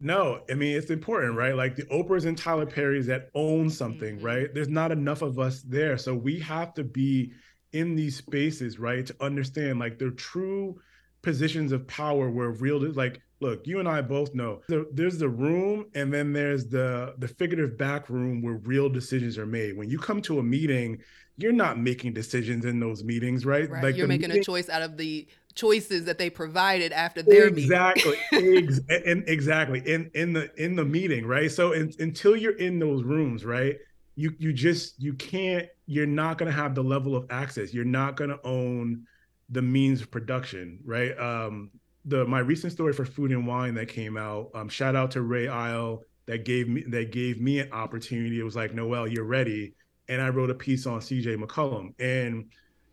No, 0.00 0.40
I 0.50 0.54
mean 0.54 0.76
it's 0.76 0.90
important, 0.90 1.36
right? 1.36 1.54
Like 1.54 1.76
the 1.76 1.84
Oprahs 1.84 2.26
and 2.26 2.36
Tyler 2.36 2.66
Perrys 2.66 3.06
that 3.06 3.30
own 3.34 3.70
something, 3.70 4.16
mm-hmm. 4.16 4.26
right? 4.26 4.52
There's 4.52 4.68
not 4.68 4.90
enough 4.90 5.22
of 5.22 5.38
us 5.38 5.62
there. 5.62 5.96
So 5.96 6.12
we 6.14 6.40
have 6.40 6.74
to 6.74 6.82
be 6.82 7.32
in 7.72 7.96
these 7.96 8.16
spaces, 8.16 8.78
right, 8.78 9.06
to 9.06 9.14
understand 9.20 9.78
like 9.78 9.98
their 9.98 10.10
true 10.10 10.80
positions 11.22 11.72
of 11.72 11.86
power 11.86 12.30
where 12.30 12.50
real 12.50 12.80
like 12.94 13.20
look 13.40 13.66
you 13.66 13.78
and 13.78 13.88
i 13.88 14.00
both 14.00 14.34
know 14.34 14.60
there's 14.92 15.18
the 15.18 15.28
room 15.28 15.86
and 15.94 16.12
then 16.12 16.32
there's 16.32 16.66
the 16.66 17.14
the 17.18 17.28
figurative 17.28 17.76
back 17.76 18.08
room 18.08 18.42
where 18.42 18.54
real 18.54 18.88
decisions 18.88 19.36
are 19.36 19.46
made 19.46 19.76
when 19.76 19.88
you 19.90 19.98
come 19.98 20.22
to 20.22 20.38
a 20.38 20.42
meeting 20.42 20.98
you're 21.36 21.52
not 21.52 21.78
making 21.78 22.12
decisions 22.12 22.64
in 22.64 22.80
those 22.80 23.02
meetings 23.02 23.46
right, 23.46 23.70
right. 23.70 23.82
like 23.82 23.96
you're 23.96 24.06
making 24.06 24.28
meeting, 24.28 24.42
a 24.42 24.44
choice 24.44 24.68
out 24.68 24.82
of 24.82 24.96
the 24.96 25.26
choices 25.54 26.04
that 26.04 26.18
they 26.18 26.30
provided 26.30 26.92
after 26.92 27.22
their 27.22 27.50
meeting. 27.50 27.64
exactly 27.64 28.16
ex- 28.32 28.80
and 28.88 29.24
exactly 29.28 29.80
in 29.86 30.10
in 30.14 30.32
the 30.32 30.50
in 30.62 30.76
the 30.76 30.84
meeting 30.84 31.26
right 31.26 31.50
so 31.50 31.72
in, 31.72 31.92
until 31.98 32.36
you're 32.36 32.56
in 32.56 32.78
those 32.78 33.02
rooms 33.02 33.44
right 33.44 33.76
you 34.16 34.34
you 34.38 34.52
just 34.52 35.00
you 35.02 35.14
can't 35.14 35.66
you're 35.86 36.06
not 36.06 36.38
going 36.38 36.50
to 36.50 36.56
have 36.56 36.74
the 36.74 36.82
level 36.82 37.16
of 37.16 37.26
access. 37.30 37.72
You're 37.72 37.84
not 37.84 38.16
going 38.16 38.30
to 38.30 38.40
own 38.44 39.04
the 39.48 39.62
means 39.62 40.00
of 40.00 40.10
production 40.10 40.78
right? 40.84 41.18
Um 41.18 41.70
the 42.06 42.24
my 42.24 42.38
recent 42.38 42.72
story 42.72 42.92
for 42.92 43.04
food 43.04 43.30
and 43.30 43.46
wine 43.46 43.74
that 43.74 43.88
came 43.88 44.16
out 44.16 44.50
um 44.54 44.68
shout 44.68 44.96
out 44.96 45.10
to 45.12 45.22
ray 45.22 45.48
isle 45.48 46.02
that 46.26 46.44
gave 46.44 46.68
me 46.68 46.84
that 46.88 47.12
gave 47.12 47.40
me 47.40 47.60
an 47.60 47.72
opportunity. 47.72 48.40
It 48.40 48.44
was 48.44 48.56
like 48.56 48.74
noel 48.74 49.08
you're 49.08 49.24
ready. 49.24 49.74
And 50.08 50.20
i 50.20 50.28
wrote 50.28 50.50
a 50.50 50.54
piece 50.54 50.86
on 50.86 51.00
CJ 51.00 51.36
McCollum 51.42 51.94
and 52.00 52.46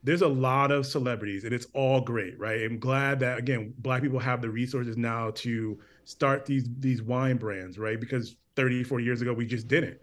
there's 0.03 0.21
a 0.21 0.27
lot 0.27 0.71
of 0.71 0.85
celebrities 0.85 1.43
and 1.43 1.53
it's 1.53 1.67
all 1.73 2.01
great 2.01 2.37
right? 2.39 2.61
I'm 2.63 2.79
glad 2.79 3.19
that 3.21 3.37
again 3.37 3.73
black 3.79 4.01
people 4.01 4.19
have 4.19 4.41
the 4.41 4.49
resources 4.49 4.97
now 4.97 5.31
to 5.35 5.79
start 6.05 6.45
these 6.45 6.67
these 6.79 7.01
wine 7.01 7.37
brands 7.37 7.77
right? 7.77 7.99
Because 7.99 8.35
30, 8.57 8.83
40 8.83 9.05
years 9.05 9.21
ago, 9.21 9.33
we 9.33 9.45
just 9.45 9.67
didn't. 9.67 9.99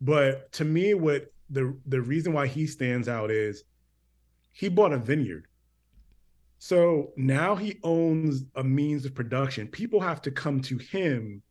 But 0.00 0.50
to 0.52 0.64
me, 0.64 0.94
what 0.94 1.32
the 1.50 1.76
the 1.86 2.00
reason 2.00 2.32
why 2.32 2.46
he 2.46 2.66
stands 2.66 3.08
out 3.08 3.30
is 3.30 3.64
he 4.52 4.68
bought 4.68 4.92
a 4.92 4.98
vineyard. 4.98 5.46
So 6.58 7.12
now 7.16 7.56
he 7.56 7.78
owns 7.82 8.44
a 8.54 8.62
means 8.62 9.04
of 9.06 9.14
production. 9.14 9.66
People 9.68 10.00
have 10.00 10.20
to 10.22 10.30
come 10.30 10.60
to 10.62 10.76
him 10.76 11.42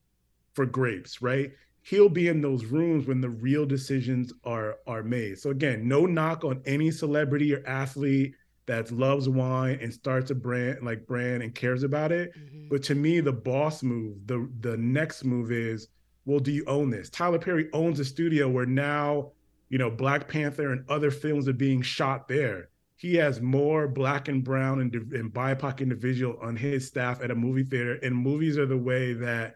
for 0.53 0.65
grapes, 0.65 1.21
right? 1.21 1.51
He'll 1.81 2.09
be 2.09 2.27
in 2.27 2.41
those 2.41 2.65
rooms 2.65 3.07
when 3.07 3.21
the 3.21 3.29
real 3.29 3.65
decisions 3.65 4.33
are 4.43 4.77
are 4.85 5.03
made. 5.03 5.39
So 5.39 5.49
again, 5.49 5.87
no 5.87 6.05
knock 6.05 6.43
on 6.43 6.61
any 6.65 6.91
celebrity 6.91 7.53
or 7.55 7.65
athlete 7.65 8.35
that 8.65 8.91
loves 8.91 9.27
wine 9.27 9.79
and 9.81 9.91
starts 9.91 10.29
a 10.29 10.35
brand 10.35 10.83
like 10.83 11.07
brand 11.07 11.41
and 11.41 11.55
cares 11.55 11.81
about 11.81 12.11
it. 12.11 12.31
Mm-hmm. 12.37 12.67
But 12.69 12.83
to 12.83 12.95
me, 12.95 13.19
the 13.19 13.33
boss 13.33 13.81
move, 13.81 14.17
the 14.27 14.47
the 14.59 14.77
next 14.77 15.23
move 15.23 15.51
is, 15.51 15.87
well, 16.29 16.39
do 16.39 16.51
you 16.51 16.63
own 16.65 16.89
this? 16.89 17.09
Tyler 17.09 17.39
Perry 17.39 17.69
owns 17.73 17.99
a 17.99 18.05
studio 18.05 18.47
where 18.47 18.65
now, 18.65 19.31
you 19.69 19.77
know, 19.77 19.89
Black 19.89 20.27
Panther 20.27 20.71
and 20.71 20.89
other 20.89 21.11
films 21.11 21.47
are 21.47 21.53
being 21.53 21.81
shot 21.81 22.27
there 22.27 22.69
he 22.99 23.15
has 23.15 23.39
more 23.39 23.87
black 23.87 24.27
and 24.27 24.43
brown 24.43 24.81
and, 24.81 24.93
and 24.93 25.33
BIPOC 25.33 25.79
individual 25.79 26.37
on 26.41 26.57
his 26.57 26.85
staff 26.85 27.23
at 27.23 27.31
a 27.31 27.35
movie 27.35 27.63
theater. 27.63 27.93
And 28.03 28.13
movies 28.13 28.57
are 28.57 28.65
the 28.65 28.77
way 28.77 29.13
that 29.13 29.55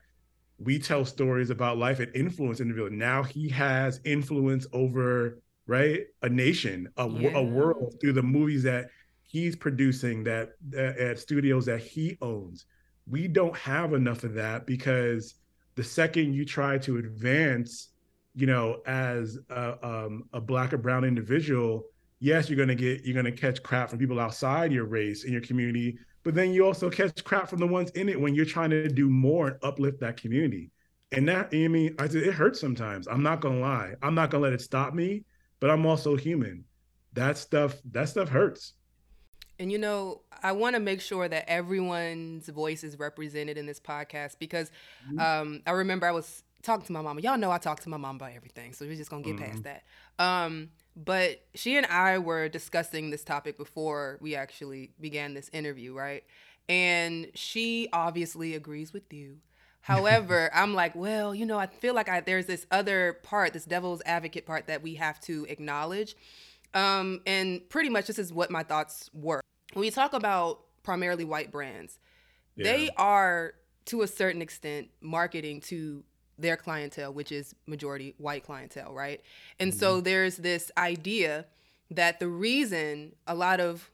we 0.60 0.80
tell 0.80 1.04
stories 1.04 1.50
about 1.50 1.78
life 1.78 2.00
and 2.00 2.16
influence 2.16 2.62
individual. 2.62 2.90
Now 2.90 3.22
he 3.22 3.50
has 3.50 4.00
influence 4.06 4.66
over 4.72 5.42
right 5.68 6.04
a 6.22 6.30
nation, 6.30 6.88
a, 6.96 7.10
yeah. 7.10 7.32
a 7.36 7.44
world 7.44 7.96
through 8.00 8.14
the 8.14 8.24
movies 8.24 8.64
that 8.64 8.88
he's 9.24 9.58
producing 9.58 10.24
that, 10.24 10.52
that 10.70 10.98
at 10.98 11.20
studios 11.20 11.66
that 11.66 11.82
he 11.82 12.18
owns. 12.22 12.64
We 13.08 13.28
don't 13.28 13.58
have 13.58 13.92
enough 13.92 14.24
of 14.24 14.36
that 14.36 14.66
because 14.66 15.36
the 15.76 15.84
second 15.84 16.34
you 16.34 16.46
try 16.46 16.78
to 16.80 16.98
advance, 16.98 17.90
you 18.36 18.48
know, 18.48 18.82
as 18.86 19.38
a, 19.50 19.88
um, 19.88 20.24
a 20.34 20.42
black 20.42 20.74
or 20.74 20.78
brown 20.78 21.04
individual, 21.04 21.86
yes, 22.20 22.50
you're 22.50 22.58
gonna 22.58 22.76
get 22.76 23.04
you're 23.04 23.16
gonna 23.16 23.32
catch 23.32 23.62
crap 23.64 23.90
from 23.90 24.00
people 24.00 24.20
outside 24.20 24.72
your 24.72 24.86
race 24.86 25.24
in 25.24 25.32
your 25.32 25.42
community, 25.42 25.98
but 26.24 26.34
then 26.34 26.52
you 26.52 26.66
also 26.66 26.90
catch 26.90 27.24
crap 27.24 27.50
from 27.50 27.60
the 27.60 27.68
ones 27.68 27.92
in 27.92 28.10
it 28.10 28.20
when 28.20 28.34
you're 28.34 28.46
trying 28.46 28.70
to 28.70 28.88
do 28.88 29.10
more 29.10 29.48
and 29.48 29.58
uplift 29.64 30.00
that 30.00 30.18
community. 30.18 30.72
And 31.12 31.28
that 31.28 31.50
I 31.54 31.68
mean, 31.68 31.96
it 32.00 32.34
hurts 32.34 32.60
sometimes. 32.60 33.08
I'm 33.08 33.22
not 33.22 33.42
gonna 33.42 33.60
lie. 33.60 33.94
I'm 34.02 34.16
not 34.16 34.32
gonna 34.32 34.44
let 34.44 34.54
it 34.54 34.62
stop 34.62 34.94
me, 34.94 35.26
but 35.60 35.70
I'm 35.70 35.86
also 35.86 36.16
human. 36.16 36.64
That 37.14 37.38
stuff 37.38 37.76
that 37.92 38.10
stuff 38.10 38.30
hurts. 38.30 38.74
And 39.60 39.72
you 39.72 39.78
know, 39.78 40.22
I 40.42 40.52
want 40.52 40.76
to 40.76 40.80
make 40.80 41.02
sure 41.02 41.28
that 41.28 41.50
everyone's 41.50 42.50
voice 42.50 42.84
is 42.84 42.98
represented 42.98 43.58
in 43.58 43.66
this 43.66 43.80
podcast 43.80 44.38
because 44.40 44.72
mm-hmm. 45.08 45.20
um, 45.20 45.62
I 45.66 45.72
remember 45.72 46.08
I 46.08 46.12
was 46.12 46.44
talking 46.64 46.86
to 46.86 46.94
my 46.94 47.02
mama. 47.02 47.22
Y'all 47.22 47.38
know 47.38 47.52
I 47.52 47.58
talk 47.60 47.82
to 47.82 47.90
my 47.90 47.98
mom 47.98 48.16
about 48.16 48.32
everything, 48.36 48.74
so 48.74 48.86
we're 48.86 48.96
just 48.96 49.10
gonna 49.10 49.24
get 49.24 49.36
mm-hmm. 49.36 49.46
past 49.46 49.64
that. 49.64 49.84
Um, 50.20 50.70
but 50.96 51.44
she 51.54 51.78
and 51.78 51.86
I 51.86 52.18
were 52.20 52.50
discussing 52.50 53.10
this 53.10 53.24
topic 53.24 53.58
before 53.58 54.18
we 54.22 54.36
actually 54.36 54.92
began 55.00 55.34
this 55.34 55.50
interview, 55.54 55.94
right? 55.94 56.24
And 56.70 57.28
she 57.34 57.90
obviously 57.92 58.56
agrees 58.56 58.94
with 58.94 59.12
you. 59.12 59.38
However, 59.82 60.50
I'm 60.56 60.74
like, 60.74 60.96
well, 60.96 61.36
you 61.36 61.46
know, 61.46 61.58
I 61.58 61.68
feel 61.68 61.94
like 61.94 62.10
I, 62.10 62.22
there's 62.22 62.46
this 62.46 62.66
other 62.72 63.20
part, 63.24 63.54
this 63.54 63.66
devil's 63.66 64.02
advocate 64.06 64.46
part 64.46 64.68
that 64.68 64.82
we 64.82 64.96
have 64.96 65.20
to 65.22 65.46
acknowledge. 65.50 66.16
Um, 66.74 67.22
and 67.28 67.68
pretty 67.70 67.90
much 67.90 68.08
this 68.08 68.18
is 68.18 68.34
what 68.34 68.50
my 68.50 68.64
thoughts 68.64 69.10
were. 69.14 69.43
When 69.74 69.82
we 69.82 69.92
talk 69.92 70.14
about 70.14 70.62
primarily 70.84 71.24
white 71.24 71.52
brands, 71.52 72.00
yeah. 72.56 72.64
they 72.64 72.90
are 72.98 73.54
to 73.86 74.02
a 74.02 74.08
certain 74.08 74.42
extent 74.42 74.90
marketing 75.02 75.62
to 75.62 76.04
their 76.38 76.58
clientele, 76.58 77.14
which 77.14 77.32
is 77.32 77.54
majority 77.68 78.16
white 78.18 78.44
clientele, 78.44 78.94
right? 78.94 79.22
And 79.60 79.72
mm-hmm. 79.72 79.80
so 79.80 80.02
there's 80.02 80.38
this 80.38 80.72
idea 80.78 81.46
that 81.92 82.20
the 82.20 82.28
reason 82.28 83.14
a 83.28 83.36
lot 83.36 83.60
of 83.60 83.92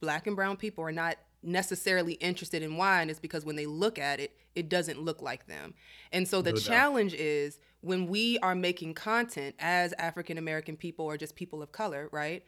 black 0.00 0.26
and 0.26 0.34
brown 0.34 0.56
people 0.56 0.84
are 0.84 0.92
not 0.92 1.16
necessarily 1.42 2.14
interested 2.14 2.62
in 2.62 2.76
wine 2.76 3.08
is 3.08 3.18
because 3.18 3.44
when 3.44 3.56
they 3.56 3.66
look 3.66 3.98
at 3.98 4.20
it, 4.20 4.36
it 4.54 4.68
doesn't 4.68 5.00
look 5.00 5.22
like 5.22 5.46
them. 5.46 5.74
And 6.12 6.26
so 6.26 6.42
the 6.42 6.52
no 6.52 6.58
challenge 6.58 7.14
is 7.14 7.58
when 7.80 8.08
we 8.08 8.38
are 8.40 8.54
making 8.54 8.94
content 8.94 9.54
as 9.58 9.94
African 9.94 10.38
American 10.38 10.76
people 10.76 11.06
or 11.06 11.16
just 11.16 11.34
people 11.34 11.62
of 11.62 11.72
color, 11.72 12.08
right? 12.12 12.44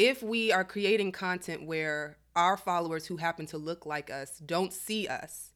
If 0.00 0.22
we 0.22 0.50
are 0.50 0.64
creating 0.64 1.12
content 1.12 1.66
where 1.66 2.16
our 2.34 2.56
followers 2.56 3.06
who 3.06 3.18
happen 3.18 3.46
to 3.46 3.58
look 3.58 3.84
like 3.84 4.10
us 4.10 4.38
don't 4.38 4.72
see 4.72 5.06
us, 5.06 5.52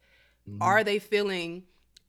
mm-hmm. 0.46 0.60
are 0.60 0.84
they 0.84 0.98
feeling 0.98 1.64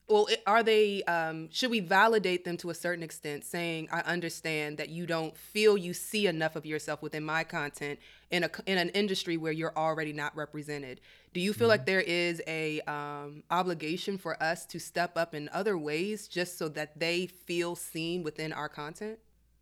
well 0.07 0.27
are 0.45 0.63
they 0.63 1.03
um, 1.03 1.49
should 1.51 1.71
we 1.71 1.79
validate 1.79 2.45
them 2.45 2.57
to 2.57 2.69
a 2.69 2.73
certain 2.73 3.03
extent 3.03 3.43
saying 3.43 3.87
i 3.91 4.01
understand 4.01 4.77
that 4.77 4.89
you 4.89 5.05
don't 5.05 5.35
feel 5.35 5.77
you 5.77 5.93
see 5.93 6.27
enough 6.27 6.55
of 6.55 6.65
yourself 6.65 7.01
within 7.01 7.23
my 7.23 7.43
content 7.43 7.99
in 8.29 8.43
a 8.43 8.49
in 8.65 8.77
an 8.77 8.89
industry 8.89 9.37
where 9.37 9.51
you're 9.51 9.75
already 9.75 10.13
not 10.13 10.35
represented 10.35 11.01
do 11.33 11.39
you 11.39 11.53
feel 11.53 11.65
mm-hmm. 11.65 11.71
like 11.71 11.85
there 11.85 12.01
is 12.01 12.41
a 12.47 12.81
um, 12.81 13.43
obligation 13.49 14.17
for 14.17 14.41
us 14.41 14.65
to 14.65 14.79
step 14.79 15.17
up 15.17 15.33
in 15.33 15.49
other 15.51 15.77
ways 15.77 16.27
just 16.27 16.57
so 16.57 16.67
that 16.67 16.99
they 16.99 17.25
feel 17.25 17.75
seen 17.75 18.23
within 18.23 18.53
our 18.53 18.69
content 18.69 19.17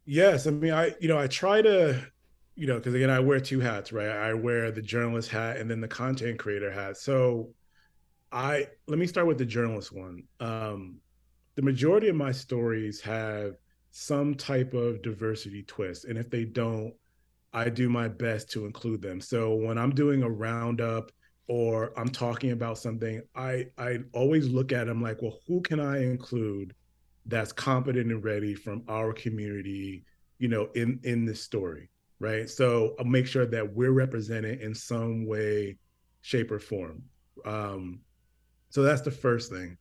yes 0.06 0.46
i 0.46 0.50
mean 0.50 0.74
i 0.74 0.94
you 1.00 1.08
know 1.08 1.18
i 1.18 1.28
try 1.28 1.62
to 1.62 2.02
you 2.56 2.68
know 2.68 2.76
because 2.76 2.94
again 2.94 3.10
i 3.10 3.20
wear 3.20 3.40
two 3.40 3.60
hats 3.60 3.92
right 3.92 4.10
i 4.10 4.34
wear 4.34 4.72
the 4.72 4.82
journalist 4.82 5.30
hat 5.30 5.58
and 5.58 5.70
then 5.70 5.82
the 5.82 5.88
content 5.88 6.38
creator 6.38 6.72
hat 6.72 6.98
so 6.98 7.50
I 8.34 8.68
let 8.88 8.98
me 8.98 9.06
start 9.06 9.28
with 9.28 9.38
the 9.38 9.46
journalist 9.46 9.92
one. 9.92 10.24
Um, 10.40 10.98
the 11.56 11.62
majority 11.62 12.10
of 12.10 12.16
my 12.16 12.32
stories 12.32 13.00
have 13.02 13.54
some 13.92 14.34
type 14.34 14.74
of 14.74 15.04
diversity 15.04 15.62
twist, 15.62 16.06
and 16.06 16.18
if 16.18 16.32
they 16.32 16.44
don't, 16.44 16.94
I 17.54 17.70
do 17.70 17.90
my 17.90 18.08
best 18.08 18.50
to 18.52 18.66
include 18.66 19.04
them. 19.04 19.22
So 19.22 19.54
when 19.54 19.78
I'm 19.78 19.92
doing 19.92 20.24
a 20.24 20.30
roundup 20.30 21.12
or 21.48 21.94
I'm 21.96 22.10
talking 22.10 22.52
about 22.52 22.80
something, 22.80 23.22
I 23.36 23.68
I 23.78 24.00
always 24.14 24.50
look 24.50 24.72
at 24.72 24.88
them 24.88 25.00
like, 25.00 25.22
well, 25.22 25.40
who 25.48 25.62
can 25.62 25.80
I 25.80 26.04
include 26.04 26.74
that's 27.28 27.52
competent 27.52 28.12
and 28.12 28.24
ready 28.24 28.56
from 28.56 28.84
our 28.90 29.14
community, 29.14 30.06
you 30.40 30.48
know, 30.48 30.70
in 30.74 31.00
in 31.04 31.24
this 31.26 31.44
story, 31.44 31.92
right? 32.24 32.50
So 32.50 32.96
I'll 32.98 33.06
make 33.06 33.28
sure 33.28 33.46
that 33.46 33.76
we're 33.76 33.92
represented 33.92 34.62
in 34.62 34.74
some 34.74 35.26
way, 35.26 35.78
shape, 36.22 36.52
or 36.52 36.60
form. 36.60 37.04
Um, 37.46 38.00
so 38.70 38.82
that's 38.82 39.02
the 39.02 39.12
first 39.12 39.52
thing. 39.52 39.78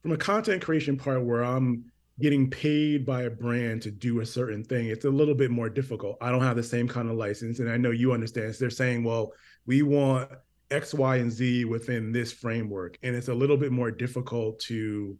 From 0.00 0.12
a 0.12 0.16
content 0.16 0.64
creation 0.64 0.96
part 0.96 1.22
where 1.22 1.44
I'm 1.44 1.84
getting 2.18 2.50
paid 2.50 3.04
by 3.04 3.22
a 3.22 3.30
brand 3.30 3.82
to 3.82 3.90
do 3.90 4.20
a 4.20 4.26
certain 4.26 4.64
thing, 4.64 4.86
it's 4.86 5.04
a 5.04 5.10
little 5.10 5.34
bit 5.34 5.50
more 5.50 5.68
difficult. 5.68 6.16
I 6.22 6.30
don't 6.30 6.42
have 6.42 6.56
the 6.56 6.62
same 6.62 6.88
kind 6.88 7.10
of 7.10 7.16
license. 7.16 7.58
And 7.58 7.70
I 7.70 7.76
know 7.76 7.90
you 7.90 8.12
understand. 8.12 8.54
So 8.54 8.60
they're 8.60 8.70
saying, 8.70 9.04
well, 9.04 9.32
we 9.66 9.82
want 9.82 10.30
X, 10.70 10.94
Y, 10.94 11.16
and 11.16 11.30
Z 11.30 11.66
within 11.66 12.10
this 12.10 12.32
framework. 12.32 12.98
And 13.02 13.14
it's 13.14 13.28
a 13.28 13.34
little 13.34 13.58
bit 13.58 13.70
more 13.70 13.90
difficult 13.90 14.58
to 14.60 15.16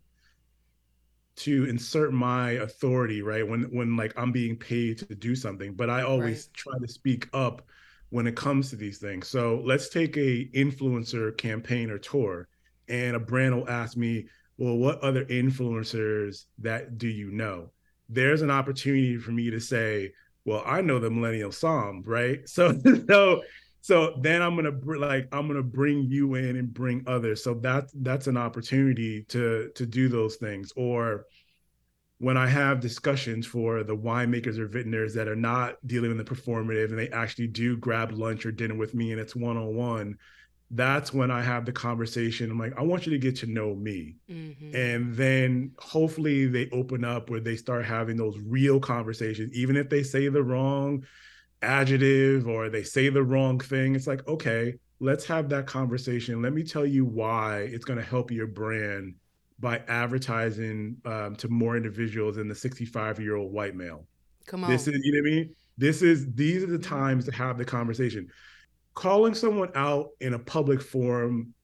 to 1.35 1.64
insert 1.64 2.12
my 2.12 2.53
authority, 2.53 3.23
right? 3.23 3.47
When 3.47 3.62
when 3.64 3.97
like 3.97 4.12
I'm 4.16 4.33
being 4.33 4.57
paid 4.57 4.99
to 4.99 5.14
do 5.14 5.35
something. 5.35 5.75
But 5.75 5.90
I 5.90 6.03
always 6.03 6.49
right. 6.49 6.55
try 6.55 6.79
to 6.79 6.88
speak 6.88 7.29
up 7.33 7.62
when 8.11 8.27
it 8.27 8.37
comes 8.37 8.71
to 8.71 8.77
these 8.77 8.99
things. 8.99 9.29
So 9.29 9.62
let's 9.64 9.88
take 9.88 10.16
a 10.16 10.47
influencer 10.55 11.37
campaign 11.37 11.90
or 11.90 11.99
tour 11.99 12.49
and 12.88 13.17
a 13.17 13.21
brand 13.21 13.57
will 13.57 13.69
ask 13.71 13.96
me, 13.96 14.27
well, 14.59 14.77
what 14.77 15.00
other 15.00 15.25
influencers 15.25 16.44
that 16.59 16.98
do 16.98 17.09
you 17.09 17.31
know? 17.31 17.71
There's 18.09 18.42
an 18.42 18.50
opportunity 18.50 19.17
for 19.17 19.31
me 19.31 19.50
to 19.50 19.59
say, 19.59 20.13
well, 20.44 20.63
I 20.67 20.83
know 20.83 20.98
the 20.98 21.11
Millennial 21.11 21.50
Somm, 21.50 22.02
right? 22.07 22.40
So, 22.48 22.79
so, 23.09 23.42
so 23.83 24.15
then 24.21 24.41
I'm 24.41 24.55
gonna 24.55 24.73
br- 24.73 24.97
like 24.97 25.29
I'm 25.33 25.49
gonna 25.49 25.63
bring 25.63 26.05
you 26.05 26.37
in 26.37 26.57
and 26.57 26.73
bring 26.73 27.03
others. 27.07 27.43
So 27.43 27.55
that's 27.55 27.93
that's 27.97 28.29
an 28.29 28.37
opportunity 28.37 29.25
to 29.25 29.71
to 29.75 29.85
do 29.85 30.09
those 30.09 30.37
things. 30.37 30.73
Or 30.77 31.27
when 32.19 32.37
I 32.37 32.47
have 32.47 32.79
discussions 32.79 33.45
for 33.45 33.83
the 33.83 33.97
winemakers 33.97 34.57
or 34.57 34.69
vintners 34.69 35.13
that 35.15 35.27
are 35.27 35.37
not 35.37 35.85
dealing 35.85 36.17
with 36.17 36.25
the 36.25 36.35
performative 36.35 36.91
and 36.91 36.99
they 36.99 37.09
actually 37.09 37.49
do 37.49 37.77
grab 37.77 38.13
lunch 38.13 38.47
or 38.47 38.53
dinner 38.53 38.77
with 38.77 38.95
me 38.95 39.11
and 39.11 39.21
it's 39.21 39.35
one 39.35 39.57
on 39.57 39.75
one 39.75 40.17
that's 40.75 41.13
when 41.13 41.31
I 41.31 41.43
have 41.43 41.67
the 41.67 41.73
conversation. 41.73 42.51
I'm 42.51 42.59
like, 42.59 42.73
I 42.79 42.83
want 42.83 43.05
you 43.05 43.13
to 43.13 43.19
get 43.19 43.37
to 43.37 43.47
know 43.47 43.75
me. 43.75 44.17
Mm-hmm. 44.31 44.75
And 44.75 45.15
then 45.15 45.73
hopefully 45.79 46.47
they 46.47 46.71
open 46.71 47.05
up 47.05 47.29
where 47.29 47.41
they 47.41 47.57
start 47.57 47.85
having 47.85 48.17
those 48.17 48.39
real 48.39 48.81
conversations, 48.81 49.53
even 49.53 49.77
if 49.77 49.91
they 49.91 50.03
say 50.03 50.29
the 50.29 50.43
wrong 50.43 51.05
adjective 51.63 52.46
or 52.46 52.69
they 52.69 52.83
say 52.83 53.08
the 53.08 53.23
wrong 53.23 53.58
thing. 53.58 53.94
It's 53.94 54.06
like, 54.06 54.27
okay, 54.29 54.75
let's 55.00 55.25
have 55.27 55.48
that 55.50 55.67
conversation. 55.67 56.42
Let 56.42 56.52
me 56.52 56.63
tell 56.63 56.87
you 56.87 57.04
why 57.04 57.60
it's 57.60 57.85
going 57.85 57.98
to 57.98 58.04
help 58.04 58.31
your 58.31 58.46
brand 58.46 59.15
by 59.58 59.83
advertising 59.88 60.96
um, 61.04 61.37
to 61.37 61.48
more 61.48 61.77
individuals 61.77 62.37
than 62.37 62.48
the 62.48 62.54
65 62.54 63.21
year 63.21 63.37
old 63.37 63.52
white 63.52 63.75
male. 63.75 64.06
Come 64.46 64.65
on. 64.65 64.71
This 64.71 64.88
is, 64.88 65.00
you 65.04 65.13
know 65.13 65.23
what 65.23 65.33
I 65.33 65.37
mean? 65.37 65.54
This 65.79 66.02
is, 66.02 66.33
these 66.35 66.63
are 66.63 66.67
the 66.67 66.79
times 66.79 67.25
to 67.27 67.33
have 67.33 67.58
the 67.58 67.65
conversation 67.65 68.29
calling 68.94 69.35
someone 69.35 69.71
out 69.75 70.08
in 70.21 70.35
a 70.35 70.38
public 70.38 70.83
forum 70.83 71.54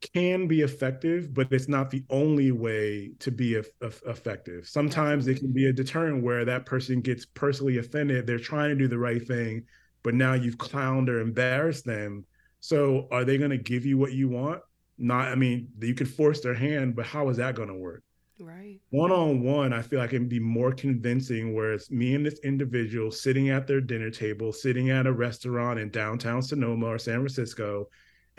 can 0.00 0.46
be 0.46 0.62
effective, 0.62 1.34
but 1.34 1.52
it's 1.52 1.68
not 1.68 1.90
the 1.90 2.04
only 2.10 2.52
way 2.52 3.12
to 3.18 3.30
be 3.30 3.56
a, 3.56 3.62
a, 3.82 3.86
effective. 4.06 4.68
Sometimes 4.68 5.26
it 5.26 5.38
can 5.38 5.52
be 5.52 5.66
a 5.66 5.72
deterrent 5.72 6.22
where 6.22 6.44
that 6.44 6.66
person 6.66 7.00
gets 7.00 7.26
personally 7.26 7.78
offended. 7.78 8.26
They're 8.26 8.38
trying 8.38 8.70
to 8.70 8.74
do 8.76 8.88
the 8.88 8.98
right 8.98 9.26
thing, 9.26 9.64
but 10.02 10.14
now 10.14 10.34
you've 10.34 10.58
clowned 10.58 11.08
or 11.08 11.20
embarrassed 11.20 11.84
them. 11.84 12.24
So 12.60 13.08
are 13.10 13.24
they 13.24 13.38
going 13.38 13.50
to 13.50 13.58
give 13.58 13.86
you 13.86 13.98
what 13.98 14.12
you 14.12 14.28
want? 14.28 14.62
Not, 14.98 15.28
I 15.28 15.34
mean, 15.34 15.68
you 15.80 15.94
could 15.94 16.08
force 16.08 16.40
their 16.40 16.54
hand, 16.54 16.96
but 16.96 17.06
how 17.06 17.28
is 17.28 17.36
that 17.36 17.54
going 17.54 17.68
to 17.68 17.74
work? 17.74 18.02
Right. 18.40 18.80
One 18.90 19.10
on 19.10 19.42
one, 19.42 19.72
I 19.72 19.82
feel 19.82 19.98
like 19.98 20.12
it 20.12 20.18
can 20.18 20.28
be 20.28 20.38
more 20.38 20.72
convincing 20.72 21.54
where 21.54 21.72
it's 21.72 21.90
me 21.90 22.14
and 22.14 22.24
this 22.24 22.38
individual 22.44 23.10
sitting 23.10 23.50
at 23.50 23.66
their 23.66 23.80
dinner 23.80 24.10
table, 24.10 24.52
sitting 24.52 24.90
at 24.90 25.06
a 25.06 25.12
restaurant 25.12 25.80
in 25.80 25.90
downtown 25.90 26.42
Sonoma 26.42 26.86
or 26.86 26.98
San 26.98 27.16
Francisco, 27.16 27.88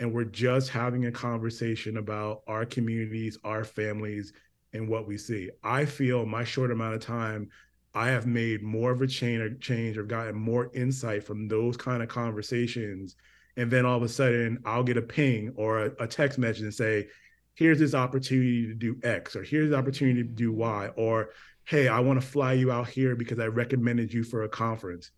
and 0.00 0.12
we're 0.12 0.24
just 0.24 0.70
having 0.70 1.06
a 1.06 1.12
conversation 1.12 1.98
about 1.98 2.42
our 2.46 2.64
communities, 2.64 3.38
our 3.44 3.64
families, 3.64 4.32
and 4.72 4.88
what 4.88 5.06
we 5.06 5.18
see. 5.18 5.50
I 5.62 5.84
feel 5.84 6.24
my 6.24 6.42
short 6.42 6.70
amount 6.70 6.94
of 6.94 7.02
time, 7.02 7.50
I 7.92 8.08
have 8.08 8.26
made 8.26 8.62
more 8.62 8.92
of 8.92 9.02
a 9.02 9.06
change 9.06 9.40
or 9.40 9.54
change 9.56 9.98
or 9.98 10.04
gotten 10.04 10.36
more 10.36 10.70
insight 10.74 11.24
from 11.24 11.48
those 11.48 11.76
kind 11.76 12.02
of 12.02 12.08
conversations. 12.08 13.16
And 13.56 13.70
then 13.70 13.84
all 13.84 13.98
of 13.98 14.02
a 14.02 14.08
sudden 14.08 14.58
I'll 14.64 14.82
get 14.82 14.96
a 14.96 15.02
ping 15.02 15.52
or 15.56 15.86
a, 15.86 15.92
a 16.00 16.06
text 16.06 16.38
message 16.38 16.62
and 16.62 16.74
say, 16.74 17.08
here's 17.54 17.78
this 17.78 17.94
opportunity 17.94 18.66
to 18.68 18.74
do 18.74 18.96
X, 19.02 19.36
or 19.36 19.42
here's 19.42 19.70
the 19.70 19.76
opportunity 19.76 20.22
to 20.22 20.28
do 20.28 20.50
Y, 20.50 20.88
or 20.96 21.30
hey, 21.64 21.88
I 21.88 22.00
want 22.00 22.18
to 22.20 22.26
fly 22.26 22.54
you 22.54 22.72
out 22.72 22.88
here 22.88 23.14
because 23.16 23.38
I 23.38 23.46
recommended 23.46 24.14
you 24.14 24.24
for 24.24 24.44
a 24.44 24.48
conference. 24.48 25.10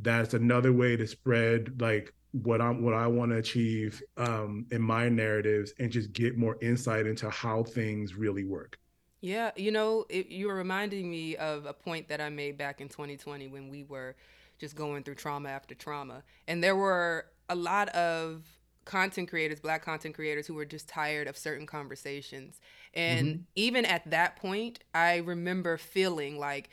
That's 0.00 0.34
another 0.34 0.72
way 0.72 0.96
to 0.96 1.06
spread 1.06 1.80
like 1.80 2.12
what 2.42 2.60
I'm 2.60 2.82
what 2.82 2.94
I 2.94 3.06
want 3.06 3.30
to 3.30 3.38
achieve 3.38 4.02
um, 4.16 4.66
in 4.72 4.82
my 4.82 5.08
narratives 5.08 5.72
and 5.78 5.90
just 5.90 6.12
get 6.12 6.36
more 6.36 6.56
insight 6.60 7.06
into 7.06 7.30
how 7.30 7.62
things 7.62 8.14
really 8.14 8.44
work. 8.44 8.78
Yeah, 9.20 9.52
you 9.56 9.70
know, 9.70 10.04
it, 10.08 10.26
you 10.26 10.48
were 10.48 10.54
reminding 10.54 11.10
me 11.10 11.36
of 11.36 11.64
a 11.64 11.72
point 11.72 12.08
that 12.08 12.20
I 12.20 12.28
made 12.28 12.58
back 12.58 12.80
in 12.80 12.88
2020 12.88 13.46
when 13.48 13.70
we 13.70 13.84
were 13.84 14.16
just 14.58 14.74
going 14.76 15.04
through 15.04 15.14
trauma 15.14 15.48
after 15.48 15.74
trauma, 15.74 16.22
and 16.48 16.62
there 16.62 16.76
were 16.76 17.26
a 17.48 17.54
lot 17.54 17.88
of 17.90 18.42
content 18.84 19.28
creators, 19.28 19.60
black 19.60 19.84
content 19.84 20.14
creators 20.14 20.46
who 20.46 20.54
were 20.54 20.64
just 20.64 20.88
tired 20.88 21.26
of 21.26 21.38
certain 21.38 21.66
conversations. 21.66 22.60
And 22.92 23.26
mm-hmm. 23.26 23.42
even 23.54 23.84
at 23.84 24.10
that 24.10 24.36
point, 24.36 24.80
I 24.94 25.18
remember 25.18 25.76
feeling 25.76 26.38
like 26.38 26.68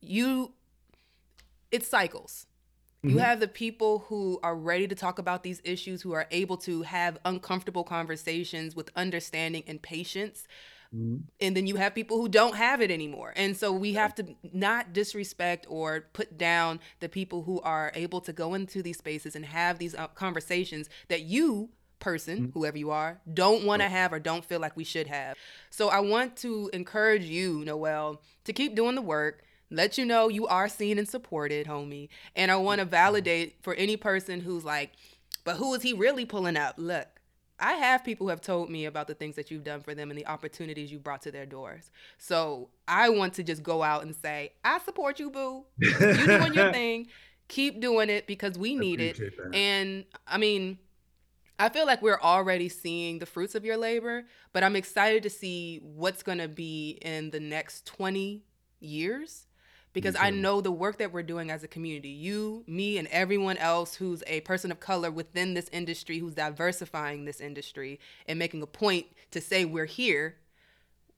you 0.00 0.52
it 1.70 1.84
cycles. 1.84 2.46
Mm-hmm. 3.04 3.16
You 3.16 3.18
have 3.18 3.40
the 3.40 3.48
people 3.48 4.00
who 4.08 4.40
are 4.42 4.56
ready 4.56 4.88
to 4.88 4.94
talk 4.94 5.18
about 5.18 5.42
these 5.42 5.60
issues, 5.62 6.00
who 6.00 6.12
are 6.12 6.26
able 6.30 6.56
to 6.58 6.82
have 6.82 7.18
uncomfortable 7.24 7.84
conversations 7.84 8.74
with 8.74 8.90
understanding 8.96 9.62
and 9.66 9.80
patience. 9.82 10.48
Mm-hmm. 10.94 11.16
And 11.40 11.56
then 11.56 11.66
you 11.66 11.76
have 11.76 11.94
people 11.94 12.16
who 12.18 12.28
don't 12.28 12.56
have 12.56 12.80
it 12.80 12.90
anymore. 12.90 13.34
And 13.36 13.56
so 13.56 13.72
we 13.72 13.92
have 13.94 14.14
to 14.14 14.34
not 14.52 14.92
disrespect 14.92 15.66
or 15.68 16.06
put 16.12 16.38
down 16.38 16.80
the 17.00 17.08
people 17.08 17.42
who 17.42 17.60
are 17.60 17.92
able 17.94 18.20
to 18.22 18.32
go 18.32 18.54
into 18.54 18.82
these 18.82 18.98
spaces 18.98 19.36
and 19.36 19.44
have 19.44 19.78
these 19.78 19.94
uh, 19.94 20.06
conversations 20.08 20.88
that 21.08 21.22
you 21.22 21.68
person, 21.98 22.38
mm-hmm. 22.38 22.58
whoever 22.58 22.78
you 22.78 22.90
are, 22.90 23.20
don't 23.32 23.64
want 23.64 23.82
to 23.82 23.88
have 23.88 24.12
or 24.12 24.18
don't 24.18 24.44
feel 24.44 24.60
like 24.60 24.76
we 24.76 24.84
should 24.84 25.08
have. 25.08 25.36
So 25.70 25.88
I 25.88 26.00
want 26.00 26.36
to 26.38 26.70
encourage 26.72 27.24
you, 27.24 27.64
Noel, 27.64 28.20
to 28.44 28.52
keep 28.52 28.74
doing 28.74 28.94
the 28.94 29.02
work. 29.02 29.42
Let 29.74 29.98
you 29.98 30.04
know 30.04 30.28
you 30.28 30.46
are 30.46 30.68
seen 30.68 30.98
and 30.98 31.08
supported, 31.08 31.66
homie. 31.66 32.08
And 32.36 32.50
I 32.50 32.56
want 32.56 32.78
to 32.78 32.84
mm-hmm. 32.84 32.90
validate 32.90 33.56
for 33.62 33.74
any 33.74 33.96
person 33.96 34.40
who's 34.40 34.64
like, 34.64 34.92
but 35.44 35.56
who 35.56 35.74
is 35.74 35.82
he 35.82 35.92
really 35.92 36.24
pulling 36.24 36.56
up? 36.56 36.76
Look, 36.78 37.08
I 37.58 37.74
have 37.74 38.04
people 38.04 38.26
who 38.26 38.30
have 38.30 38.40
told 38.40 38.70
me 38.70 38.84
about 38.84 39.06
the 39.06 39.14
things 39.14 39.36
that 39.36 39.50
you've 39.50 39.64
done 39.64 39.80
for 39.80 39.94
them 39.94 40.10
and 40.10 40.18
the 40.18 40.26
opportunities 40.26 40.90
you 40.90 40.98
brought 40.98 41.22
to 41.22 41.32
their 41.32 41.46
doors. 41.46 41.90
So 42.18 42.68
I 42.88 43.10
want 43.10 43.34
to 43.34 43.42
just 43.42 43.62
go 43.62 43.82
out 43.82 44.02
and 44.02 44.14
say, 44.14 44.52
I 44.64 44.78
support 44.80 45.18
you, 45.18 45.30
boo. 45.30 45.64
You 45.78 45.92
doing 45.98 46.54
your 46.54 46.72
thing. 46.72 47.08
Keep 47.48 47.80
doing 47.80 48.10
it 48.10 48.26
because 48.26 48.58
we 48.58 48.74
need 48.74 49.00
it. 49.00 49.18
That. 49.18 49.54
And 49.54 50.04
I 50.26 50.38
mean, 50.38 50.78
I 51.58 51.68
feel 51.68 51.86
like 51.86 52.00
we're 52.00 52.20
already 52.20 52.68
seeing 52.68 53.18
the 53.18 53.26
fruits 53.26 53.54
of 53.54 53.64
your 53.64 53.76
labor, 53.76 54.24
but 54.52 54.64
I'm 54.64 54.76
excited 54.76 55.22
to 55.24 55.30
see 55.30 55.80
what's 55.82 56.22
going 56.22 56.38
to 56.38 56.48
be 56.48 56.98
in 57.02 57.30
the 57.30 57.40
next 57.40 57.86
20 57.86 58.42
years 58.80 59.46
because 59.94 60.16
I 60.18 60.30
know 60.30 60.60
the 60.60 60.72
work 60.72 60.98
that 60.98 61.12
we're 61.12 61.22
doing 61.22 61.50
as 61.50 61.62
a 61.62 61.68
community, 61.68 62.10
you, 62.10 62.64
me, 62.66 62.98
and 62.98 63.08
everyone 63.08 63.56
else 63.56 63.94
who's 63.94 64.22
a 64.26 64.40
person 64.40 64.70
of 64.70 64.80
color 64.80 65.10
within 65.10 65.54
this 65.54 65.70
industry, 65.72 66.18
who's 66.18 66.34
diversifying 66.34 67.24
this 67.24 67.40
industry 67.40 68.00
and 68.26 68.38
making 68.38 68.60
a 68.60 68.66
point 68.66 69.06
to 69.30 69.40
say 69.40 69.64
we're 69.64 69.86
here. 69.86 70.36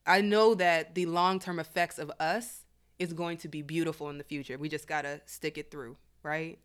I 0.05 0.21
know 0.21 0.53
that 0.55 0.95
the 0.95 1.07
long 1.07 1.39
term 1.39 1.59
effects 1.59 1.97
of 1.97 2.11
us 2.19 2.63
is 2.99 3.13
going 3.13 3.37
to 3.39 3.47
be 3.47 3.63
beautiful 3.63 4.09
in 4.09 4.19
the 4.19 4.23
future. 4.23 4.57
We 4.57 4.69
just 4.69 4.87
got 4.87 5.01
to 5.01 5.21
stick 5.25 5.57
it 5.57 5.71
through, 5.71 5.97
right? 6.21 6.59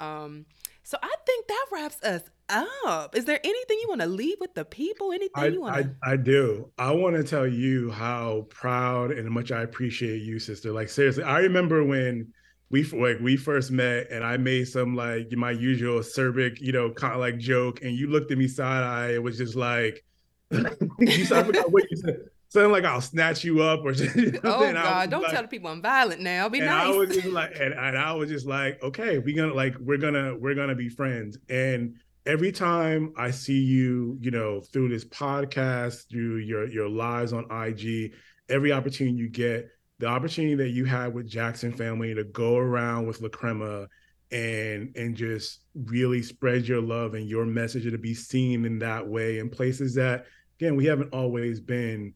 Um, 0.00 0.46
so 0.82 0.98
I 1.02 1.14
think 1.24 1.46
that 1.46 1.66
wraps 1.72 2.02
us 2.02 2.22
up. 2.48 3.16
Is 3.16 3.24
there 3.24 3.40
anything 3.42 3.78
you 3.80 3.88
want 3.88 4.00
to 4.00 4.06
leave 4.06 4.36
with 4.40 4.54
the 4.54 4.64
people? 4.64 5.12
Anything 5.12 5.30
I, 5.34 5.46
you 5.46 5.60
want 5.60 5.76
to? 5.76 5.94
I, 6.02 6.12
I 6.12 6.16
do. 6.16 6.70
I 6.78 6.92
want 6.92 7.16
to 7.16 7.24
tell 7.24 7.46
you 7.46 7.90
how 7.90 8.46
proud 8.50 9.10
and 9.10 9.28
much 9.30 9.52
I 9.52 9.62
appreciate 9.62 10.22
you, 10.22 10.38
sister. 10.38 10.72
Like 10.72 10.88
seriously, 10.88 11.24
I 11.24 11.40
remember 11.40 11.84
when 11.84 12.32
we 12.70 12.84
like 12.84 13.18
we 13.20 13.36
first 13.36 13.70
met 13.70 14.10
and 14.10 14.24
I 14.24 14.36
made 14.36 14.68
some 14.68 14.94
like 14.94 15.30
my 15.32 15.50
usual 15.50 16.00
acerbic, 16.00 16.60
you 16.60 16.72
know, 16.72 16.90
kind 16.90 17.14
of 17.14 17.20
like 17.20 17.38
joke, 17.38 17.82
and 17.82 17.92
you 17.92 18.08
looked 18.08 18.30
at 18.30 18.38
me 18.38 18.48
side 18.48 18.82
eye. 18.82 19.14
It 19.14 19.22
was 19.22 19.38
just 19.38 19.54
like 19.54 20.04
you 20.50 21.24
said, 21.24 21.46
what 21.70 21.90
you 21.90 21.96
said 21.96 22.16
something 22.54 22.70
like 22.70 22.84
I'll 22.84 23.00
snatch 23.00 23.42
you 23.42 23.62
up 23.62 23.84
or 23.84 23.88
oh 23.90 23.92
just, 23.92 24.16
you 24.16 24.30
know, 24.30 24.40
oh 24.44 24.72
god 24.72 25.10
don't 25.10 25.22
like, 25.22 25.32
tell 25.32 25.42
the 25.42 25.48
people 25.48 25.70
i'm 25.70 25.82
violent 25.82 26.20
now 26.20 26.48
be 26.48 26.58
and 26.58 26.68
nice 26.68 26.86
i 26.86 26.90
was 26.90 27.08
just 27.08 27.26
like 27.26 27.50
and, 27.58 27.74
and 27.74 27.98
i 27.98 28.12
was 28.12 28.30
just 28.30 28.46
like 28.46 28.80
okay 28.80 29.18
we're 29.18 29.36
gonna 29.36 29.52
like 29.52 29.74
we're 29.80 29.98
gonna 29.98 30.36
we're 30.36 30.54
gonna 30.54 30.74
be 30.74 30.88
friends 30.88 31.36
and 31.48 31.96
every 32.26 32.52
time 32.52 33.12
i 33.16 33.30
see 33.30 33.60
you 33.60 34.16
you 34.20 34.30
know 34.30 34.60
through 34.60 34.88
this 34.88 35.04
podcast 35.04 36.08
through 36.10 36.38
your 36.38 36.66
your 36.68 36.88
lives 36.88 37.32
on 37.32 37.44
ig 37.66 38.12
every 38.48 38.72
opportunity 38.72 39.16
you 39.16 39.28
get 39.28 39.68
the 39.98 40.06
opportunity 40.06 40.54
that 40.54 40.70
you 40.70 40.84
had 40.84 41.12
with 41.12 41.28
jackson 41.28 41.72
family 41.72 42.14
to 42.14 42.24
go 42.24 42.56
around 42.56 43.06
with 43.06 43.20
la 43.20 43.28
crema 43.28 43.86
and 44.32 44.90
and 44.96 45.14
just 45.14 45.60
really 45.74 46.22
spread 46.22 46.66
your 46.66 46.80
love 46.80 47.14
and 47.14 47.28
your 47.28 47.44
message 47.44 47.84
to 47.84 47.98
be 47.98 48.14
seen 48.14 48.64
in 48.64 48.78
that 48.78 49.06
way 49.06 49.38
in 49.38 49.50
places 49.50 49.94
that 49.94 50.24
again 50.58 50.76
we 50.76 50.86
haven't 50.86 51.12
always 51.12 51.60
been 51.60 52.14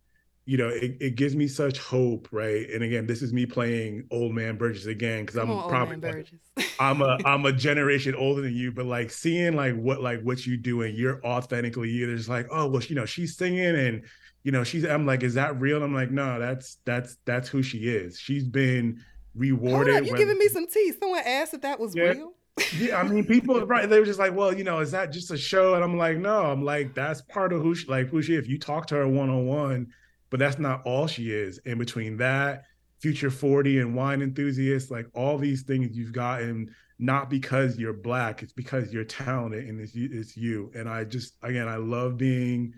you 0.49 0.57
know, 0.57 0.69
it, 0.69 0.97
it 0.99 1.15
gives 1.15 1.37
me 1.37 1.47
such 1.47 1.79
hope, 1.79 2.27
right? 2.33 2.71
And 2.71 2.83
again, 2.83 3.07
this 3.07 3.21
is 3.21 3.35
me 3.35 3.45
playing 3.45 4.07
old 4.11 4.35
man 4.35 4.57
Burgess 4.57 4.87
again 4.87 5.27
because 5.27 5.37
I'm 5.37 5.51
on, 5.51 5.69
probably 5.69 5.97
like, 5.97 6.27
I'm 6.81 7.03
a 7.03 7.19
I'm 7.27 7.45
a 7.45 7.53
generation 7.53 8.15
older 8.15 8.41
than 8.41 8.55
you, 8.55 8.73
but 8.73 8.87
like 8.87 9.11
seeing 9.11 9.57
like 9.57 9.77
what 9.77 10.01
like 10.01 10.23
what 10.23 10.47
you 10.47 10.57
do 10.57 10.81
and 10.81 10.97
you're 10.97 11.23
authentically 11.23 11.91
you, 11.91 12.07
there's 12.07 12.31
like, 12.31 12.47
oh 12.51 12.67
well, 12.67 12.81
you 12.81 12.95
know, 12.95 13.05
she's 13.05 13.37
singing 13.37 13.77
and 13.77 14.05
you 14.43 14.51
know, 14.51 14.65
she's 14.65 14.85
I'm 14.85 15.05
like, 15.05 15.23
is 15.23 15.35
that 15.35 15.61
real? 15.61 15.83
I'm 15.83 15.93
like, 15.93 16.11
no, 16.11 16.39
that's 16.39 16.79
that's 16.87 17.19
that's 17.27 17.51
who 17.51 17.63
she 17.63 17.81
is. 17.81 18.19
She's 18.19 18.45
been 18.45 19.05
rewarded. 19.35 19.93
Hold 19.93 20.07
you 20.07 20.13
when, 20.13 20.19
giving 20.19 20.39
me 20.39 20.49
some 20.49 20.67
tea. 20.67 20.95
Someone 20.99 21.25
asked 21.27 21.53
if 21.53 21.61
that 21.61 21.79
was 21.79 21.95
yeah, 21.95 22.05
real. 22.05 22.33
yeah, 22.79 22.99
I 22.99 23.03
mean, 23.03 23.27
people 23.27 23.61
right? 23.67 23.87
They 23.87 24.01
were 24.01 24.07
just 24.07 24.19
like, 24.19 24.35
well, 24.35 24.57
you 24.57 24.65
know, 24.65 24.79
is 24.79 24.93
that 24.93 25.13
just 25.13 25.31
a 25.31 25.37
show? 25.37 25.75
And 25.75 25.85
I'm 25.85 25.99
like, 25.99 26.17
no, 26.17 26.47
I'm 26.47 26.65
like, 26.65 26.95
that's 26.95 27.21
part 27.21 27.53
of 27.53 27.61
who 27.61 27.75
she 27.75 27.87
like 27.87 28.09
who 28.09 28.23
she. 28.23 28.35
If 28.35 28.49
you 28.49 28.59
talk 28.59 28.87
to 28.87 28.95
her 28.95 29.07
one 29.07 29.29
on 29.29 29.47
one 29.47 29.89
but 30.31 30.41
that's 30.41 30.59
not 30.59 30.83
all 30.85 31.07
she 31.07 31.31
is. 31.31 31.59
In 31.59 31.79
between 31.79 32.17
that, 32.19 32.65
Future 33.01 33.31
40 33.31 33.79
and 33.79 33.95
wine 33.95 34.23
enthusiast, 34.23 34.91
like 34.91 35.07
all 35.15 35.39
these 35.39 35.63
things 35.63 35.97
you've 35.97 36.13
gotten 36.13 36.75
not 36.99 37.31
because 37.31 37.79
you're 37.79 37.93
black, 37.93 38.43
it's 38.43 38.53
because 38.53 38.93
you're 38.93 39.05
talented 39.05 39.69
and 39.69 39.81
it's, 39.81 39.93
it's 39.95 40.37
you. 40.37 40.71
And 40.75 40.89
I 40.89 41.05
just, 41.05 41.35
again, 41.43 41.69
I 41.69 41.77
love 41.77 42.17
being 42.17 42.75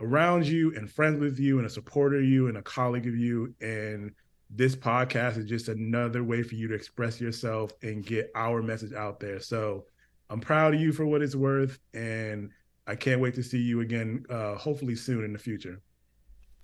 around 0.00 0.46
you 0.46 0.74
and 0.76 0.90
friends 0.90 1.20
with 1.20 1.38
you 1.38 1.58
and 1.58 1.66
a 1.66 1.70
supporter 1.70 2.18
of 2.18 2.24
you 2.24 2.48
and 2.48 2.56
a 2.56 2.62
colleague 2.62 3.08
of 3.08 3.16
you. 3.16 3.52
And 3.60 4.12
this 4.48 4.76
podcast 4.76 5.38
is 5.38 5.46
just 5.46 5.68
another 5.68 6.22
way 6.22 6.42
for 6.42 6.54
you 6.54 6.68
to 6.68 6.74
express 6.74 7.20
yourself 7.20 7.72
and 7.82 8.06
get 8.06 8.30
our 8.36 8.62
message 8.62 8.92
out 8.92 9.18
there. 9.18 9.40
So 9.40 9.86
I'm 10.30 10.40
proud 10.40 10.74
of 10.74 10.80
you 10.80 10.92
for 10.92 11.04
what 11.04 11.22
it's 11.22 11.34
worth. 11.34 11.78
And 11.94 12.50
I 12.86 12.94
can't 12.94 13.20
wait 13.20 13.34
to 13.34 13.42
see 13.42 13.58
you 13.58 13.80
again, 13.80 14.24
uh, 14.30 14.54
hopefully 14.54 14.94
soon 14.94 15.24
in 15.24 15.32
the 15.32 15.38
future. 15.38 15.80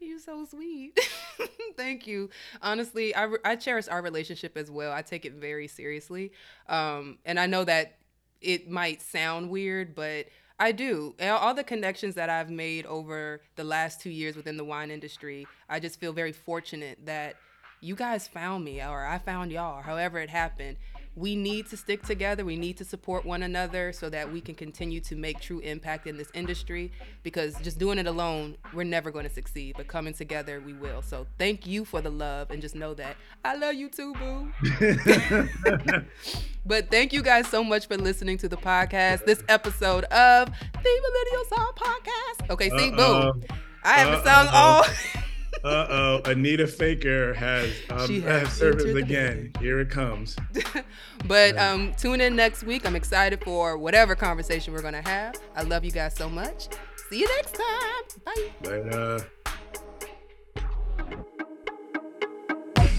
You're 0.01 0.19
so 0.19 0.47
sweet. 0.47 0.99
Thank 1.77 2.07
you. 2.07 2.31
Honestly, 2.63 3.15
I, 3.15 3.29
I 3.45 3.57
cherish 3.57 3.87
our 3.89 4.03
relationship 4.03 4.57
as 4.57 4.71
well. 4.71 4.93
I 4.93 5.03
take 5.03 5.25
it 5.25 5.35
very 5.35 5.69
seriously. 5.69 6.33
Um, 6.69 7.19
and 7.25 7.39
I 7.39 7.47
know 7.47 7.65
that 7.65 7.99
it 8.41 8.71
might 8.71 9.03
sound 9.03 9.51
weird, 9.51 9.95
but 9.95 10.27
I 10.59 10.73
do. 10.73 11.15
All 11.21 11.55
the 11.55 11.65
connections 11.65 12.15
that 12.17 12.31
I've 12.31 12.51
made 12.51 12.87
over 12.87 13.41
the 13.57 13.65
last 13.65 14.01
two 14.01 14.11
years 14.11 14.37
within 14.37 14.57
the 14.57 14.65
wine 14.65 14.91
industry, 14.91 15.47
I 15.69 15.81
just 15.81 16.01
feel 16.01 16.13
very 16.13 16.33
fortunate 16.33 17.07
that 17.07 17.37
you 17.81 17.95
guys 17.95 18.29
found 18.29 18.65
me 18.65 18.83
or 18.83 19.07
I 19.07 19.19
found 19.19 19.53
y'all, 19.53 19.83
however 19.83 20.19
it 20.19 20.31
happened. 20.31 20.77
We 21.21 21.37
need 21.37 21.69
to 21.69 21.77
stick 21.77 22.03
together. 22.03 22.47
We 22.47 22.57
need 22.57 22.79
to 22.79 22.85
support 22.85 23.27
one 23.27 23.43
another 23.43 23.93
so 23.93 24.09
that 24.09 24.33
we 24.33 24.41
can 24.41 24.55
continue 24.55 25.01
to 25.01 25.15
make 25.17 25.39
true 25.39 25.59
impact 25.59 26.07
in 26.07 26.17
this 26.17 26.31
industry. 26.33 26.91
Because 27.23 27.61
just 27.61 27.79
doing 27.79 27.99
it 27.99 28.07
alone, 28.07 28.57
we're 28.73 28.85
never 28.85 29.11
going 29.11 29.27
to 29.27 29.31
succeed. 29.31 29.75
But 29.77 29.87
coming 29.87 30.15
together, 30.15 30.63
we 30.65 30.73
will. 30.73 31.03
So 31.03 31.27
thank 31.39 31.67
you 31.67 31.85
for 31.85 32.01
the 32.01 32.09
love, 32.09 32.51
and 32.51 32.63
just 32.63 32.75
know 32.75 32.95
that 32.95 33.17
I 33.45 33.55
love 33.57 33.75
you 33.75 33.91
too, 33.91 34.15
boo. 34.15 34.51
but 36.65 36.91
thank 36.91 37.13
you 37.13 37.23
guys 37.23 37.47
so 37.49 37.63
much 37.63 37.87
for 37.87 37.99
listening 37.99 38.39
to 38.39 38.49
the 38.49 38.57
podcast. 38.57 39.27
This 39.27 39.45
episode 39.47 40.05
of 40.05 40.49
the 40.49 41.01
Millennial 41.03 41.45
Somm 41.53 41.77
Podcast. 41.77 42.51
Okay, 42.51 42.71
see, 42.71 42.93
Uh-oh. 42.93 43.33
boom. 43.33 43.45
I 43.85 43.99
haven't 43.99 44.25
sung 44.25 44.49
all. 44.51 44.85
Uh 45.63 45.87
oh, 45.91 46.21
Anita 46.25 46.67
Faker 46.67 47.35
has 47.35 47.71
um, 47.91 48.07
She 48.07 48.21
has 48.23 48.43
has 48.43 48.53
service 48.53 48.83
entered 48.85 48.97
the 48.97 49.03
again. 49.03 49.53
Here 49.61 49.81
it 49.81 49.91
comes. 49.91 50.37
but 51.27 51.57
um, 51.59 51.93
tune 51.95 52.21
in 52.21 52.35
next 52.35 52.63
week. 52.63 52.87
I'm 52.87 52.97
excited 52.97 53.45
for 53.45 53.77
whatever 53.77 54.15
conversation 54.15 54.73
we're 54.73 54.83
gonna 54.83 55.07
have. 55.07 55.35
I 55.55 55.63
love 55.63 55.85
you 55.85 55.91
guys 55.91 56.15
so 56.17 56.31
much. 56.31 56.69
See 57.11 57.21
you 57.21 57.29
next 57.37 57.55
time. 57.55 58.25
Bye. 58.25 58.51
But 58.63 58.95
uh, 58.95 59.21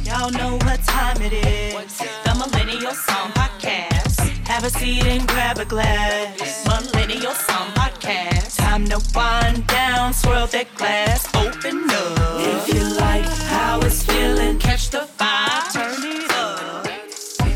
Y'all 0.04 0.30
know 0.32 0.56
what 0.66 0.84
time 0.84 1.22
it 1.22 1.32
is. 1.32 1.98
The 1.98 2.36
Millennial 2.36 2.92
Somm 2.92 3.32
Podcast. 3.32 4.11
Grab 4.62 4.76
a 4.76 4.78
seat 4.78 5.06
and 5.08 5.28
grab 5.28 5.58
a 5.58 5.66
glass. 5.66 6.68
Millennial 6.68 7.32
Somm 7.32 7.74
Podcast. 7.74 8.60
Time 8.60 8.86
to 8.86 9.02
wind 9.16 9.66
down, 9.66 10.14
swirl 10.14 10.46
that 10.46 10.68
glass, 10.78 11.28
open 11.34 11.90
up. 11.90 12.68
If 12.68 12.72
you 12.72 12.84
like 12.94 13.26
how 13.50 13.80
it's 13.80 14.04
feeling, 14.04 14.60
catch 14.60 14.92
the 14.92 15.08
vibe, 15.18 15.74
turn 15.74 16.04
it 16.04 16.32
up. 16.34 16.86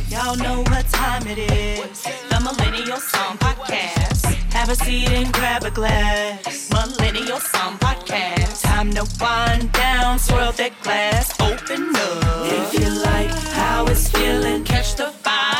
Y'all 0.10 0.36
know 0.36 0.64
what 0.72 0.90
time 0.90 1.28
it 1.28 1.38
is. 1.38 2.02
The 2.02 2.40
Millennial 2.40 2.98
Somm 2.98 3.38
Podcast. 3.38 4.34
Have 4.54 4.70
a 4.70 4.76
seat 4.76 5.10
and 5.10 5.32
grab 5.32 5.64
a 5.64 5.70
glass. 5.70 6.72
Millennial 6.72 7.40
Song 7.40 7.78
Podcast. 7.78 8.64
Time 8.64 8.90
to 8.94 9.06
wind 9.22 9.72
down, 9.74 10.18
swirl 10.18 10.54
that 10.54 10.74
glass, 10.82 11.40
open 11.40 11.96
up. 11.96 12.52
If 12.52 12.74
you 12.74 12.90
like 13.04 13.30
how 13.54 13.86
it's 13.86 14.10
feeling, 14.10 14.64
catch 14.64 14.96
the 14.96 15.14
vibe. 15.24 15.55